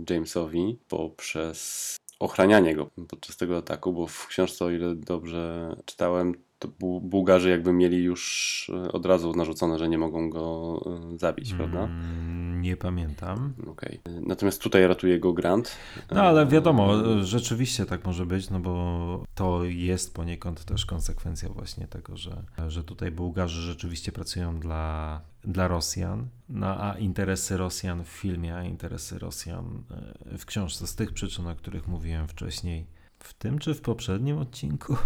y, 0.10 0.14
Jamesowi 0.14 0.80
poprzez 0.88 1.98
ochranianie 2.20 2.76
go 2.76 2.90
podczas 3.10 3.38
tego 3.38 3.58
ataku, 3.58 3.94
bo 3.94 4.08
w 4.08 4.28
książce, 4.28 4.66
o 4.66 4.70
ile 4.70 4.96
dobrze 4.96 5.76
czytałem, 5.86 6.45
to 6.60 6.68
Bułgarzy 7.02 7.50
jakby 7.50 7.74
mieli 7.74 8.04
już 8.04 8.72
od 8.94 9.06
razu 9.06 9.34
narzucone, 9.34 9.80
że 9.80 9.90
nie 9.90 9.98
mogą 9.98 10.30
go 10.30 10.80
zabić, 11.18 11.54
prawda? 11.54 11.84
Mm, 11.84 12.62
nie 12.62 12.78
pamiętam. 12.78 13.54
Okay. 13.68 14.00
Natomiast 14.22 14.62
tutaj 14.62 14.88
ratuje 14.88 15.20
go 15.20 15.34
Grant. 15.34 15.78
No 16.12 16.22
ale 16.22 16.46
wiadomo, 16.48 16.94
rzeczywiście 17.24 17.86
tak 17.86 18.06
może 18.06 18.26
być, 18.26 18.50
no 18.50 18.60
bo 18.60 19.24
to 19.36 19.64
jest 19.64 20.14
poniekąd 20.14 20.66
też 20.66 20.86
konsekwencja 20.86 21.50
właśnie 21.50 21.88
tego, 21.88 22.18
że, 22.18 22.44
że 22.68 22.84
tutaj 22.84 23.12
Bułgarzy 23.12 23.62
rzeczywiście 23.62 24.12
pracują 24.12 24.60
dla, 24.60 25.22
dla 25.44 25.68
Rosjan, 25.68 26.28
no 26.50 26.68
a 26.84 26.98
interesy 26.98 27.58
Rosjan 27.58 28.04
w 28.04 28.08
filmie, 28.08 28.56
a 28.56 28.64
interesy 28.64 29.20
Rosjan 29.20 29.84
e, 30.32 30.38
w 30.38 30.46
książce 30.46 30.88
z 30.88 30.96
tych 30.96 31.14
przyczyn, 31.14 31.48
o 31.48 31.56
których 31.56 31.88
mówiłem 31.88 32.28
wcześniej, 32.28 32.88
w 33.20 33.34
tym 33.34 33.60
czy 33.60 33.74
w 33.74 33.82
poprzednim 33.82 34.38
odcinku? 34.38 34.96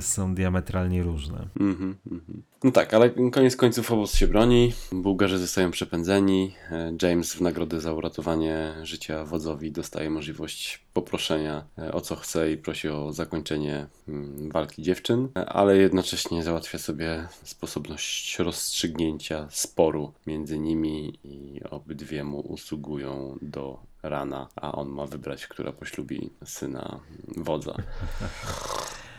są 0.00 0.34
diametralnie 0.34 1.02
różne. 1.02 1.48
Mhm, 1.60 1.96
mhm. 2.10 2.42
No 2.64 2.70
tak, 2.70 2.94
ale 2.94 3.10
koniec 3.10 3.56
końców 3.56 3.92
obóz 3.92 4.14
się 4.14 4.26
broni, 4.26 4.72
Bułgarzy 4.92 5.38
zostają 5.38 5.70
przepędzeni, 5.70 6.54
e, 6.70 6.92
James 7.02 7.34
w 7.34 7.40
nagrodę 7.40 7.80
za 7.80 7.92
uratowanie 7.92 8.74
życia 8.82 9.24
wodzowi 9.24 9.72
dostaje 9.72 10.10
możliwość 10.10 10.84
poproszenia 10.92 11.64
e, 11.78 11.92
o 11.92 12.00
co 12.00 12.16
chce 12.16 12.52
i 12.52 12.56
prosi 12.56 12.88
o 12.88 13.12
zakończenie 13.12 13.86
mm, 14.08 14.50
walki 14.50 14.82
dziewczyn, 14.82 15.28
e, 15.36 15.46
ale 15.46 15.76
jednocześnie 15.76 16.42
załatwia 16.42 16.78
sobie 16.78 17.28
sposobność 17.42 18.38
rozstrzygnięcia 18.38 19.46
sporu 19.50 20.12
między 20.26 20.58
nimi 20.58 21.18
i 21.24 21.60
obydwie 21.70 22.24
mu 22.24 22.40
usługują 22.40 23.38
do 23.42 23.80
rana, 24.02 24.48
a 24.56 24.72
on 24.72 24.88
ma 24.88 25.06
wybrać, 25.06 25.46
która 25.46 25.72
poślubi 25.72 26.30
syna 26.44 27.00
wodza. 27.36 27.74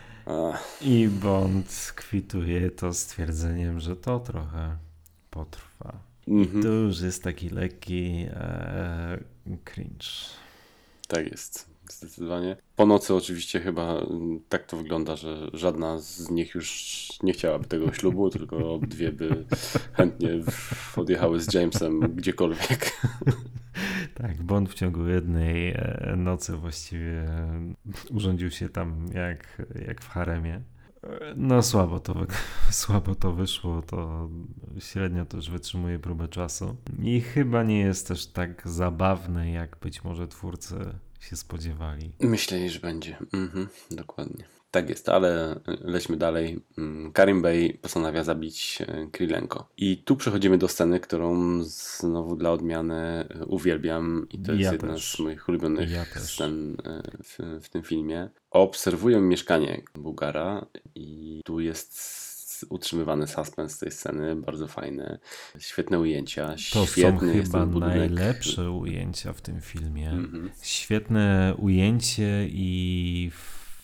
I 0.80 1.08
Bond 1.08 1.92
kwituje 1.96 2.70
to 2.70 2.94
stwierdzeniem, 2.94 3.80
że 3.80 3.96
to 3.96 4.20
trochę 4.20 4.76
potrwa. 5.30 6.12
Mhm. 6.28 6.62
To 6.62 6.68
już 6.68 7.00
jest 7.00 7.22
taki 7.22 7.48
lekki 7.48 8.26
e, 8.30 9.18
cringe. 9.64 10.06
Tak 11.08 11.30
jest, 11.30 11.70
zdecydowanie. 11.90 12.56
Po 12.76 12.86
nocy 12.86 13.14
oczywiście 13.14 13.60
chyba 13.60 13.98
mm, 13.98 14.40
tak 14.48 14.66
to 14.66 14.76
wygląda, 14.76 15.16
że 15.16 15.50
żadna 15.52 15.98
z 15.98 16.30
nich 16.30 16.54
już 16.54 17.08
nie 17.22 17.32
chciałaby 17.32 17.64
tego 17.64 17.92
ślubu, 17.92 18.30
tylko 18.38 18.74
obydwie 18.74 19.12
by 19.12 19.44
chętnie 19.92 20.30
odjechały 20.96 21.40
z 21.40 21.54
Jamesem 21.54 22.00
gdziekolwiek. 22.00 22.92
Tak, 24.14 24.42
Bond 24.42 24.70
w 24.70 24.74
ciągu 24.74 25.06
jednej 25.06 25.70
e, 25.70 26.14
nocy 26.16 26.56
właściwie 26.56 27.26
urządził 28.16 28.50
się 28.50 28.68
tam 28.68 29.06
jak, 29.14 29.62
jak 29.86 30.00
w 30.00 30.08
haremie. 30.08 30.60
No 31.36 31.62
słabo 31.62 32.00
to, 32.00 32.14
słabo 32.70 33.14
to 33.14 33.32
wyszło, 33.32 33.82
to 33.82 34.28
średnio 34.78 35.26
też 35.26 35.50
wytrzymuje 35.50 35.98
próbę 35.98 36.28
czasu. 36.28 36.76
I 37.02 37.20
chyba 37.20 37.62
nie 37.62 37.80
jest 37.80 38.08
też 38.08 38.26
tak 38.26 38.68
zabawny, 38.68 39.50
jak 39.50 39.76
być 39.82 40.04
może 40.04 40.28
twórcy 40.28 40.76
się 41.20 41.36
spodziewali. 41.36 42.12
Myśleli, 42.20 42.70
że 42.70 42.80
będzie. 42.80 43.16
Mhm, 43.32 43.68
dokładnie. 43.90 44.44
Tak 44.72 44.88
jest, 44.88 45.08
ale 45.08 45.60
lećmy 45.80 46.16
dalej. 46.16 46.60
Mm, 46.78 47.12
Karim 47.12 47.42
Bey 47.42 47.78
postanawia 47.82 48.24
zabić 48.24 48.78
e, 48.80 49.06
Krylenko. 49.12 49.68
I 49.76 49.96
tu 49.96 50.16
przechodzimy 50.16 50.58
do 50.58 50.68
sceny, 50.68 51.00
którą 51.00 51.62
znowu 51.64 52.36
dla 52.36 52.50
odmiany 52.50 52.94
e, 52.96 53.44
uwielbiam 53.46 54.26
i 54.30 54.38
to 54.38 54.52
jest 54.52 54.64
Ja 54.64 54.72
jedna 54.72 54.92
też. 54.92 55.16
z 55.16 55.18
moich 55.18 55.48
ulubionych 55.48 55.90
Ja 55.90 56.04
scen 56.04 56.76
e, 56.84 57.02
w, 57.22 57.38
w 57.64 57.68
tym 57.68 57.82
filmie. 57.82 58.28
Obserwuję 58.50 59.20
mieszkanie 59.20 59.82
Bułgara 59.94 60.66
i 60.94 61.40
tu 61.44 61.60
jest 61.60 62.22
utrzymywany 62.70 63.26
suspens 63.26 63.78
tej 63.78 63.90
sceny, 63.90 64.36
bardzo 64.36 64.68
fajny. 64.68 65.18
Świetne 65.58 65.98
ujęcia, 65.98 66.54
To 66.72 66.86
świetny 66.86 67.32
są 67.32 67.36
jest 67.36 67.52
chyba 67.52 67.66
najlepsze 67.66 68.70
ujęcia 68.70 69.32
w 69.32 69.40
tym 69.40 69.60
filmie. 69.60 70.10
Mhm. 70.10 70.50
Świetne 70.62 71.54
ujęcie 71.58 72.46
i 72.48 73.30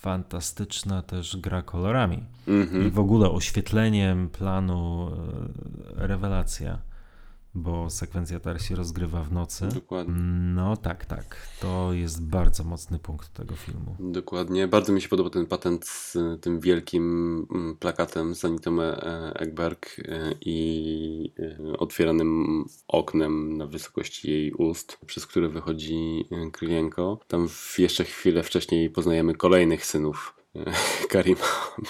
fantastyczna 0.01 1.03
też 1.03 1.37
gra 1.37 1.63
kolorami. 1.63 2.25
I 2.47 2.51
Mhm. 2.51 2.91
w 2.91 2.99
ogóle 2.99 3.31
oświetleniem 3.31 4.29
planu 4.29 5.11
e, 6.01 6.07
rewelacja, 6.07 6.79
bo 7.59 7.91
sekwencja 7.91 8.41
ta 8.41 8.59
się 8.59 8.75
rozgrywa 8.75 9.23
w 9.23 9.33
nocy. 9.33 9.69
Dokładnie. 9.75 10.15
No 10.55 10.77
tak, 10.77 11.07
tak. 11.07 11.37
To 11.61 11.93
jest 11.93 12.23
bardzo 12.23 12.65
mocny 12.65 12.99
punkt 12.99 13.33
tego 13.33 13.57
filmu. 13.57 13.97
Dokładnie. 14.01 14.69
Bardzo 14.69 14.93
mi 14.93 15.01
się 15.01 15.09
podoba 15.09 15.31
ten 15.31 15.47
patent 15.47 15.87
z 15.87 16.17
tym 16.41 16.61
wielkim 16.61 17.03
mm, 17.51 17.77
plakatem 17.77 18.35
z 18.35 18.45
Anitą 18.45 18.83
e, 18.83 19.33
Ekberg 19.35 19.99
y, 19.99 20.05
i 20.41 21.33
y, 21.39 21.79
otwieranym 21.79 22.65
oknem 22.89 23.57
na 23.57 23.67
wysokości 23.67 24.31
jej 24.31 24.53
ust, 24.53 24.99
przez 25.07 25.27
które 25.27 25.49
wychodzi 25.49 26.25
Krylienko. 26.53 27.19
Tam 27.29 27.49
jeszcze 27.79 28.05
chwilę 28.05 28.43
wcześniej 28.43 28.91
poznajemy 28.91 29.35
kolejnych 29.35 29.87
synów 29.87 30.35
Karima 31.11 31.41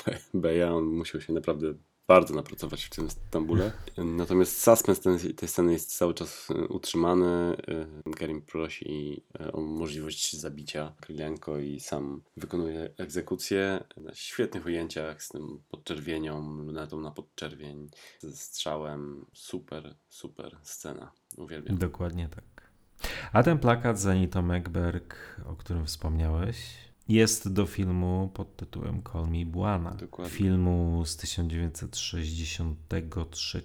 Be- 0.07 0.19
Beja. 0.35 0.75
On 0.75 0.85
musiał 0.85 1.21
się 1.21 1.33
naprawdę 1.33 1.75
bardzo 2.09 2.35
napracować 2.35 2.85
w 2.85 2.91
tym 2.91 3.11
Stambule. 3.11 3.73
Natomiast 3.99 4.63
suspens 4.63 5.01
ten, 5.01 5.19
tej 5.19 5.49
sceny 5.49 5.73
jest 5.73 5.97
cały 5.97 6.15
czas 6.15 6.51
y, 6.51 6.69
utrzymany. 6.69 7.57
Karim 8.17 8.43
prosi 8.43 9.23
y, 9.41 9.53
o 9.53 9.61
możliwość 9.61 10.37
zabicia 10.37 10.93
Krylianko 11.01 11.59
i 11.59 11.81
sam 11.81 12.23
wykonuje 12.37 12.91
egzekucję 12.97 13.85
na 13.97 14.15
świetnych 14.15 14.67
ujęciach 14.67 15.23
z 15.23 15.29
tym 15.29 15.63
podczerwienią, 15.71 16.65
lunetą 16.65 17.01
na 17.01 17.11
podczerwień, 17.11 17.91
ze 18.19 18.37
strzałem. 18.37 19.27
Super, 19.33 19.97
super 20.09 20.59
scena. 20.63 21.13
Uwielbiam. 21.37 21.79
Dokładnie 21.79 22.29
tak. 22.29 22.73
A 23.33 23.43
ten 23.43 23.59
plakat 23.59 24.01
z 24.01 24.07
Anitą 24.07 24.53
Ekberg, 24.53 25.41
o 25.47 25.57
którym 25.57 25.87
wspomniałeś, 25.87 26.88
jest 27.09 27.53
do 27.53 27.67
filmu 27.67 28.31
pod 28.35 28.57
tytułem 28.57 29.03
Call 29.13 29.29
Me 29.29 29.47
Buana. 29.47 29.91
Dokładnie. 29.91 30.39
Filmu 30.39 31.03
z 31.07 31.17
1963 31.17 33.63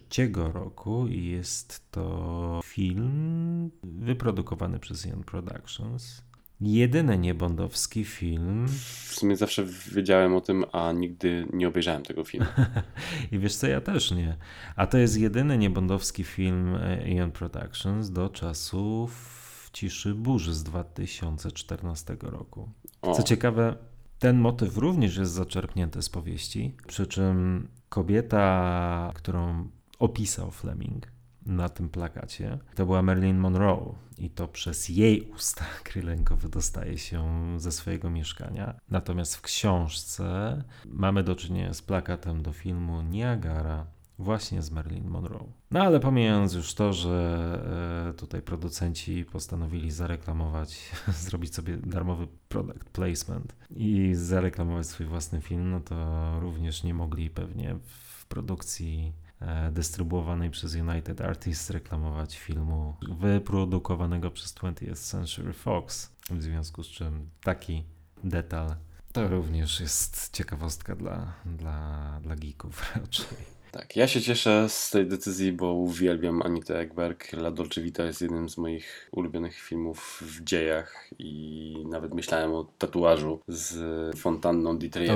roku 0.54 1.08
i 1.08 1.26
jest 1.26 1.92
to 1.92 2.62
film 2.64 3.72
wyprodukowany 3.84 4.80
przez 4.80 5.06
Ian 5.06 5.24
Productions. 5.24 6.22
Jedyny 6.62 7.18
niebondowski 7.18 8.06
film 8.06 8.68
W 8.68 9.16
sumie 9.16 9.36
zawsze 9.36 9.66
wiedziałem 9.92 10.36
o 10.36 10.42
tym, 10.42 10.66
a 10.72 10.92
nigdy 10.92 11.48
nie 11.54 11.68
obejrzałem 11.68 12.04
tego 12.04 12.24
filmu. 12.24 12.48
I 13.32 13.40
wiesz 13.40 13.56
co, 13.56 13.68
ja 13.68 13.82
też 13.82 14.12
nie. 14.12 14.38
A 14.76 14.88
to 14.88 14.98
jest 14.98 15.20
jedyny 15.20 15.58
niebondowski 15.58 16.24
film 16.24 16.76
e, 16.76 17.10
Ian 17.10 17.32
Productions 17.32 18.10
do 18.10 18.30
czasów 18.30 19.43
Ciszy 19.74 20.16
Burzy 20.16 20.54
z 20.54 20.64
2014 20.64 22.18
roku. 22.22 22.70
O, 23.02 23.16
Co 23.16 23.24
ciekawe, 23.24 23.76
ten 24.20 24.40
motyw 24.40 24.78
również 24.78 25.18
jest 25.18 25.32
zaczerpnięty 25.32 26.02
z 26.02 26.10
powieści, 26.10 26.76
przy 26.88 27.08
czym 27.08 27.68
kobieta, 27.90 29.12
którą 29.16 29.70
opisał 30.00 30.52
Fleming 30.52 31.08
na 31.46 31.70
tym 31.70 31.90
plakacie, 31.90 32.60
to 32.76 32.86
była 32.86 33.02
Marilyn 33.02 33.38
Monroe 33.38 33.96
i 34.18 34.30
to 34.30 34.48
przez 34.48 34.90
jej 34.90 35.22
usta 35.22 35.66
Krylenko 35.84 36.38
wydostaje 36.38 36.98
się 36.98 37.26
ze 37.58 37.72
swojego 37.72 38.10
mieszkania. 38.10 38.80
Natomiast 38.90 39.36
w 39.36 39.42
książce 39.42 40.64
mamy 40.86 41.24
do 41.24 41.36
czynienia 41.36 41.74
z 41.74 41.82
plakatem 41.82 42.42
do 42.42 42.54
filmu 42.54 43.02
Niagara 43.02 43.86
właśnie 44.20 44.62
z 44.62 44.72
Marilyn 44.72 45.08
Monroe. 45.08 45.52
No 45.72 45.82
ale 45.82 46.00
pomijając 46.00 46.54
już 46.54 46.74
to, 46.74 46.94
że 46.94 48.10
e, 48.10 48.14
tutaj 48.14 48.42
producenci 48.42 49.26
postanowili 49.26 49.92
zareklamować, 49.92 50.92
zrobić 51.26 51.56
sobie 51.56 51.78
darmowy 51.78 52.28
product 52.50 52.90
placement 52.90 53.56
i 53.70 54.12
zareklamować 54.16 54.88
swój 54.88 55.06
własny 55.06 55.42
film, 55.42 55.72
no 55.72 55.80
to 55.80 56.40
również 56.40 56.84
nie 56.84 56.94
mogli 56.94 57.30
pewnie 57.30 57.76
w 57.84 58.26
produkcji 58.26 59.14
e, 59.40 59.72
dystrybuowanej 59.72 60.50
przez 60.52 60.76
United 60.76 61.22
Artists 61.22 61.70
reklamować 61.70 62.38
filmu 62.40 62.96
wyprodukowanego 63.20 64.32
przez 64.32 64.56
20th 64.56 64.96
Century 64.96 65.54
Fox. 65.54 66.12
W 66.30 66.42
związku 66.42 66.84
z 66.84 66.88
czym 66.88 67.30
taki 67.44 67.84
detal 68.24 68.76
to 69.14 69.28
również 69.28 69.80
jest 69.80 70.30
ciekawostka 70.34 70.96
dla, 70.96 71.34
dla, 71.46 72.20
dla 72.22 72.36
geeków 72.36 72.84
raczej. 72.96 73.53
Tak, 73.74 73.96
ja 73.96 74.08
się 74.08 74.22
cieszę 74.22 74.70
z 74.70 74.90
tej 74.90 75.08
decyzji, 75.08 75.54
bo 75.54 75.74
uwielbiam 75.74 76.42
Anitę 76.42 76.80
Ekberg. 76.80 77.34
La 77.34 77.52
Dolce 77.52 77.82
Vita 77.82 78.04
jest 78.04 78.22
jednym 78.22 78.50
z 78.50 78.58
moich 78.58 79.10
ulubionych 79.12 79.56
filmów 79.56 80.24
w 80.26 80.44
dziejach 80.44 81.10
i 81.20 81.76
nawet 81.90 82.14
myślałem 82.14 82.54
o 82.54 82.64
tatuażu 82.78 83.40
z 83.48 84.18
fontanną 84.18 84.78
Di 84.78 84.90
Trevi. 84.90 85.12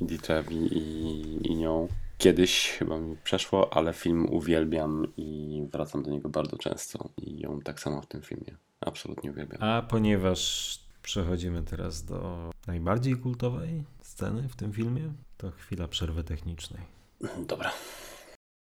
Di 0.00 0.18
Trevi 0.18 0.56
i, 0.56 1.52
i 1.52 1.56
nią. 1.56 1.88
Kiedyś 2.18 2.68
chyba 2.68 2.98
mi 2.98 3.16
przeszło, 3.24 3.72
ale 3.72 3.92
film 3.92 4.26
uwielbiam 4.30 5.06
i 5.16 5.62
wracam 5.72 6.02
do 6.02 6.10
niego 6.10 6.28
bardzo 6.28 6.56
często 6.56 7.08
i 7.16 7.40
ją 7.40 7.60
tak 7.60 7.80
samo 7.80 8.02
w 8.02 8.06
tym 8.06 8.22
filmie. 8.22 8.56
Absolutnie 8.80 9.30
uwielbiam. 9.30 9.62
A 9.62 9.82
ponieważ 9.82 10.78
przechodzimy 11.02 11.62
teraz 11.62 12.04
do 12.04 12.50
najbardziej 12.66 13.16
kultowej 13.16 13.84
sceny 14.00 14.48
w 14.48 14.56
tym 14.56 14.72
filmie, 14.72 15.12
to 15.36 15.50
chwila 15.50 15.88
przerwy 15.88 16.24
technicznej. 16.24 16.95
Dobra. 17.20 17.72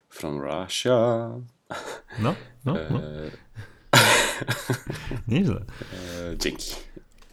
From 0.09 0.41
Russia. 0.41 1.29
No, 2.19 2.35
no, 2.65 2.73
no. 2.89 2.99
E, 2.99 3.31
nieźle. 5.27 5.65
E, 5.93 6.37
dzięki. 6.37 6.75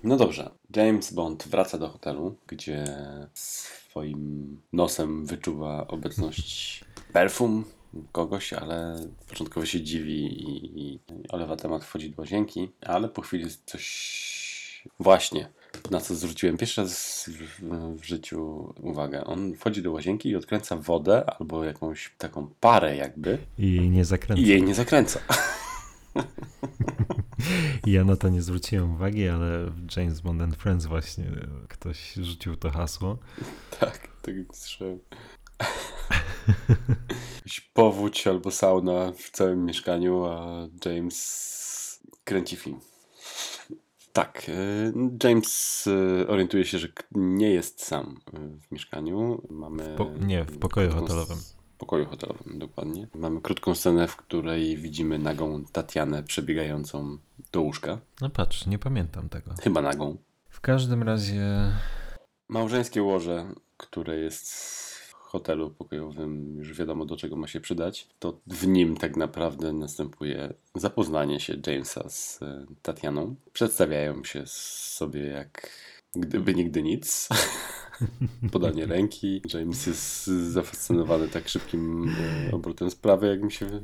No 0.04 0.16
dobrze. 0.16 0.50
James 0.76 1.12
Bond 1.12 1.48
wraca 1.48 1.78
do 1.78 1.88
hotelu, 1.88 2.36
gdzie 2.46 2.84
swoim 3.34 4.60
nosem 4.72 5.26
wyczuwa 5.26 5.86
obecność 5.86 6.84
perfum 7.12 7.64
kogoś, 8.12 8.52
ale 8.52 8.96
początkowo 9.28 9.66
się 9.66 9.80
dziwi 9.80 10.24
i, 10.24 10.80
i 10.80 11.00
olewa 11.28 11.56
temat, 11.56 11.84
wchodzi 11.84 12.10
do 12.10 12.22
łazienki, 12.22 12.68
ale 12.80 13.08
po 13.08 13.22
chwili 13.22 13.44
coś... 13.66 14.86
Właśnie. 15.00 15.52
Na 15.90 16.00
co 16.00 16.14
zwróciłem 16.14 16.56
pierwszy 16.56 16.80
raz 16.80 17.24
w, 17.98 18.04
życiu 18.04 18.72
uwagę. 18.80 19.24
On 19.24 19.54
wchodzi 19.54 19.82
do 19.82 19.92
łazienki 19.92 20.28
i 20.28 20.36
odkręca 20.36 20.76
wodę 20.76 21.30
albo 21.30 21.64
jakąś 21.64 22.14
taką 22.18 22.48
parę 22.60 22.96
jakby 22.96 23.38
I 23.58 23.74
jej 23.74 23.90
nie 23.90 24.04
zakręca. 24.04 24.42
i 24.42 24.46
jej 24.46 24.62
nie 24.62 24.74
zakręca. 24.74 25.20
Ja 27.86 28.04
na 28.04 28.16
to 28.16 28.28
nie 28.28 28.42
zwróciłem 28.42 28.94
uwagi, 28.94 29.28
ale 29.28 29.66
w 29.66 29.96
James 29.96 30.20
Bond 30.20 30.42
and 30.42 30.56
Friends 30.56 30.86
właśnie 30.86 31.24
ktoś 31.68 32.12
rzucił 32.12 32.56
to 32.56 32.70
hasło. 32.70 33.18
Tak, 33.80 34.08
tak 34.22 34.36
jak 34.36 34.56
słyszałem. 34.56 34.98
Jakiś 37.36 37.60
powódź 37.60 38.26
albo 38.26 38.50
sauna 38.50 39.12
w 39.12 39.30
całym 39.30 39.64
mieszkaniu, 39.64 40.24
a 40.24 40.68
James 40.84 42.00
kręci 42.24 42.56
film. 42.56 42.80
Tak, 44.16 44.48
y, 44.48 44.92
James 45.24 45.86
y, 45.86 46.28
orientuje 46.28 46.64
się, 46.64 46.78
że 46.78 46.88
nie 47.12 47.50
jest 47.50 47.84
sam 47.84 48.20
y, 48.34 48.38
w 48.60 48.72
mieszkaniu. 48.72 49.42
Mamy. 49.50 49.94
Po, 49.96 50.10
nie, 50.20 50.44
w 50.44 50.58
pokoju 50.58 50.90
hotelowym. 50.90 51.36
W 51.74 51.78
pokoju 51.78 52.06
hotelowym, 52.06 52.58
dokładnie. 52.58 53.08
Mamy 53.14 53.40
krótką 53.40 53.74
scenę, 53.74 54.08
w 54.08 54.16
której 54.16 54.76
widzimy 54.76 55.18
nagą 55.18 55.64
Tatianę 55.72 56.22
przebiegającą 56.22 57.18
do 57.52 57.60
łóżka. 57.60 57.98
No 58.20 58.30
patrz, 58.30 58.66
nie 58.66 58.78
pamiętam 58.78 59.28
tego. 59.28 59.54
Chyba 59.62 59.82
nagą. 59.82 60.16
W 60.48 60.60
każdym 60.60 61.02
razie 61.02 61.72
Małżeńskie 62.48 63.02
łoże, 63.02 63.46
które 63.76 64.16
jest 64.16 64.50
w 64.50 64.95
hotelu 65.26 65.70
pokojowym, 65.70 66.56
już 66.58 66.72
wiadomo 66.78 67.04
do 67.04 67.16
czego 67.16 67.36
ma 67.36 67.46
się 67.46 67.60
przydać, 67.60 68.08
to 68.18 68.40
w 68.46 68.66
nim 68.66 68.96
tak 68.96 69.16
naprawdę 69.16 69.72
następuje 69.72 70.54
zapoznanie 70.74 71.40
się 71.40 71.56
Jamesa 71.66 72.08
z 72.08 72.42
e, 72.42 72.66
Tatianą. 72.82 73.34
Przedstawiają 73.52 74.24
się 74.24 74.42
sobie 74.46 75.20
jak 75.26 75.70
gdyby 76.14 76.54
nigdy 76.54 76.82
nic. 76.82 77.28
Podanie 78.52 78.86
ręki. 78.86 79.42
James 79.54 79.86
jest 79.86 80.26
zafascynowany 80.26 81.28
tak 81.28 81.48
szybkim 81.48 82.08
e, 82.48 82.54
obrotem 82.54 82.90
sprawy, 82.90 83.26
jak 83.26 83.42
mi 83.42 83.52
się 83.52 83.66
e, 83.66 83.80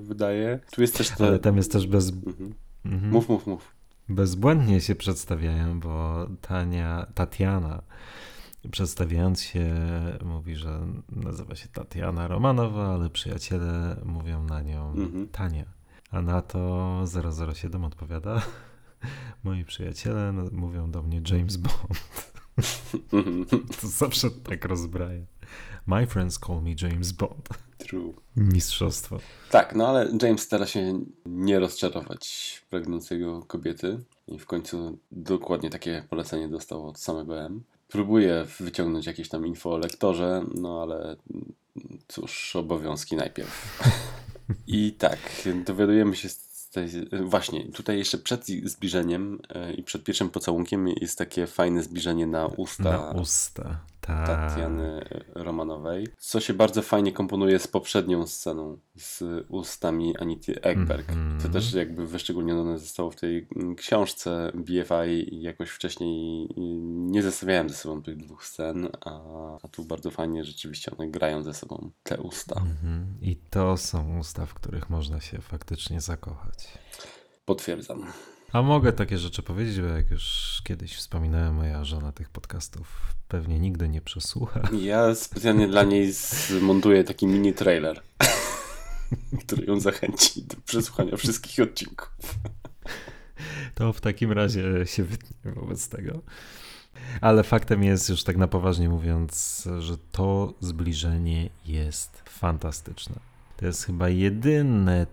wydaje. 0.00 0.58
Tu 0.70 0.80
jest 0.80 0.96
też 0.96 1.10
to. 1.10 1.26
Ale 1.26 1.38
tam 1.38 1.56
jest 1.56 1.72
też 1.72 1.86
bez, 1.86 2.10
Mhm. 2.10 2.54
mhm. 2.84 3.12
Mów, 3.12 3.28
mów, 3.28 3.46
mów. 3.46 3.74
bezbłędnie 4.08 4.80
się 4.80 4.94
przedstawiają, 4.94 5.80
bo 5.80 6.26
Tania, 6.40 7.06
Tatiana 7.14 7.82
przedstawiając 8.70 9.42
się 9.42 9.74
mówi, 10.24 10.56
że 10.56 10.80
nazywa 11.08 11.56
się 11.56 11.68
Tatiana 11.68 12.28
Romanowa, 12.28 12.94
ale 12.94 13.10
przyjaciele 13.10 13.96
mówią 14.04 14.44
na 14.44 14.62
nią 14.62 14.92
Mhm. 14.92 15.28
Tania. 15.28 15.64
A 16.10 16.22
na 16.22 16.42
to 16.42 17.04
007 17.54 17.84
odpowiada 17.84 18.42
moi 19.44 19.64
przyjaciele 19.64 20.32
mówią 20.52 20.90
do 20.90 21.02
mnie 21.02 21.22
James 21.30 21.56
Bond. 21.56 22.00
To 23.80 23.88
zawsze 23.88 24.30
tak 24.30 24.64
rozbraja. 24.64 25.24
My 25.86 26.06
friends 26.06 26.38
call 26.38 26.62
me 26.62 26.70
James 26.82 27.12
Bond. 27.12 27.48
True. 27.78 28.12
Mistrzostwo. 28.36 29.18
Tak, 29.50 29.74
no 29.74 29.88
ale 29.88 30.08
James 30.22 30.40
stara 30.40 30.66
się 30.66 31.00
nie 31.26 31.58
rozczarować 31.58 32.62
pragnącego 32.70 33.42
kobiety 33.42 34.04
i 34.28 34.38
w 34.38 34.46
końcu 34.46 34.98
dokładnie 35.12 35.70
takie 35.70 36.04
polecenie 36.10 36.48
dostał 36.48 36.88
od 36.88 36.98
samego 37.00 37.40
M. 37.40 37.62
Próbuje 37.90 38.46
wyciągnąć 38.60 39.06
jakieś 39.06 39.28
tam 39.28 39.46
info 39.46 39.70
o 39.70 39.78
lektorze, 39.78 40.44
no 40.54 40.82
ale 40.82 41.16
cóż, 42.08 42.56
obowiązki 42.56 43.16
najpierw. 43.16 43.82
I 44.66 44.92
tak, 44.92 45.18
dowiadujemy 45.64 46.16
się 46.16 46.28
z 46.28 46.68
tej, 46.70 46.88
właśnie, 47.24 47.72
tutaj 47.72 47.98
jeszcze 47.98 48.18
przed 48.18 48.46
zbliżeniem 48.64 49.38
e, 49.48 49.72
i 49.72 49.82
przed 49.82 50.04
pierwszym 50.04 50.30
pocałunkiem 50.30 50.88
jest 50.88 51.18
takie 51.18 51.46
fajne 51.46 51.82
zbliżenie 51.82 52.26
na 52.26 52.46
usta. 52.46 52.82
Na 52.84 53.10
usta. 53.20 53.80
Tak. 54.26 54.50
Tatiany 54.50 55.04
Romanowej, 55.34 56.08
co 56.18 56.40
się 56.40 56.54
bardzo 56.54 56.82
fajnie 56.82 57.12
komponuje 57.12 57.58
z 57.58 57.66
poprzednią 57.66 58.26
sceną, 58.26 58.78
z 58.96 59.22
ustami 59.48 60.16
Anity 60.16 60.60
Ekberg. 60.62 61.08
Mhm. 61.08 61.40
To 61.40 61.48
też 61.48 61.72
jakby 61.72 62.06
wyszczególnione 62.06 62.78
zostało 62.78 63.10
w 63.10 63.16
tej 63.16 63.48
mm, 63.56 63.74
książce 63.74 64.52
BFI 64.54 65.42
jakoś 65.42 65.70
wcześniej 65.70 66.48
nie 66.86 67.22
zestawiałem 67.22 67.68
ze 67.68 67.74
sobą 67.74 68.02
tych 68.02 68.16
dwóch 68.16 68.44
scen, 68.44 68.88
a, 69.04 69.20
a 69.62 69.68
tu 69.68 69.84
bardzo 69.84 70.10
fajnie 70.10 70.44
rzeczywiście 70.44 70.90
one 70.98 71.08
grają 71.08 71.42
ze 71.42 71.54
sobą, 71.54 71.90
te 72.02 72.20
usta. 72.20 72.60
Mhm. 72.60 73.06
I 73.20 73.36
to 73.36 73.76
są 73.76 74.18
usta, 74.18 74.46
w 74.46 74.54
których 74.54 74.90
można 74.90 75.20
się 75.20 75.38
faktycznie 75.38 76.00
zakochać. 76.00 76.78
Potwierdzam. 77.44 78.06
A 78.52 78.62
mogę 78.62 78.92
takie 78.92 79.18
rzeczy 79.18 79.42
powiedzieć, 79.42 79.80
bo 79.80 79.86
jak 79.86 80.10
już 80.10 80.60
kiedyś 80.64 80.96
wspominałem, 80.96 81.54
moja 81.54 81.84
żona 81.84 82.12
tych 82.12 82.28
podcastów 82.28 83.14
pewnie 83.28 83.58
nigdy 83.60 83.88
nie 83.88 84.00
przesłucha. 84.00 84.60
Ja 84.80 85.14
specjalnie 85.14 85.68
dla 85.68 85.82
niej 85.82 86.12
zmontuję 86.12 87.04
taki 87.04 87.26
mini 87.26 87.52
trailer, 87.52 88.02
który 89.46 89.66
ją 89.66 89.80
zachęci 89.80 90.42
do 90.42 90.56
przesłuchania 90.66 91.16
wszystkich 91.16 91.60
odcinków. 91.60 92.34
To 93.74 93.92
w 93.92 94.00
takim 94.00 94.32
razie 94.32 94.86
się 94.86 95.04
wytnie 95.04 95.52
wobec 95.52 95.88
tego. 95.88 96.20
Ale 97.20 97.42
faktem 97.42 97.84
jest, 97.84 98.08
już 98.08 98.24
tak 98.24 98.36
na 98.36 98.48
poważnie 98.48 98.88
mówiąc, 98.88 99.68
że 99.78 99.96
to 100.12 100.54
zbliżenie 100.60 101.50
jest 101.66 102.22
fantastyczne. 102.28 103.16
To 103.56 103.66
jest 103.66 103.84
chyba 103.84 104.08
jedyne, 104.08 105.06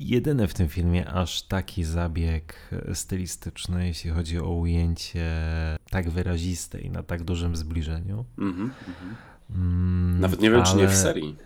jedyny 0.00 0.48
w 0.48 0.54
tym 0.54 0.68
filmie 0.68 1.08
aż 1.08 1.42
taki 1.42 1.84
zabieg 1.84 2.70
stylistyczny, 2.94 3.86
jeśli 3.86 4.10
chodzi 4.10 4.38
o 4.38 4.50
ujęcie 4.50 5.30
tak 5.90 6.10
wyraziste 6.10 6.80
i 6.80 6.90
na 6.90 7.02
tak 7.02 7.22
dużym 7.22 7.56
zbliżeniu. 7.56 8.24
Mhm, 8.38 8.72
mhm. 8.88 9.16
Mm, 9.50 10.20
Nawet 10.20 10.40
nie 10.40 10.50
wiem, 10.50 10.62
czy 10.64 10.76
nie 10.76 10.88
w 10.88 10.96
serii. 10.96 11.36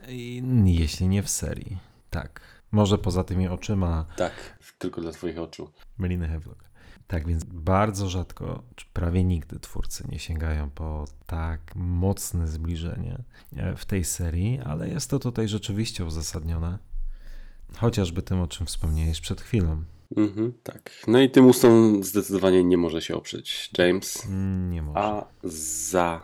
Jeśli 0.64 1.08
nie 1.08 1.22
w 1.22 1.30
serii, 1.30 1.78
tak. 2.10 2.40
Może 2.72 2.98
poza 2.98 3.24
tymi 3.24 3.48
oczyma 3.48 4.06
Tak, 4.16 4.58
tylko 4.78 5.00
dla 5.00 5.12
twoich 5.12 5.38
oczu. 5.38 5.70
Meliny 5.98 6.28
Havelock. 6.28 6.64
Tak 7.06 7.26
więc 7.26 7.44
bardzo 7.44 8.08
rzadko, 8.08 8.62
czy 8.74 8.86
prawie 8.92 9.24
nigdy 9.24 9.60
twórcy 9.60 10.04
nie 10.08 10.18
sięgają 10.18 10.70
po 10.70 11.04
tak 11.26 11.60
mocne 11.76 12.48
zbliżenie 12.48 13.22
e, 13.56 13.76
w 13.76 13.84
tej 13.84 14.04
serii, 14.04 14.60
ale 14.64 14.88
jest 14.88 15.10
to 15.10 15.18
tutaj 15.18 15.48
rzeczywiście 15.48 16.04
uzasadnione. 16.04 16.78
Chociażby 17.76 18.22
tym, 18.22 18.40
o 18.40 18.46
czym 18.46 18.66
wspomniałeś 18.66 19.20
przed 19.20 19.40
chwilą. 19.40 19.84
Mhm, 20.16 20.52
tak. 20.62 20.90
No 21.06 21.20
i 21.20 21.30
tym 21.30 21.46
ustom 21.46 22.04
zdecydowanie 22.04 22.64
nie 22.64 22.76
może 22.76 23.02
się 23.02 23.14
oprzeć 23.14 23.70
James. 23.78 24.26
Nie 24.70 24.82
może. 24.82 24.98
A 24.98 25.26
za 25.44 26.22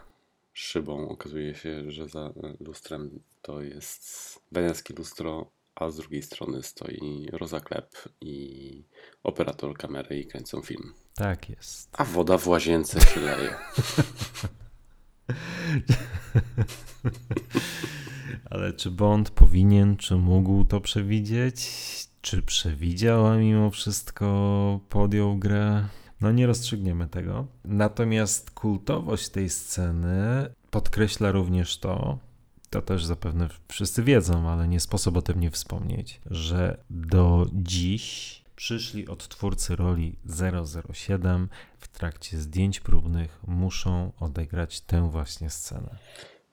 szybą 0.53 1.09
okazuje 1.09 1.55
się, 1.55 1.91
że 1.91 2.09
za 2.09 2.33
lustrem 2.61 3.21
to 3.43 3.63
jest 3.63 4.41
weneckie 4.53 4.95
lustro, 4.95 5.51
a 5.75 5.91
z 5.91 5.97
drugiej 5.97 6.23
strony 6.23 6.63
stoi 6.63 7.29
Rosa 7.33 7.61
Klep 7.61 7.95
i 8.21 8.85
operator 9.23 9.77
kamery 9.77 10.21
i 10.21 10.27
kręcą 10.27 10.61
film. 10.61 10.95
Tak 11.15 11.49
jest. 11.51 11.89
A 11.93 12.05
woda 12.05 12.39
w 12.39 12.49
łazience 12.49 13.01
się 13.01 13.21
leje. 13.21 13.55
Ale 18.51 18.73
czy 18.73 18.91
Bond 18.91 19.31
powinien, 19.31 19.97
czy 19.97 20.17
mógł 20.17 20.65
to 20.65 20.81
przewidzieć? 20.81 21.71
Czy 22.21 22.43
przewidział, 22.43 23.27
a 23.27 23.37
mimo 23.37 23.71
wszystko 23.71 24.81
podjął 24.89 25.37
grę? 25.37 25.89
No 26.21 26.33
nie 26.33 26.47
rozstrzygniemy 26.47 27.09
tego. 27.09 27.47
Natomiast 27.65 28.51
kultowość 28.51 29.29
tej 29.29 29.51
sceny 29.51 30.51
podkreśla 30.71 31.33
również 31.33 31.79
to, 31.79 32.19
to 32.71 32.83
też 32.83 33.05
zapewne 33.05 33.49
wszyscy 33.69 34.03
wiedzą, 34.03 34.49
ale 34.49 34.69
nie 34.69 34.81
sposób 34.81 35.17
o 35.17 35.23
tym 35.23 35.41
nie 35.41 35.51
wspomnieć, 35.51 36.21
że 36.27 36.85
do 36.91 37.47
dziś 37.53 38.43
przyszli 38.57 39.09
odtwórcy 39.09 39.77
roli 39.77 40.17
007 40.67 41.49
w 41.79 41.89
trakcie 41.89 42.39
zdjęć 42.39 42.81
próbnych 42.81 43.41
muszą 43.47 44.13
odegrać 44.21 44.81
tę 44.81 45.11
właśnie 45.11 45.51
scenę. 45.51 45.97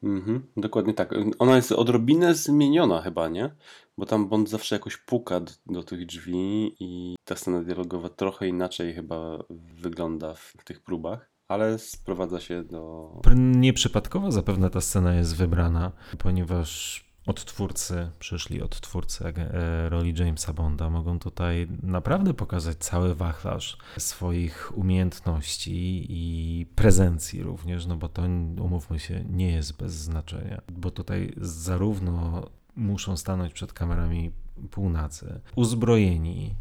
Mhm, 0.03 0.47
dokładnie 0.57 0.93
tak. 0.93 1.13
Ona 1.39 1.55
jest 1.55 1.71
odrobinę 1.71 2.35
zmieniona 2.35 3.01
chyba, 3.01 3.27
nie? 3.27 3.55
Bo 3.97 4.05
tam 4.05 4.29
Bond 4.29 4.49
zawsze 4.49 4.75
jakoś 4.75 4.97
puka 4.97 5.39
do, 5.39 5.51
do 5.65 5.83
tych 5.83 6.05
drzwi 6.05 6.75
i 6.79 7.15
ta 7.25 7.35
scena 7.35 7.63
dialogowa 7.63 8.09
trochę 8.09 8.47
inaczej 8.47 8.93
chyba 8.93 9.43
wygląda 9.81 10.33
w, 10.33 10.53
tych 10.65 10.81
próbach, 10.81 11.29
ale 11.47 11.79
sprowadza 11.79 12.39
się 12.39 12.63
do... 12.63 13.11
Nieprzypadkowo 13.35 14.31
zapewne 14.31 14.69
ta 14.69 14.81
scena 14.81 15.15
jest 15.15 15.35
wybrana, 15.35 15.91
ponieważ 16.17 17.06
odtwórcy, 17.27 18.09
przyszli 18.19 18.61
odtwórcy 18.61 19.25
e, 19.25 19.89
roli 19.89 20.13
Jamesa 20.17 20.53
Bonda 20.53 20.89
mogą 20.89 21.19
tutaj 21.19 21.67
naprawdę 21.83 22.33
pokazać 22.33 22.77
cały 22.77 23.15
wachlarz 23.15 23.77
swoich 23.97 24.77
umiejętności 24.77 26.05
i 26.09 26.65
prezencji 26.65 27.43
również, 27.43 27.85
no 27.85 27.95
bo 27.95 28.09
to 28.09 28.21
umówmy 28.61 28.99
się, 28.99 29.23
nie 29.29 29.51
jest 29.51 29.77
bez 29.77 29.93
znaczenia, 29.93 30.61
bo 30.71 30.91
tutaj 30.91 31.33
zarówno 31.37 32.47
muszą 32.75 33.17
stanąć 33.17 33.53
przed 33.53 33.73
kamerami 33.73 34.31
półnacy, 34.71 35.41
uzbrojeni 35.55 36.55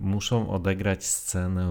muszą 0.00 0.50
odegrać 0.50 1.04
scenę 1.04 1.62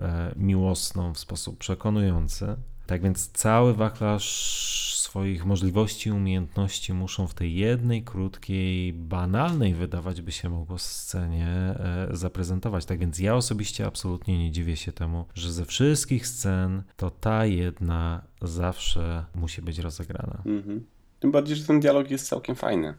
e, 0.00 0.32
miłosną 0.36 1.14
w 1.14 1.18
sposób 1.18 1.58
przekonujący. 1.58 2.56
Tak 2.86 3.02
więc 3.02 3.30
cały 3.32 3.74
wachlarz 3.74 4.97
swoich 5.08 5.46
możliwości 5.46 6.08
i 6.08 6.12
umiejętności 6.12 6.92
muszą 6.92 7.26
w 7.26 7.34
tej 7.34 7.54
jednej, 7.54 8.02
krótkiej, 8.02 8.92
banalnej, 8.92 9.74
wydawać 9.74 10.22
by 10.22 10.32
się 10.32 10.48
mogło 10.48 10.78
scenie 10.78 11.46
e, 11.46 12.08
zaprezentować. 12.10 12.84
Tak 12.84 12.98
więc 12.98 13.18
ja 13.18 13.34
osobiście 13.34 13.86
absolutnie 13.86 14.38
nie 14.38 14.50
dziwię 14.50 14.76
się 14.76 14.92
temu, 14.92 15.24
że 15.34 15.52
ze 15.52 15.64
wszystkich 15.64 16.26
scen 16.26 16.82
to 16.96 17.10
ta 17.10 17.46
jedna 17.46 18.22
zawsze 18.42 19.24
musi 19.34 19.62
być 19.62 19.78
rozegrana. 19.78 20.42
Mhm. 20.46 20.86
Tym 21.20 21.32
bardziej, 21.32 21.56
że 21.56 21.66
ten 21.66 21.80
dialog 21.80 22.10
jest 22.10 22.28
całkiem 22.28 22.56
fajny 22.56 22.94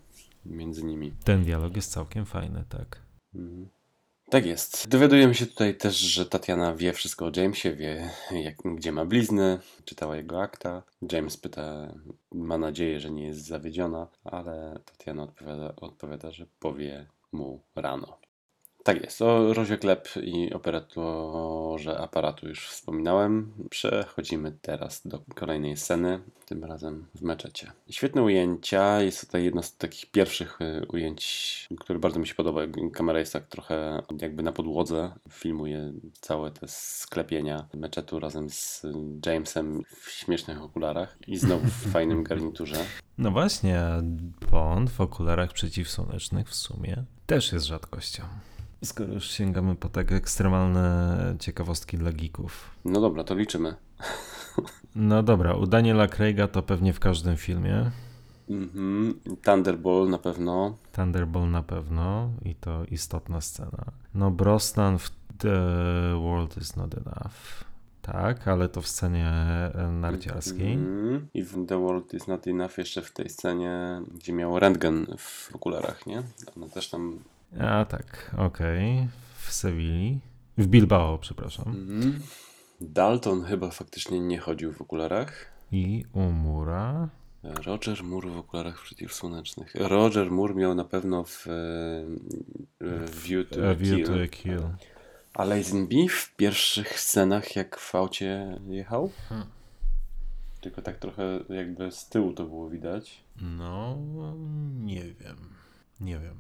między 0.46 0.84
nimi. 0.84 1.14
Ten 1.24 1.44
dialog 1.44 1.76
jest 1.76 1.92
całkiem 1.92 2.26
fajny, 2.26 2.64
tak. 2.70 3.02
Mhm. 3.36 3.79
Tak 4.30 4.46
jest. 4.46 4.88
Dowiadujemy 4.90 5.36
się 5.36 5.46
tutaj 5.46 5.78
też, 5.78 5.98
że 5.98 6.26
Tatiana 6.26 6.76
wie 6.76 6.94
wszystko 6.94 7.26
o 7.26 7.32
Jamesie, 7.36 7.76
wie 7.76 8.10
jak, 8.32 8.56
gdzie 8.66 8.92
ma 8.92 9.06
blizny, 9.06 9.60
czytała 9.86 10.16
jego 10.16 10.42
akta. 10.42 10.84
James 11.12 11.38
pyta, 11.38 11.94
ma 12.32 12.58
nadzieję, 12.58 13.00
że 13.00 13.12
nie 13.12 13.26
jest 13.26 13.46
zawiedziona, 13.46 14.08
ale 14.24 14.80
Tatiana 14.86 15.24
odpowiada, 15.24 15.76
odpowiada 15.76 16.32
że 16.32 16.46
powie 16.60 17.08
mu 17.32 17.64
rano. 17.76 18.19
Tak 18.84 19.04
jest. 19.04 19.22
O 19.22 19.54
Rozie 19.54 19.78
Klep 19.78 20.10
i 20.24 20.54
operatorze 20.54 21.98
aparatu 21.98 22.48
już 22.48 22.70
wspominałem. 22.70 23.54
Przechodzimy 23.70 24.58
teraz 24.62 25.08
do 25.08 25.22
kolejnej 25.36 25.78
sceny, 25.78 26.20
tym 26.46 26.64
razem 26.64 27.06
w 27.16 27.22
meczecie. 27.22 27.72
Świetne 27.90 28.24
ujęcia. 28.24 29.02
Jest 29.02 29.22
tutaj 29.22 29.44
jedno 29.44 29.64
z 29.64 29.78
takich 29.78 30.12
pierwszych 30.12 30.62
y, 30.62 30.86
ujęć, 30.88 31.68
które 31.80 32.00
bardzo 32.00 32.20
mi 32.20 32.28
się 32.28 32.36
podoba. 32.36 32.62
Kamera 32.94 33.20
jest 33.20 33.34
tak 33.34 33.48
trochę 33.48 34.04
jakby 34.22 34.44
na 34.44 34.52
podłodze. 34.52 35.12
Filmuje 35.30 35.94
całe 36.22 36.52
te 36.52 36.68
sklepienia 36.68 37.68
meczetu 37.74 38.20
razem 38.20 38.50
z 38.50 38.86
Jamesem 39.26 39.84
w 40.02 40.10
śmiesznych 40.10 40.62
okularach 40.62 41.18
i 41.28 41.38
znowu 41.38 41.68
w 41.68 41.92
fajnym 41.94 42.24
garniturze. 42.24 42.76
No 43.18 43.32
właśnie, 43.32 43.82
Bond 44.52 44.90
w 44.90 45.02
okularach 45.02 45.54
przeciwsłonecznych 45.54 46.50
w 46.50 46.56
sumie 46.56 47.04
też 47.26 47.54
jest 47.54 47.66
rzadkością. 47.66 48.24
Skoro 48.84 49.14
już 49.14 49.30
sięgamy 49.30 49.76
po 49.76 49.90
tak 49.90 50.12
ekstremalne 50.12 51.36
ciekawostki 51.40 51.98
dla 51.98 52.12
geeków. 52.12 52.70
No 52.86 53.02
dobra, 53.02 53.24
to 53.24 53.36
liczymy. 53.36 53.76
No 54.96 55.24
dobra, 55.24 55.54
u 55.54 55.68
Daniela 55.68 56.08
Craiga 56.08 56.48
to 56.48 56.64
pewnie 56.64 56.94
w 56.94 57.00
każdym 57.00 57.38
filmie. 57.38 57.92
Mhm. 58.50 59.20
Thunderball 59.44 60.10
na 60.10 60.18
pewno. 60.18 60.78
Thunderball 60.92 61.50
na 61.52 61.64
pewno 61.64 62.30
i 62.46 62.56
to 62.56 62.86
istotna 62.86 63.42
scena. 63.42 63.86
No 64.14 64.32
Brosnan 64.32 64.98
w 64.98 65.12
The 65.38 65.60
World 66.22 66.58
is 66.58 66.76
Not 66.76 66.94
Enough. 66.94 67.64
Tak, 68.02 68.48
ale 68.48 68.70
to 68.70 68.82
w 68.82 68.88
scenie 68.88 69.28
e, 69.28 69.92
narciarskiej. 69.92 70.74
Mhm. 70.74 71.28
I 71.34 71.44
w 71.44 71.66
The 71.66 71.80
World 71.80 72.14
is 72.14 72.28
Not 72.28 72.48
Enough 72.48 72.78
jeszcze 72.78 73.02
w 73.02 73.12
tej 73.12 73.30
scenie, 73.30 74.02
gdzie 74.16 74.34
miał 74.34 74.60
rentgen 74.60 75.06
w 75.18 75.56
okularach, 75.56 76.06
nie? 76.06 76.24
Ona 76.58 76.70
też 76.70 76.90
tam... 76.90 77.20
A 77.60 77.86
tak, 77.86 78.36
okej. 78.38 79.08
W 79.38 79.52
Sewilli. 79.52 80.20
W 80.58 80.68
Bilbao, 80.68 81.18
przepraszam. 81.18 81.68
Mhm. 81.68 82.20
Dalton 82.82 83.44
chyba 83.44 83.72
faktycznie 83.72 84.20
nie 84.20 84.40
chodził 84.40 84.74
w 84.74 84.82
okularach. 84.82 85.46
I 85.72 86.06
Umura. 86.14 87.10
Roger 87.44 88.04
Moore 88.04 88.30
w 88.30 88.38
okularach 88.38 88.84
przeciwsłonecznych. 88.84 89.76
Roger 89.76 90.32
Moore 90.32 90.54
miał 90.54 90.76
na 90.76 90.86
pewno 90.86 91.24
w, 91.24 91.48
e, 91.48 91.52
w 92.80 93.22
View 93.24 93.50
to 93.50 93.68
A 93.68 93.70
a 93.70 93.76
View 93.76 94.08
to 94.08 94.14
a 94.24 94.28
Kill. 94.28 94.62
A 95.34 95.44
Lazenby 95.44 96.08
w 96.10 96.36
pierwszych 96.36 97.00
scenach 97.00 97.56
jak 97.56 97.80
w 97.80 97.96
aucie 97.96 98.60
jechał? 98.68 99.12
Hmm. 99.30 99.48
Tylko 100.62 100.82
tak 100.82 100.98
trochę 100.98 101.40
jakby 101.50 101.92
z 101.92 102.10
tyłu 102.10 102.34
to 102.34 102.46
było 102.46 102.70
widać. 102.70 103.24
No, 103.42 103.98
nie 104.80 105.04
wiem. 105.04 105.38
Nie 106.00 106.20
wiem. 106.20 106.36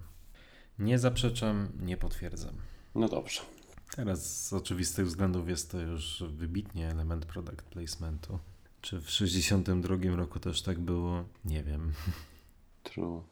Nie 0.79 0.99
zaprzeczam, 0.99 1.67
nie 1.79 1.97
potwierdzam. 1.97 2.53
No 2.95 3.09
dobrze. 3.09 3.41
Teraz 3.95 4.47
z 4.47 4.53
oczywistych 4.53 5.07
względów 5.07 5.49
jest 5.49 5.71
to 5.71 5.79
już 5.79 6.23
wybitnie 6.27 6.89
element 6.89 7.25
product 7.25 7.61
placementu. 7.61 8.39
Czy 8.81 9.01
w 9.01 9.09
62 9.09 9.95
roku 10.15 10.39
też 10.39 10.61
tak 10.61 10.79
było? 10.79 11.23
Nie 11.45 11.63
wiem. 11.63 11.93
True. 12.83 13.23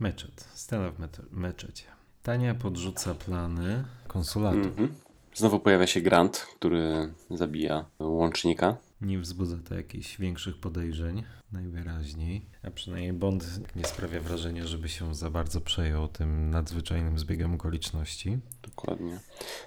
Meczet. 0.00 0.48
Scena 0.54 0.90
w 0.90 0.98
mecz- 0.98 1.26
meczecie. 1.30 1.84
Tania 2.22 2.54
podrzuca 2.54 3.14
plany 3.14 3.84
konsulatu. 4.08 4.58
Mhm. 4.58 4.94
Znowu 5.34 5.60
pojawia 5.60 5.86
się 5.86 6.00
Grant, 6.00 6.38
który 6.56 7.14
zabija 7.30 7.84
łącznika. 7.98 8.76
Nie 9.02 9.18
wzbudza 9.18 9.56
to 9.68 9.74
jakichś 9.74 10.18
większych 10.18 10.58
podejrzeń, 10.58 11.22
najwyraźniej. 11.52 12.46
A 12.62 12.70
przynajmniej 12.70 13.12
Bond 13.12 13.60
nie 13.76 13.84
sprawia 13.84 14.20
wrażenia, 14.20 14.66
żeby 14.66 14.88
się 14.88 15.14
za 15.14 15.30
bardzo 15.30 15.60
przejął 15.60 16.08
tym 16.08 16.50
nadzwyczajnym 16.50 17.18
zbiegiem 17.18 17.54
okoliczności. 17.54 18.38
Dokładnie. 18.62 19.20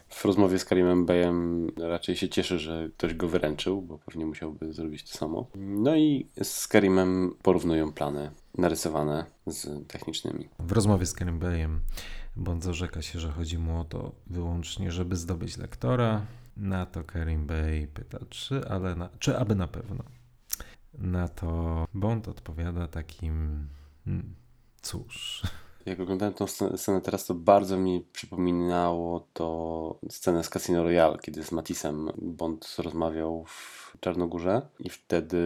W 0.09 0.25
rozmowie 0.25 0.59
z 0.59 0.65
Karimem 0.65 1.05
Beyem 1.05 1.67
raczej 1.77 2.15
się 2.15 2.29
cieszy, 2.29 2.59
że 2.59 2.89
ktoś 2.97 3.13
go 3.13 3.27
wyręczył, 3.27 3.81
bo 3.81 3.97
pewnie 3.97 4.25
musiałby 4.25 4.73
zrobić 4.73 5.11
to 5.11 5.17
samo. 5.17 5.47
No 5.55 5.95
i 5.95 6.27
z 6.43 6.67
Karimem 6.67 7.35
porównują 7.41 7.93
plany 7.93 8.31
narysowane 8.57 9.25
z 9.47 9.87
technicznymi. 9.87 10.49
W 10.59 10.71
rozmowie 10.71 11.05
z 11.05 11.13
Karim 11.13 11.39
Beyem 11.39 11.79
Bond 12.35 12.63
zarzeka 12.63 13.01
się, 13.01 13.19
że 13.19 13.31
chodzi 13.31 13.57
mu 13.57 13.79
o 13.79 13.83
to 13.83 14.11
wyłącznie, 14.27 14.91
żeby 14.91 15.15
zdobyć 15.15 15.57
lektora. 15.57 16.25
Na 16.57 16.85
to 16.85 17.03
Karim 17.03 17.47
Bey 17.47 17.87
pyta, 17.87 18.19
czy, 18.29 18.67
ale 18.69 18.95
na, 18.95 19.09
czy 19.19 19.37
aby 19.37 19.55
na 19.55 19.67
pewno. 19.67 20.03
Na 20.93 21.27
to 21.27 21.85
Bond 21.93 22.27
odpowiada 22.27 22.87
takim, 22.87 23.67
hmm, 24.05 24.35
cóż, 24.81 25.43
Jak 25.85 25.99
oglądałem 25.99 26.33
scenę 26.47 26.77
scenę 26.77 27.01
teraz, 27.01 27.25
to 27.25 27.33
bardzo 27.33 27.77
mi 27.77 28.05
przypominało 28.13 29.27
to 29.33 29.99
scenę 30.09 30.43
z 30.43 30.49
Casino 30.49 30.83
Royale, 30.83 31.17
kiedy 31.21 31.43
z 31.43 31.51
Matisem 31.51 32.11
Bond 32.17 32.75
rozmawiał 32.77 33.45
w 33.47 33.84
Czarnogórze 33.99 34.61
i 34.79 34.89
wtedy 34.89 35.41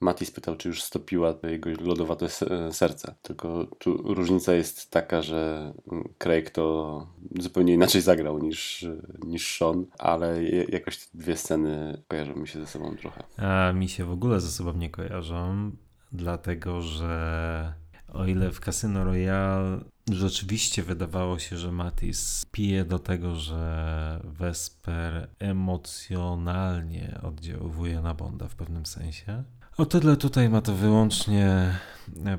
Matis 0.00 0.30
pytał, 0.30 0.56
czy 0.56 0.68
już 0.68 0.82
stopiła 0.82 1.34
to 1.34 1.46
jego 1.48 1.70
lodowate 1.80 2.28
se- 2.28 2.72
serce. 2.72 3.14
Tylko 3.22 3.66
tu 3.78 4.14
różnica 4.14 4.52
jest 4.54 4.90
taka, 4.90 5.22
że 5.22 5.72
Craig 6.18 6.50
to 6.50 7.06
zupełnie 7.40 7.74
inaczej 7.74 8.00
zagrał 8.00 8.38
niż, 8.38 8.86
niż 9.26 9.58
Sean, 9.58 9.86
ale 9.98 10.44
jakoś 10.68 10.98
te 10.98 11.18
dwie 11.18 11.36
sceny 11.36 12.02
kojarzą 12.08 12.34
mi 12.34 12.48
się 12.48 12.60
ze 12.60 12.66
sobą 12.66 12.96
trochę. 12.96 13.22
A 13.36 13.72
mi 13.72 13.88
się 13.88 14.04
w 14.04 14.10
ogóle 14.10 14.40
ze 14.40 14.48
sobą 14.50 14.72
nie 14.72 14.90
kojarzą, 14.90 15.70
dlatego 16.12 16.80
że 16.80 17.72
o 18.12 18.26
ile 18.26 18.50
w 18.50 18.60
Casino 18.60 19.04
Royale 19.04 19.80
rzeczywiście 20.12 20.82
wydawało 20.82 21.38
się, 21.38 21.56
że 21.56 21.72
Matis 21.72 22.42
pije 22.52 22.84
do 22.84 22.98
tego, 22.98 23.36
że 23.36 24.20
Vesper 24.24 25.28
emocjonalnie 25.38 27.20
oddziaływuje 27.22 28.00
na 28.00 28.14
Bonda 28.14 28.48
w 28.48 28.54
pewnym 28.54 28.86
sensie. 28.86 29.44
O 29.76 29.86
tyle 29.86 30.16
tutaj 30.16 30.48
ma 30.50 30.60
to 30.60 30.74
wyłącznie 30.74 31.78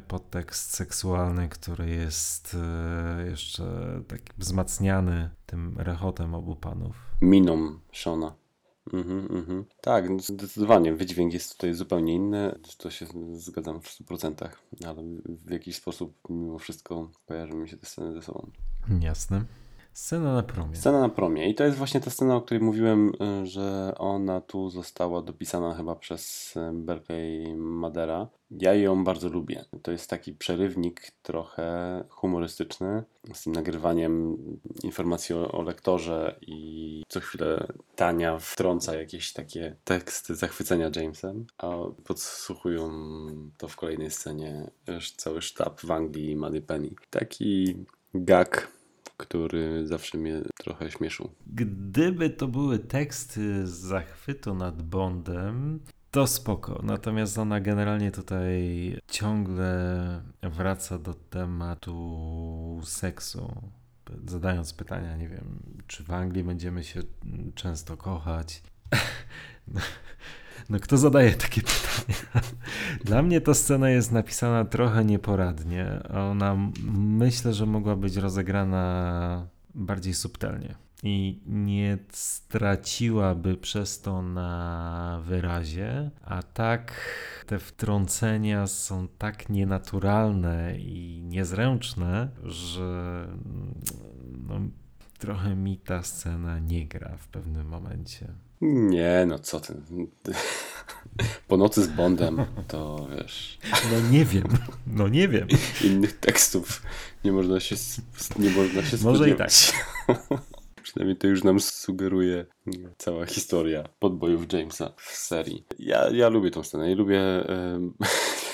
podtekst 0.08 0.76
seksualny, 0.76 1.50
który 1.50 1.90
jest 1.90 2.58
e, 3.20 3.26
jeszcze 3.30 3.64
tak 4.08 4.22
wzmacniany 4.38 5.30
tym 5.46 5.76
rechotem 5.78 6.36
obu 6.36 6.56
panów. 6.56 6.96
miną 7.22 7.80
Shona. 7.92 8.45
Mhm, 8.94 9.28
mhm. 9.32 9.66
Tak, 9.82 10.10
no 10.10 10.20
zdecydowanie. 10.20 10.94
Wydźwięk 10.94 11.34
jest 11.34 11.52
tutaj 11.52 11.74
zupełnie 11.74 12.14
inny. 12.14 12.60
To 12.78 12.90
się 12.90 13.06
zgadzam 13.34 13.82
w 13.82 13.88
100%, 13.88 14.50
ale 14.88 15.04
w 15.28 15.52
jakiś 15.52 15.76
sposób 15.76 16.18
mimo 16.30 16.60
wszystko 16.60 17.10
kojarzą 17.26 17.56
mi 17.56 17.70
się 17.70 17.78
te 17.78 17.86
sceny 17.86 18.14
ze 18.14 18.22
sobą. 18.22 18.52
Jasne. 19.02 19.46
Scena 19.96 20.34
na 20.34 20.44
promie. 20.44 20.76
Scena 20.76 21.00
na 21.00 21.10
promie. 21.10 21.50
I 21.50 21.56
to 21.56 21.64
jest 21.64 21.78
właśnie 21.78 22.00
ta 22.00 22.10
scena, 22.10 22.36
o 22.36 22.42
której 22.42 22.64
mówiłem, 22.64 23.12
y, 23.44 23.46
że 23.46 23.96
ona 23.98 24.42
tu 24.42 24.70
została 24.70 25.22
dopisana 25.22 25.76
chyba 25.76 25.96
przez 25.96 26.56
y, 26.56 26.60
Berkeley 26.74 27.56
Madera. 27.56 28.28
Ja 28.52 28.74
ją 28.74 29.04
bardzo 29.04 29.30
lubię. 29.30 29.66
To 29.82 29.92
jest 29.92 30.10
taki 30.10 30.34
przerywnik 30.34 31.12
trochę 31.22 32.04
humorystyczny 32.10 33.04
z 33.34 33.44
tym 33.44 33.54
nagrywaniem 33.54 34.38
informacji 34.84 35.36
o, 35.36 35.52
o 35.52 35.62
lektorze 35.62 36.40
i 36.42 37.04
co 37.08 37.20
chwilę 37.20 37.68
Tania 37.96 38.40
wtrąca 38.40 38.96
jakieś 38.96 39.34
takie 39.34 39.76
teksty 39.84 40.36
zachwycenia 40.36 40.92
Jamesem, 40.96 41.46
a 41.58 41.72
podsłuchują 42.04 42.90
to 43.58 43.68
w 43.68 43.76
kolejnej 43.76 44.12
scenie 44.12 44.72
cały 45.18 45.42
sztab 45.42 45.82
w 45.82 45.92
Anglii 45.92 46.32
i 46.32 46.36
Moneypenny. 46.36 46.90
Taki 47.10 47.76
gag 48.14 48.76
który 49.18 49.88
zawsze 49.88 50.18
mnie 50.18 50.42
trochę 50.58 50.92
śmieszył. 50.92 51.30
Gdyby 51.48 52.30
to 52.30 52.48
były 52.48 52.80
teksty 52.80 53.68
z 53.68 53.72
zachwytu 53.72 54.56
nad 54.56 54.82
Bondem, 54.82 55.80
to 56.12 56.28
spoko. 56.28 56.82
Natomiast 56.84 57.38
ona 57.38 57.60
generalnie 57.60 58.12
tutaj 58.12 58.62
ciągle 59.08 60.22
wraca 60.44 61.00
do 61.00 61.14
tematu 61.14 62.82
seksu 62.84 63.72
zadając 64.28 64.74
pytania, 64.74 65.18
nie 65.18 65.30
wiem, 65.30 65.60
czy 65.88 66.04
w 66.04 66.12
Anglii 66.12 66.44
będziemy 66.44 66.84
się 66.84 67.02
często 67.56 67.98
kochać. 67.98 68.64
No, 70.70 70.80
kto 70.80 70.98
zadaje 70.98 71.32
takie 71.32 71.62
pytania? 71.62 72.42
Dla 73.06 73.22
mnie 73.22 73.42
ta 73.42 73.54
scena 73.54 73.90
jest 73.90 74.12
napisana 74.12 74.66
trochę 74.66 75.06
nieporadnie. 75.06 76.00
Ona 76.32 76.58
myślę, 76.94 77.54
że 77.54 77.66
mogła 77.66 77.96
być 77.96 78.16
rozegrana 78.16 79.48
bardziej 79.76 80.14
subtelnie 80.14 80.76
i 81.04 81.42
nie 81.46 81.98
straciłaby 82.12 83.58
przez 83.58 84.02
to 84.02 84.22
na 84.22 85.22
wyrazie, 85.26 86.12
a 86.24 86.44
tak 86.44 86.94
te 87.46 87.60
wtrącenia 87.60 88.68
są 88.68 89.08
tak 89.08 89.50
nienaturalne 89.50 90.78
i 90.80 91.22
niezręczne, 91.24 92.30
że 92.44 93.28
no, 94.48 94.60
trochę 95.18 95.56
mi 95.56 95.78
ta 95.78 96.04
scena 96.04 96.60
nie 96.60 96.88
gra 96.88 97.18
w 97.18 97.28
pewnym 97.28 97.68
momencie. 97.68 98.45
Nie, 98.74 99.26
no 99.28 99.40
co 99.40 99.60
ty. 99.60 99.74
Po 101.48 101.58
nocy 101.58 101.84
z 101.84 101.88
Bondem 101.88 102.46
to 102.68 103.08
wiesz. 103.18 103.60
No 103.92 104.10
nie 104.12 104.26
wiem, 104.26 104.48
no 104.88 105.08
nie 105.08 105.28
wiem. 105.28 105.48
Innych 105.84 106.20
tekstów 106.20 106.82
nie 107.24 107.32
można 107.32 107.60
się, 107.60 107.76
nie 108.40 108.50
można 108.50 108.84
się 108.84 108.98
Może 109.04 109.30
i 109.30 109.36
tak. 109.36 109.50
Przynajmniej 110.84 111.18
to 111.18 111.28
już 111.28 111.44
nam 111.44 111.60
sugeruje 111.60 112.46
cała 112.98 113.26
historia 113.26 113.84
podbojów 114.00 114.54
Jamesa 114.54 114.94
w 114.98 115.12
serii. 115.12 115.66
Ja, 115.80 116.10
ja 116.10 116.30
lubię 116.30 116.52
tą 116.52 116.64
scenę 116.64 116.92
i 116.92 116.96
lubię, 116.96 117.22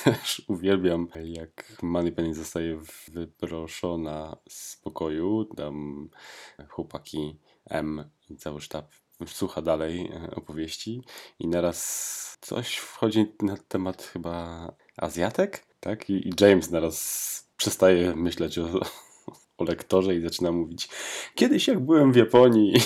też 0.04 0.42
uwielbiam 0.48 1.08
jak 1.24 1.78
Moneypenny 1.82 2.34
zostaje 2.34 2.80
wyproszona 3.08 4.38
z 4.50 4.78
pokoju, 4.78 5.46
tam 5.46 6.10
chłopaki 6.70 7.40
M 7.66 8.10
i 8.30 8.36
cały 8.36 8.62
sztab 8.62 8.92
słucha 9.28 9.62
dalej 9.62 10.12
e, 10.14 10.36
opowieści 10.36 11.02
i 11.40 11.48
naraz 11.48 12.38
coś 12.42 12.76
wchodzi 12.76 13.26
na 13.42 13.58
temat 13.58 14.04
chyba 14.04 14.68
Azjatek, 14.98 15.66
tak? 15.80 16.10
I, 16.10 16.34
James 16.40 16.72
naraz 16.72 17.52
przestaje 17.58 18.16
myśleć 18.16 18.58
o, 18.60 18.80
o 19.58 19.64
lektorze 19.64 20.16
i 20.16 20.22
zaczyna 20.22 20.52
mówić 20.52 20.90
kiedyś 21.36 21.68
jak 21.68 21.80
byłem 21.80 22.12
w 22.12 22.16
Japonii 22.16 22.78
i 22.78 22.80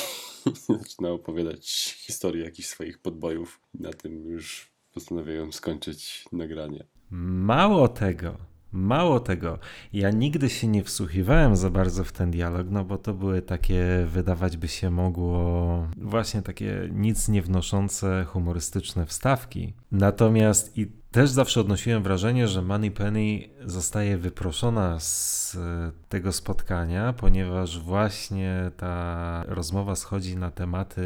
zaczyna 0.80 1.10
opowiadać 1.10 1.96
historię 1.98 2.44
jakichś 2.44 2.68
swoich 2.68 3.00
podbojów. 3.00 3.60
Na 3.74 3.94
tym 3.94 4.30
już 4.30 4.76
postanawiają 4.94 5.52
skończyć 5.52 6.26
nagranie. 6.32 6.86
Mało 7.10 7.88
tego, 7.88 8.38
Mało 8.76 9.20
tego, 9.20 9.60
ja 9.94 10.12
nigdy 10.12 10.50
się 10.50 10.68
nie 10.68 10.84
wsłuchiwałem 10.84 11.56
za 11.56 11.70
bardzo 11.70 12.04
w 12.04 12.12
ten 12.12 12.32
dialog, 12.32 12.68
no 12.70 12.86
bo 12.86 12.98
to 12.98 13.14
były 13.14 13.42
takie, 13.42 14.08
wydawać 14.08 14.58
by 14.58 14.68
się 14.68 14.90
mogło, 14.90 15.88
właśnie 15.98 16.42
takie 16.42 16.90
nic 16.92 17.28
nie 17.28 17.42
wnoszące 17.42 18.26
humorystyczne 18.28 19.06
wstawki. 19.06 19.74
Natomiast 19.92 20.78
i 20.78 20.88
też 21.16 21.30
zawsze 21.30 21.62
odnosiłem 21.62 22.04
wrażenie, 22.04 22.48
że 22.48 22.62
Money 22.62 22.92
Penny 22.92 23.40
zostaje 23.66 24.18
wyproszona 24.18 25.00
z 25.00 25.58
tego 26.10 26.32
spotkania, 26.32 27.14
ponieważ 27.14 27.80
właśnie 27.80 28.72
ta 28.78 29.44
rozmowa 29.48 29.96
schodzi 29.96 30.38
na 30.38 30.52
tematy, 30.52 31.04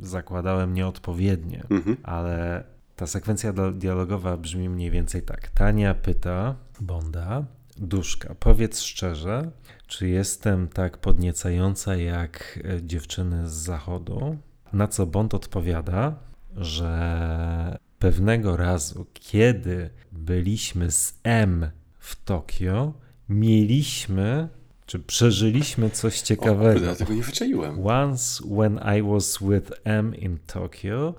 zakładałem 0.00 0.74
nieodpowiednie, 0.74 1.64
mhm. 1.70 1.96
ale 2.02 2.64
ta 2.96 3.06
sekwencja 3.06 3.52
dialogowa 3.72 4.36
brzmi 4.36 4.68
mniej 4.68 4.90
więcej 4.90 5.22
tak. 5.22 5.48
Tania 5.48 5.94
pyta 5.94 6.54
Bonda, 6.80 7.44
Duszka, 7.76 8.34
powiedz 8.34 8.80
szczerze, 8.80 9.50
czy 9.86 10.08
jestem 10.08 10.68
tak 10.68 10.98
podniecająca 10.98 11.96
jak 11.96 12.58
e, 12.64 12.82
dziewczyny 12.82 13.48
z 13.48 13.52
zachodu? 13.52 14.38
Na 14.72 14.88
co 14.88 15.06
Bond 15.06 15.34
odpowiada, 15.34 16.14
że 16.56 17.78
pewnego 17.98 18.56
razu, 18.56 19.06
kiedy 19.14 19.90
byliśmy 20.12 20.90
z 20.90 21.20
M 21.22 21.70
w 21.98 22.24
Tokio, 22.24 22.92
mieliśmy 23.28 24.48
czy 24.86 24.98
przeżyliśmy 24.98 25.90
coś 25.90 26.20
ciekawego. 26.20 26.86
O, 26.86 26.88
ja 26.88 26.94
tego 26.94 27.14
nie 27.14 27.22
wyczaiłem. 27.22 27.86
Once 27.86 28.44
when 28.56 28.80
I 28.98 29.02
was 29.02 29.38
with 29.40 29.72
M 29.84 30.14
in 30.14 30.38
Tokyo, 30.46 31.14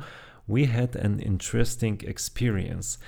We 0.48 0.68
had 0.68 0.96
an 0.96 1.20
interesting 1.20 2.04
experience. 2.04 3.00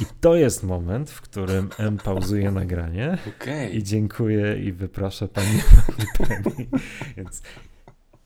I 0.00 0.04
to 0.20 0.34
jest 0.36 0.62
moment, 0.62 1.10
w 1.10 1.20
którym 1.20 1.70
M 1.78 1.98
pauzuje 1.98 2.50
nagranie 2.50 3.18
okay. 3.28 3.70
i 3.70 3.82
dziękuję 3.82 4.62
i 4.62 4.72
wyprasza 4.72 5.28
pani 5.28 5.60
Penny. 6.18 6.66
Więc 7.16 7.42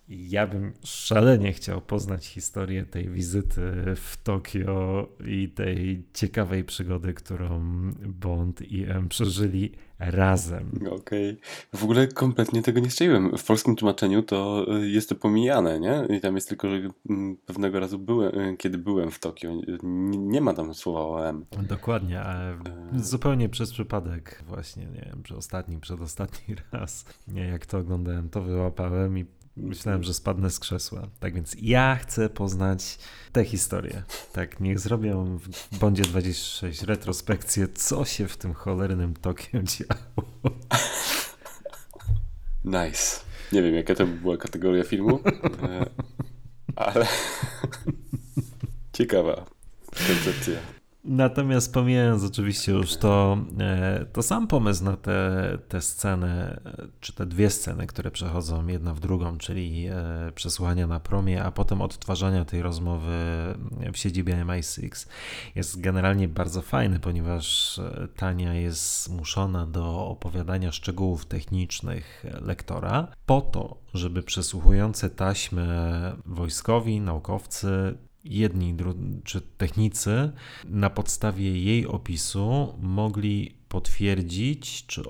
ja 0.09 0.47
bym 0.47 0.73
szalenie 0.85 1.53
chciał 1.53 1.81
poznać 1.81 2.27
historię 2.27 2.87
tej 2.87 3.09
wizyty 3.09 3.61
w 3.97 4.17
Tokio 4.23 5.09
i 5.27 5.49
tej 5.49 6.05
ciekawej 6.15 6.65
przygody, 6.65 7.15
którą 7.15 7.61
Bond 8.07 8.63
i 8.63 8.85
M 8.85 9.09
przeżyli 9.09 9.73
razem. 10.11 10.71
Okej. 10.77 11.31
Okay. 11.31 11.37
W 11.81 11.85
ogóle 11.85 12.07
kompletnie 12.07 12.63
tego 12.63 12.81
nie 12.81 12.91
strzeliłem. 12.91 13.39
W 13.39 13.45
polskim 13.45 13.77
tłumaczeniu 13.77 14.23
to 14.23 14.67
y, 14.77 14.89
jest 14.89 15.09
to 15.09 15.15
pomijane, 15.15 15.81
nie? 15.81 16.17
I 16.17 16.21
tam 16.21 16.35
jest 16.35 16.49
tylko, 16.49 16.69
że 16.71 16.77
mm, 17.11 17.37
pewnego 17.47 17.81
razu 17.81 17.99
byłem, 17.99 18.39
y, 18.39 18.57
kiedy 18.57 18.79
byłem 18.79 19.11
w 19.11 19.19
Tokio, 19.19 19.53
nie 20.13 20.41
ma 20.41 20.55
tam 20.55 20.75
słowa 20.75 21.01
o 21.01 21.29
M. 21.29 21.45
Dokładnie, 21.69 22.21
a 22.21 22.53
e. 22.53 22.57
zupełnie 22.97 23.49
przez 23.49 23.73
przypadek 23.73 24.43
właśnie, 24.47 24.87
nie 24.87 25.03
wiem, 25.11 25.23
czy 25.23 25.37
ostatni, 25.37 25.79
przedostatni 25.79 26.55
raz, 26.73 27.05
nie, 27.29 27.47
jak 27.47 27.67
to 27.67 27.79
oglądałem, 27.79 28.29
to 28.29 28.43
wyłapałem 28.43 29.19
i 29.19 29.25
Myślałem, 29.57 30.03
że 30.03 30.15
spadnę 30.15 30.51
z 30.51 30.59
krzesła. 30.59 31.09
Tak 31.21 31.35
więc 31.35 31.57
ja 31.63 31.97
chcę 31.97 32.29
poznać 32.29 32.99
tę 33.33 33.45
historię. 33.45 34.03
Tak, 34.33 34.61
niech 34.61 34.79
zrobią 34.79 35.39
w 35.71 35.79
Bondzie 35.79 36.03
26 36.03 36.83
retrospekcję, 36.83 37.69
co 37.69 38.05
się 38.05 38.29
w 38.29 38.37
tym 38.37 38.55
cholernym 38.55 39.15
Tokio 39.15 39.63
działo. 39.73 40.29
Nice. 42.65 43.21
Nie 43.53 43.63
wiem, 43.63 43.75
jaka 43.75 43.95
to 43.95 44.07
była 44.07 44.37
kategoria 44.37 44.85
filmu, 44.85 45.21
e, 45.63 45.87
ale 46.77 47.07
ciekawa 48.97 49.45
koncepcja. 50.09 50.82
Natomiast 51.05 51.75
pomijając 51.75 52.25
oczywiście 52.25 52.73
już 52.73 52.97
to, 52.97 53.39
e, 53.61 54.07
to 54.13 54.23
sam 54.23 54.47
pomysł 54.47 54.85
na 54.85 54.97
te, 54.97 55.59
te 55.69 55.81
scenę, 55.81 56.61
czy 57.01 57.13
te 57.13 57.27
dwie 57.27 57.51
sceny, 57.51 57.87
które 57.87 58.11
przechodzą 58.11 58.67
jedna 58.67 58.95
w 58.95 59.01
drugą, 59.01 59.39
czyli 59.39 59.87
e, 59.87 59.95
przesłuchania 60.35 60.87
na 60.87 61.01
promie, 61.01 61.45
a 61.45 61.51
potem 61.51 61.83
odtwarzania 61.83 62.45
tej 62.45 62.63
rozmowy 62.63 63.11
w 63.93 63.97
siedzibie 63.97 64.45
MI6, 64.45 65.09
jest 65.55 65.81
generalnie 65.81 66.29
bardzo 66.29 66.63
fajny, 66.63 67.01
ponieważ 67.01 67.79
e, 67.79 68.09
Tania 68.17 68.55
jest 68.55 69.05
zmuszona 69.05 69.67
do 69.67 70.07
opowiadania 70.07 70.73
szczegółów 70.73 71.27
technicznych 71.27 72.25
lektora, 72.41 73.09
po 73.27 73.41
to, 73.41 73.77
żeby 73.95 74.23
przesłuchujące 74.23 75.11
taśmy 75.11 75.67
wojskowi, 76.27 77.01
naukowcy 77.01 77.99
jedni 78.25 78.77
czy 79.25 79.41
technicy 79.41 80.33
na 80.65 80.91
podstawie 80.91 81.65
jej 81.65 81.87
opisu 81.87 82.75
mogli 82.81 83.55
potwierdzić 83.69 84.87
czy 84.87 85.03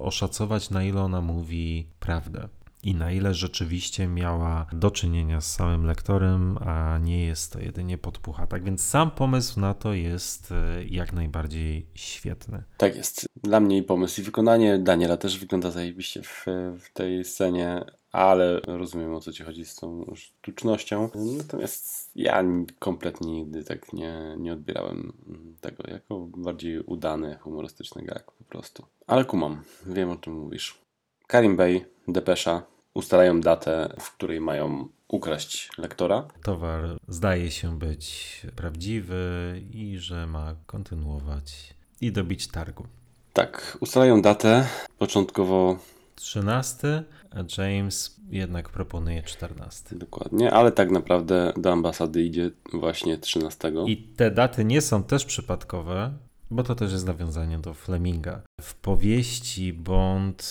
oszacować, 0.00 0.70
na 0.70 0.84
ile 0.84 1.02
ona 1.02 1.20
mówi 1.20 1.86
prawdę 2.00 2.48
i 2.84 2.94
na 2.94 3.12
ile 3.12 3.34
rzeczywiście 3.34 4.06
miała 4.06 4.66
do 4.72 4.90
czynienia 4.90 5.40
z 5.40 5.52
samym 5.52 5.86
lektorem, 5.86 6.58
a 6.58 6.98
nie 6.98 7.26
jest 7.26 7.52
to 7.52 7.60
jedynie 7.60 7.98
podpucha. 7.98 8.46
Tak 8.46 8.64
więc 8.64 8.84
sam 8.84 9.10
pomysł 9.10 9.60
na 9.60 9.74
to 9.74 9.92
jest 9.92 10.52
e, 10.52 10.84
jak 10.84 11.12
najbardziej 11.12 11.86
świetny. 11.94 12.62
Tak 12.76 12.96
jest. 12.96 13.26
Dla 13.42 13.60
mnie 13.60 13.78
i 13.78 13.82
pomysł 13.82 14.20
i 14.20 14.24
wykonanie 14.24 14.78
Daniela 14.78 15.16
też 15.16 15.38
wygląda 15.38 15.70
zajebiście 15.70 16.22
w, 16.22 16.46
w 16.80 16.92
tej 16.92 17.24
scenie, 17.24 17.84
ale 18.12 18.60
rozumiem 18.66 19.14
o 19.14 19.20
co 19.20 19.32
ci 19.32 19.42
chodzi 19.42 19.64
z 19.64 19.76
tą 19.76 20.14
sztucznością. 20.14 21.10
Natomiast 21.38 22.03
ja 22.16 22.44
kompletnie 22.78 23.32
nigdy 23.32 23.64
tak 23.64 23.92
nie, 23.92 24.34
nie 24.38 24.52
odbierałem 24.52 25.12
tego 25.60 25.82
jako 25.86 26.28
bardziej 26.36 26.80
udany, 26.80 27.38
humorystyczny 27.40 28.02
gag 28.02 28.32
po 28.32 28.44
prostu. 28.44 28.86
Ale 29.06 29.24
kumam, 29.24 29.62
wiem 29.86 30.10
o 30.10 30.16
czym 30.16 30.32
mówisz. 30.32 30.78
Karim 31.26 31.56
Bey, 31.56 31.84
Depesza 32.08 32.62
ustalają 32.94 33.40
datę, 33.40 33.94
w 34.00 34.16
której 34.16 34.40
mają 34.40 34.88
ukraść 35.08 35.70
lektora. 35.78 36.28
Towar 36.42 36.98
zdaje 37.08 37.50
się 37.50 37.78
być 37.78 38.40
prawdziwy 38.56 39.62
i 39.72 39.98
że 39.98 40.26
ma 40.26 40.54
kontynuować 40.66 41.74
i 42.00 42.12
dobić 42.12 42.48
targu. 42.48 42.86
Tak, 43.32 43.78
ustalają 43.80 44.22
datę. 44.22 44.66
Początkowo 44.98 45.78
13, 46.14 47.04
a 47.34 47.62
James 47.62 48.20
jednak 48.30 48.68
proponuje 48.68 49.22
14. 49.22 49.96
Dokładnie, 49.96 50.52
ale 50.52 50.72
tak 50.72 50.90
naprawdę 50.90 51.52
do 51.56 51.72
ambasady 51.72 52.22
idzie 52.22 52.50
właśnie 52.72 53.18
13. 53.18 53.72
I 53.86 53.96
te 53.96 54.30
daty 54.30 54.64
nie 54.64 54.80
są 54.80 55.02
też 55.02 55.24
przypadkowe, 55.24 56.12
bo 56.50 56.62
to 56.62 56.74
też 56.74 56.92
jest 56.92 57.06
nawiązanie 57.06 57.58
do 57.58 57.74
Fleminga. 57.74 58.42
W 58.60 58.74
powieści 58.74 59.72
Bond, 59.72 60.42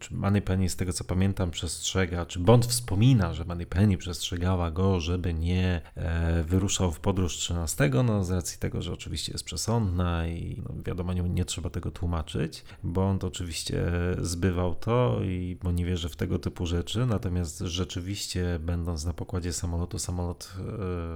czy 0.00 0.14
Moneypenny 0.14 0.68
z 0.68 0.76
tego 0.76 0.92
co 0.92 1.04
pamiętam 1.04 1.50
przestrzega, 1.50 2.26
czy 2.26 2.38
Bond 2.38 2.66
wspomina, 2.66 3.34
że 3.34 3.44
Moneypenny 3.44 3.96
przestrzegała 3.96 4.70
go, 4.70 5.00
żeby 5.00 5.34
nie 5.34 5.82
e, 5.94 6.42
wyruszał 6.42 6.92
w 6.92 7.00
podróż 7.00 7.36
13, 7.36 7.90
no 8.04 8.24
z 8.24 8.30
racji 8.30 8.58
tego, 8.58 8.82
że 8.82 8.92
oczywiście 8.92 9.32
jest 9.32 9.44
przesądna 9.44 10.28
i 10.28 10.62
no, 10.62 10.82
wiadomo, 10.84 11.12
nie, 11.12 11.22
nie 11.22 11.44
trzeba 11.44 11.70
tego 11.70 11.90
tłumaczyć. 11.90 12.64
Bond 12.82 13.24
oczywiście 13.24 13.84
zbywał 14.22 14.74
to, 14.74 15.20
i, 15.22 15.58
bo 15.62 15.72
nie 15.72 15.84
wierzy 15.84 16.08
w 16.08 16.16
tego 16.16 16.38
typu 16.38 16.66
rzeczy, 16.66 17.06
natomiast 17.06 17.58
rzeczywiście 17.58 18.58
będąc 18.60 19.04
na 19.04 19.12
pokładzie 19.12 19.52
samolotu, 19.52 19.98
samolot 19.98 20.54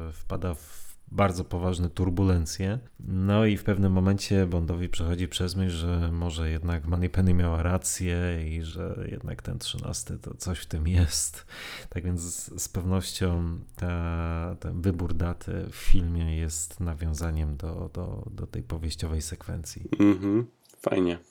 e, 0.09 0.13
wpada 0.13 0.55
w 0.55 0.90
bardzo 1.11 1.45
poważne 1.45 1.91
turbulencje. 1.91 2.79
No 3.01 3.47
i 3.47 3.57
w 3.57 3.65
pewnym 3.65 3.93
momencie 3.93 4.47
Bondowi 4.47 4.89
przechodzi 4.89 5.29
przez 5.29 5.57
myśl, 5.57 5.77
że 5.77 6.11
może 6.13 6.51
jednak 6.51 6.87
Moneypenny 6.87 7.35
miała 7.35 7.63
rację 7.63 8.17
i 8.49 8.63
że 8.63 9.07
jednak 9.11 9.43
ten 9.43 9.59
trzynasty 9.59 10.19
to 10.19 10.35
coś 10.35 10.59
w 10.59 10.67
tym 10.67 10.89
jest. 10.89 11.47
Tak 11.89 12.05
więc 12.05 12.21
z, 12.63 12.69
pewnością 12.69 13.59
ta, 13.77 14.57
ten 14.61 14.81
wybór 14.81 15.15
daty 15.15 15.53
w 15.71 15.75
filmie 15.75 16.37
jest 16.37 16.81
nawiązaniem 16.81 17.57
do, 17.57 17.91
do, 17.95 18.31
do 18.31 18.47
tej 18.47 18.63
powieściowej 18.63 19.23
sekwencji. 19.23 19.89
Mhm, 19.99 20.47
fajnie. 20.79 21.30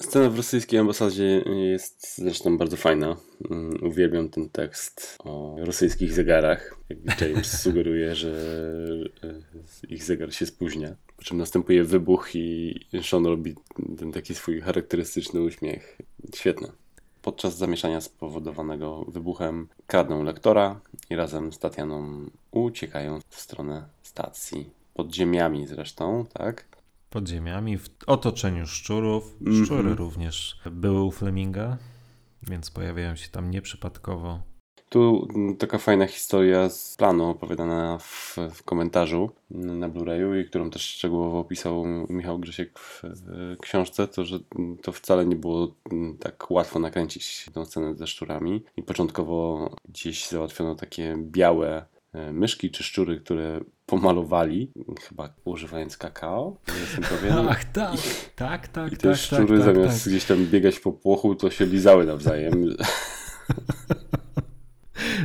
Scena 0.00 0.30
w 0.30 0.36
rosyjskiej 0.36 0.78
ambasadzie 0.78 1.44
jest 1.46 2.16
zresztą 2.16 2.58
bardzo 2.58 2.76
fajna. 2.76 3.16
Mm, 3.50 3.84
Uwielbiam 3.84 4.28
ten 4.28 4.48
tekst 4.48 5.18
o 5.24 5.56
rosyjskich 5.58 6.12
zegarach. 6.12 6.76
James 7.20 7.58
sugeruje, 7.62 8.14
że 8.14 8.30
e, 9.24 9.88
ich 9.88 10.04
zegar 10.04 10.34
się 10.34 10.46
spóźnia. 10.46 10.96
Po 11.16 11.22
czym 11.22 11.38
następuje 11.38 11.84
wybuch 11.84 12.34
i 12.34 12.74
Sean 13.02 13.26
robi 13.26 13.54
ten 13.98 14.12
taki 14.12 14.34
swój 14.34 14.60
charakterystyczny 14.60 15.42
uśmiech. 15.42 15.98
Świetne. 16.34 16.72
Podczas 17.22 17.56
zamieszania 17.56 18.00
spowodowanego 18.00 19.04
wybuchem 19.08 19.68
kradną 19.86 20.22
lektora 20.22 20.80
i 21.10 21.16
razem 21.16 21.52
z 21.52 21.58
Tatianą 21.58 22.30
uciekają 22.50 23.20
w 23.28 23.40
stronę 23.40 23.88
stacji. 24.02 24.70
Pod 24.94 25.14
ziemiami 25.14 25.66
zresztą, 25.66 26.26
tak? 26.32 26.75
Pod 27.16 27.28
ziemiami, 27.28 27.78
w 27.78 27.88
otoczeniu 28.06 28.66
szczurów. 28.66 29.36
Szczury 29.64 29.80
Mhm. 29.80 29.96
również 29.96 30.60
były 30.70 31.02
u 31.02 31.10
Fleminga, 31.10 31.76
więc 32.42 32.70
pojawiają 32.70 33.16
się 33.16 33.28
tam 33.28 33.50
nieprzypadkowo. 33.50 34.40
Tu 34.88 35.28
mm, 35.34 35.56
taka 35.56 35.78
fajna 35.78 36.06
historia 36.06 36.68
z 36.68 36.96
planu 36.96 37.30
opowiadana 37.30 37.98
w, 37.98 38.36
w 38.54 38.62
komentarzu 38.62 39.30
mm, 39.50 39.78
na 39.78 39.88
Blu-rayu 39.88 40.40
i 40.40 40.44
którą 40.44 40.70
też 40.70 40.82
szczegółowo 40.82 41.38
opisał 41.38 41.84
Michał 42.08 42.38
Grzesiek 42.38 42.78
w 42.78 43.04
e, 43.04 43.10
książce, 43.60 44.08
to 44.08 44.24
że 44.24 44.38
mm, 44.58 44.76
to 44.76 44.92
wcale 44.92 45.26
nie 45.26 45.36
było 45.36 45.74
mm, 45.92 46.18
tak 46.18 46.50
łatwo 46.50 46.78
nakręcić 46.78 47.46
tą 47.54 47.64
scenę 47.64 47.94
ze 47.94 48.06
szczurami 48.06 48.64
i 48.76 48.82
początkowo 48.82 49.70
gdzieś 49.88 50.28
załatwiono 50.28 50.74
takie 50.74 51.16
białe 51.18 51.86
myszki 52.32 52.70
czy 52.70 52.82
szczury, 52.82 53.20
które 53.20 53.60
pomalowali, 53.86 54.72
chyba 55.08 55.34
używając 55.44 55.96
kakao, 55.96 56.56
nie 56.68 56.80
jestem 56.80 57.04
pewien. 57.04 57.48
Ach, 57.50 57.64
tak, 57.64 57.96
tak, 58.36 58.68
tak, 58.68 58.92
I 58.92 58.96
te 58.96 59.10
tak, 59.10 59.18
szczury 59.18 59.58
tak, 59.58 59.66
tak, 59.66 59.74
zamiast 59.74 60.04
tak. 60.04 60.12
gdzieś 60.12 60.24
tam 60.24 60.46
biegać 60.46 60.80
po 60.80 60.92
płochu, 60.92 61.34
to 61.34 61.50
się 61.50 61.66
lizały 61.66 62.06
nawzajem. 62.06 62.64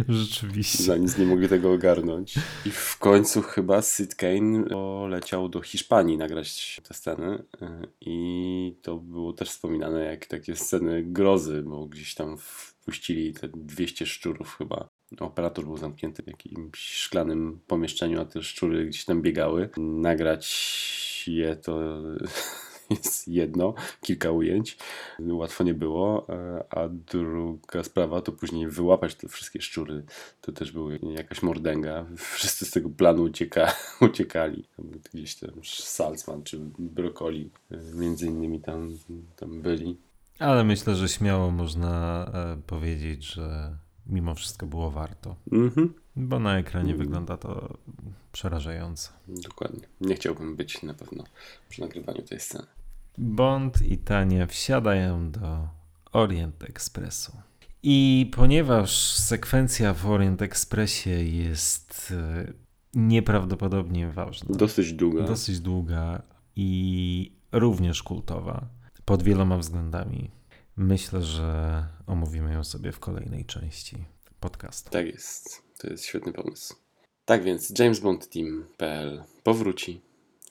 Rzeczywiście. 0.09 0.83
Za 0.83 0.97
nic 0.97 1.17
nie 1.17 1.25
mogli 1.25 1.49
tego 1.49 1.71
ogarnąć. 1.71 2.35
I 2.65 2.71
w 2.71 2.97
końcu 2.97 3.41
chyba 3.41 3.81
Sid 3.81 4.15
Kane 4.15 4.63
poleciał 4.69 5.49
do 5.49 5.61
Hiszpanii 5.61 6.17
nagrać 6.17 6.81
te 6.87 6.93
sceny. 6.93 7.43
y, 7.61 7.67
I 8.01 8.75
to 8.81 8.97
było 8.97 9.33
też 9.33 9.49
wspominane 9.49 10.05
jak 10.05 10.25
takie 10.25 10.55
sceny 10.55 11.03
grozy, 11.03 11.63
bo 11.63 11.85
gdzieś 11.85 12.15
tam 12.15 12.37
wpuścili 12.37 13.33
te 13.33 13.47
200 13.47 14.05
szczurów 14.05 14.55
chyba. 14.57 14.89
Operator 15.19 15.65
był 15.65 15.77
zamknięty 15.77 16.23
w 16.23 16.27
jakimś 16.27 16.79
szklanym 16.79 17.59
pomieszczeniu, 17.67 18.21
a 18.21 18.25
te 18.25 18.43
szczury 18.43 18.85
gdzieś 18.85 19.05
tam 19.05 19.21
biegały. 19.21 19.69
Nagrać 19.77 21.23
je 21.27 21.55
to 21.55 21.79
jest 22.89 23.27
jedno, 23.27 23.73
kilka 24.01 24.31
ujęć. 24.31 24.77
Łatwo 25.19 25.63
nie 25.63 25.73
było, 25.73 26.27
e, 26.29 26.63
a 26.69 26.89
druga 26.89 27.83
sprawa 27.83 28.21
to 28.21 28.31
później 28.31 28.67
wyłapać 28.67 29.15
te 29.15 29.27
wszystkie 29.27 29.61
szczury. 29.61 30.03
To 30.41 30.51
też 30.51 30.71
była 30.71 30.91
jakaś 30.93 31.43
mordęga. 31.43 32.05
Wszyscy 32.35 32.65
z 32.65 32.71
tego 32.71 32.89
planu 32.89 33.23
ucieka, 33.23 33.75
uciekali. 34.09 34.63
Gdzieś 35.13 35.35
tam 35.35 35.49
Salzman 35.65 36.43
czy 36.43 36.59
Brokoli 36.79 37.49
e, 37.71 37.77
między 37.95 38.25
innymi 38.25 38.59
tam, 38.59 38.97
tam 39.35 39.61
byli. 39.61 39.97
Ale 40.39 40.63
myślę, 40.63 40.95
że 40.95 41.09
śmiało 41.09 41.51
można 41.51 42.25
e, 42.33 42.61
powiedzieć, 42.67 43.25
że 43.25 43.75
mimo 44.05 44.35
wszystko 44.35 44.65
było 44.65 44.91
warto. 44.91 45.35
Mhm, 45.51 45.93
Bo 46.15 46.39
na 46.39 46.57
ekranie 46.57 46.95
wygląda 46.95 47.37
to 47.37 47.77
przerażająco. 48.31 49.11
dokładnie. 49.27 49.87
Nie 50.01 50.15
chciałbym 50.15 50.55
być 50.55 50.83
na 50.83 50.93
pewno 50.93 51.23
przy 51.69 51.81
nagrywaniu 51.81 52.21
tej 52.21 52.39
sceny. 52.39 52.65
Bond 53.17 53.81
i 53.81 53.97
Tania 53.97 54.47
wsiadają 54.47 55.31
do 55.31 55.67
Orient 56.11 56.63
Expressu. 56.63 57.31
I 57.83 58.31
ponieważ 58.35 59.13
sekwencja 59.17 59.93
w 59.93 60.05
Orient 60.05 60.41
Expressie 60.41 61.09
jest 61.37 62.13
e, 62.17 62.53
nieprawdopodobnie 62.93 64.11
ważna, 64.11 64.55
Dosyć 64.55 64.93
długa. 64.93 65.23
dosyć 65.23 65.59
długa 65.59 66.21
i 66.55 67.31
również 67.51 68.03
kultowa 68.03 68.65
pod 69.05 69.23
wieloma 69.23 69.57
względami, 69.57 70.31
myślę, 70.81 71.21
że 71.21 71.83
omówimy 72.07 72.53
ją 72.53 72.63
sobie 72.63 72.91
w 72.91 72.99
kolejnej 72.99 73.45
części 73.45 74.05
podcastu. 74.39 74.89
Tak 74.89 75.05
jest. 75.05 75.63
To 75.77 75.89
jest 75.89 76.05
świetny 76.05 76.33
pomysł. 76.33 76.75
Tak 77.25 77.43
więc 77.43 77.79
JamesBondTeam.pl 77.79 79.23
powróci 79.43 80.01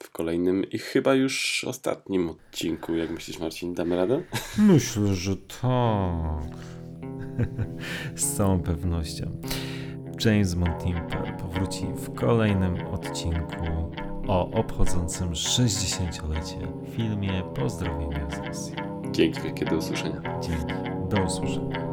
w 0.03 0.09
kolejnym 0.09 0.63
i 0.69 0.77
chyba 0.77 1.13
już 1.13 1.63
ostatnim 1.67 2.29
odcinku. 2.29 2.95
Jak 2.95 3.09
myślisz, 3.09 3.39
Marcin, 3.39 3.73
damy 3.73 3.95
radę? 3.95 4.23
Myślę, 4.57 5.15
że 5.15 5.37
tak. 5.37 6.57
Z 8.15 8.37
całą 8.37 8.63
pewnością. 8.63 9.41
James 10.25 10.55
Montimper 10.55 11.37
powróci 11.39 11.85
w 11.95 12.13
kolejnym 12.13 12.87
odcinku 12.87 13.91
o 14.27 14.51
obchodzącym 14.51 15.29
60-lecie 15.29 16.57
filmie 16.95 17.43
Pozdrowienia 17.55 18.29
z 18.29 18.37
Rosji. 18.37 19.00
Dzięki 19.11 19.41
wielkie, 19.41 19.65
do 19.65 19.75
usłyszenia. 19.75 20.21
Dzięki. 20.41 20.73
Do 21.09 21.23
usłyszenia. 21.23 21.91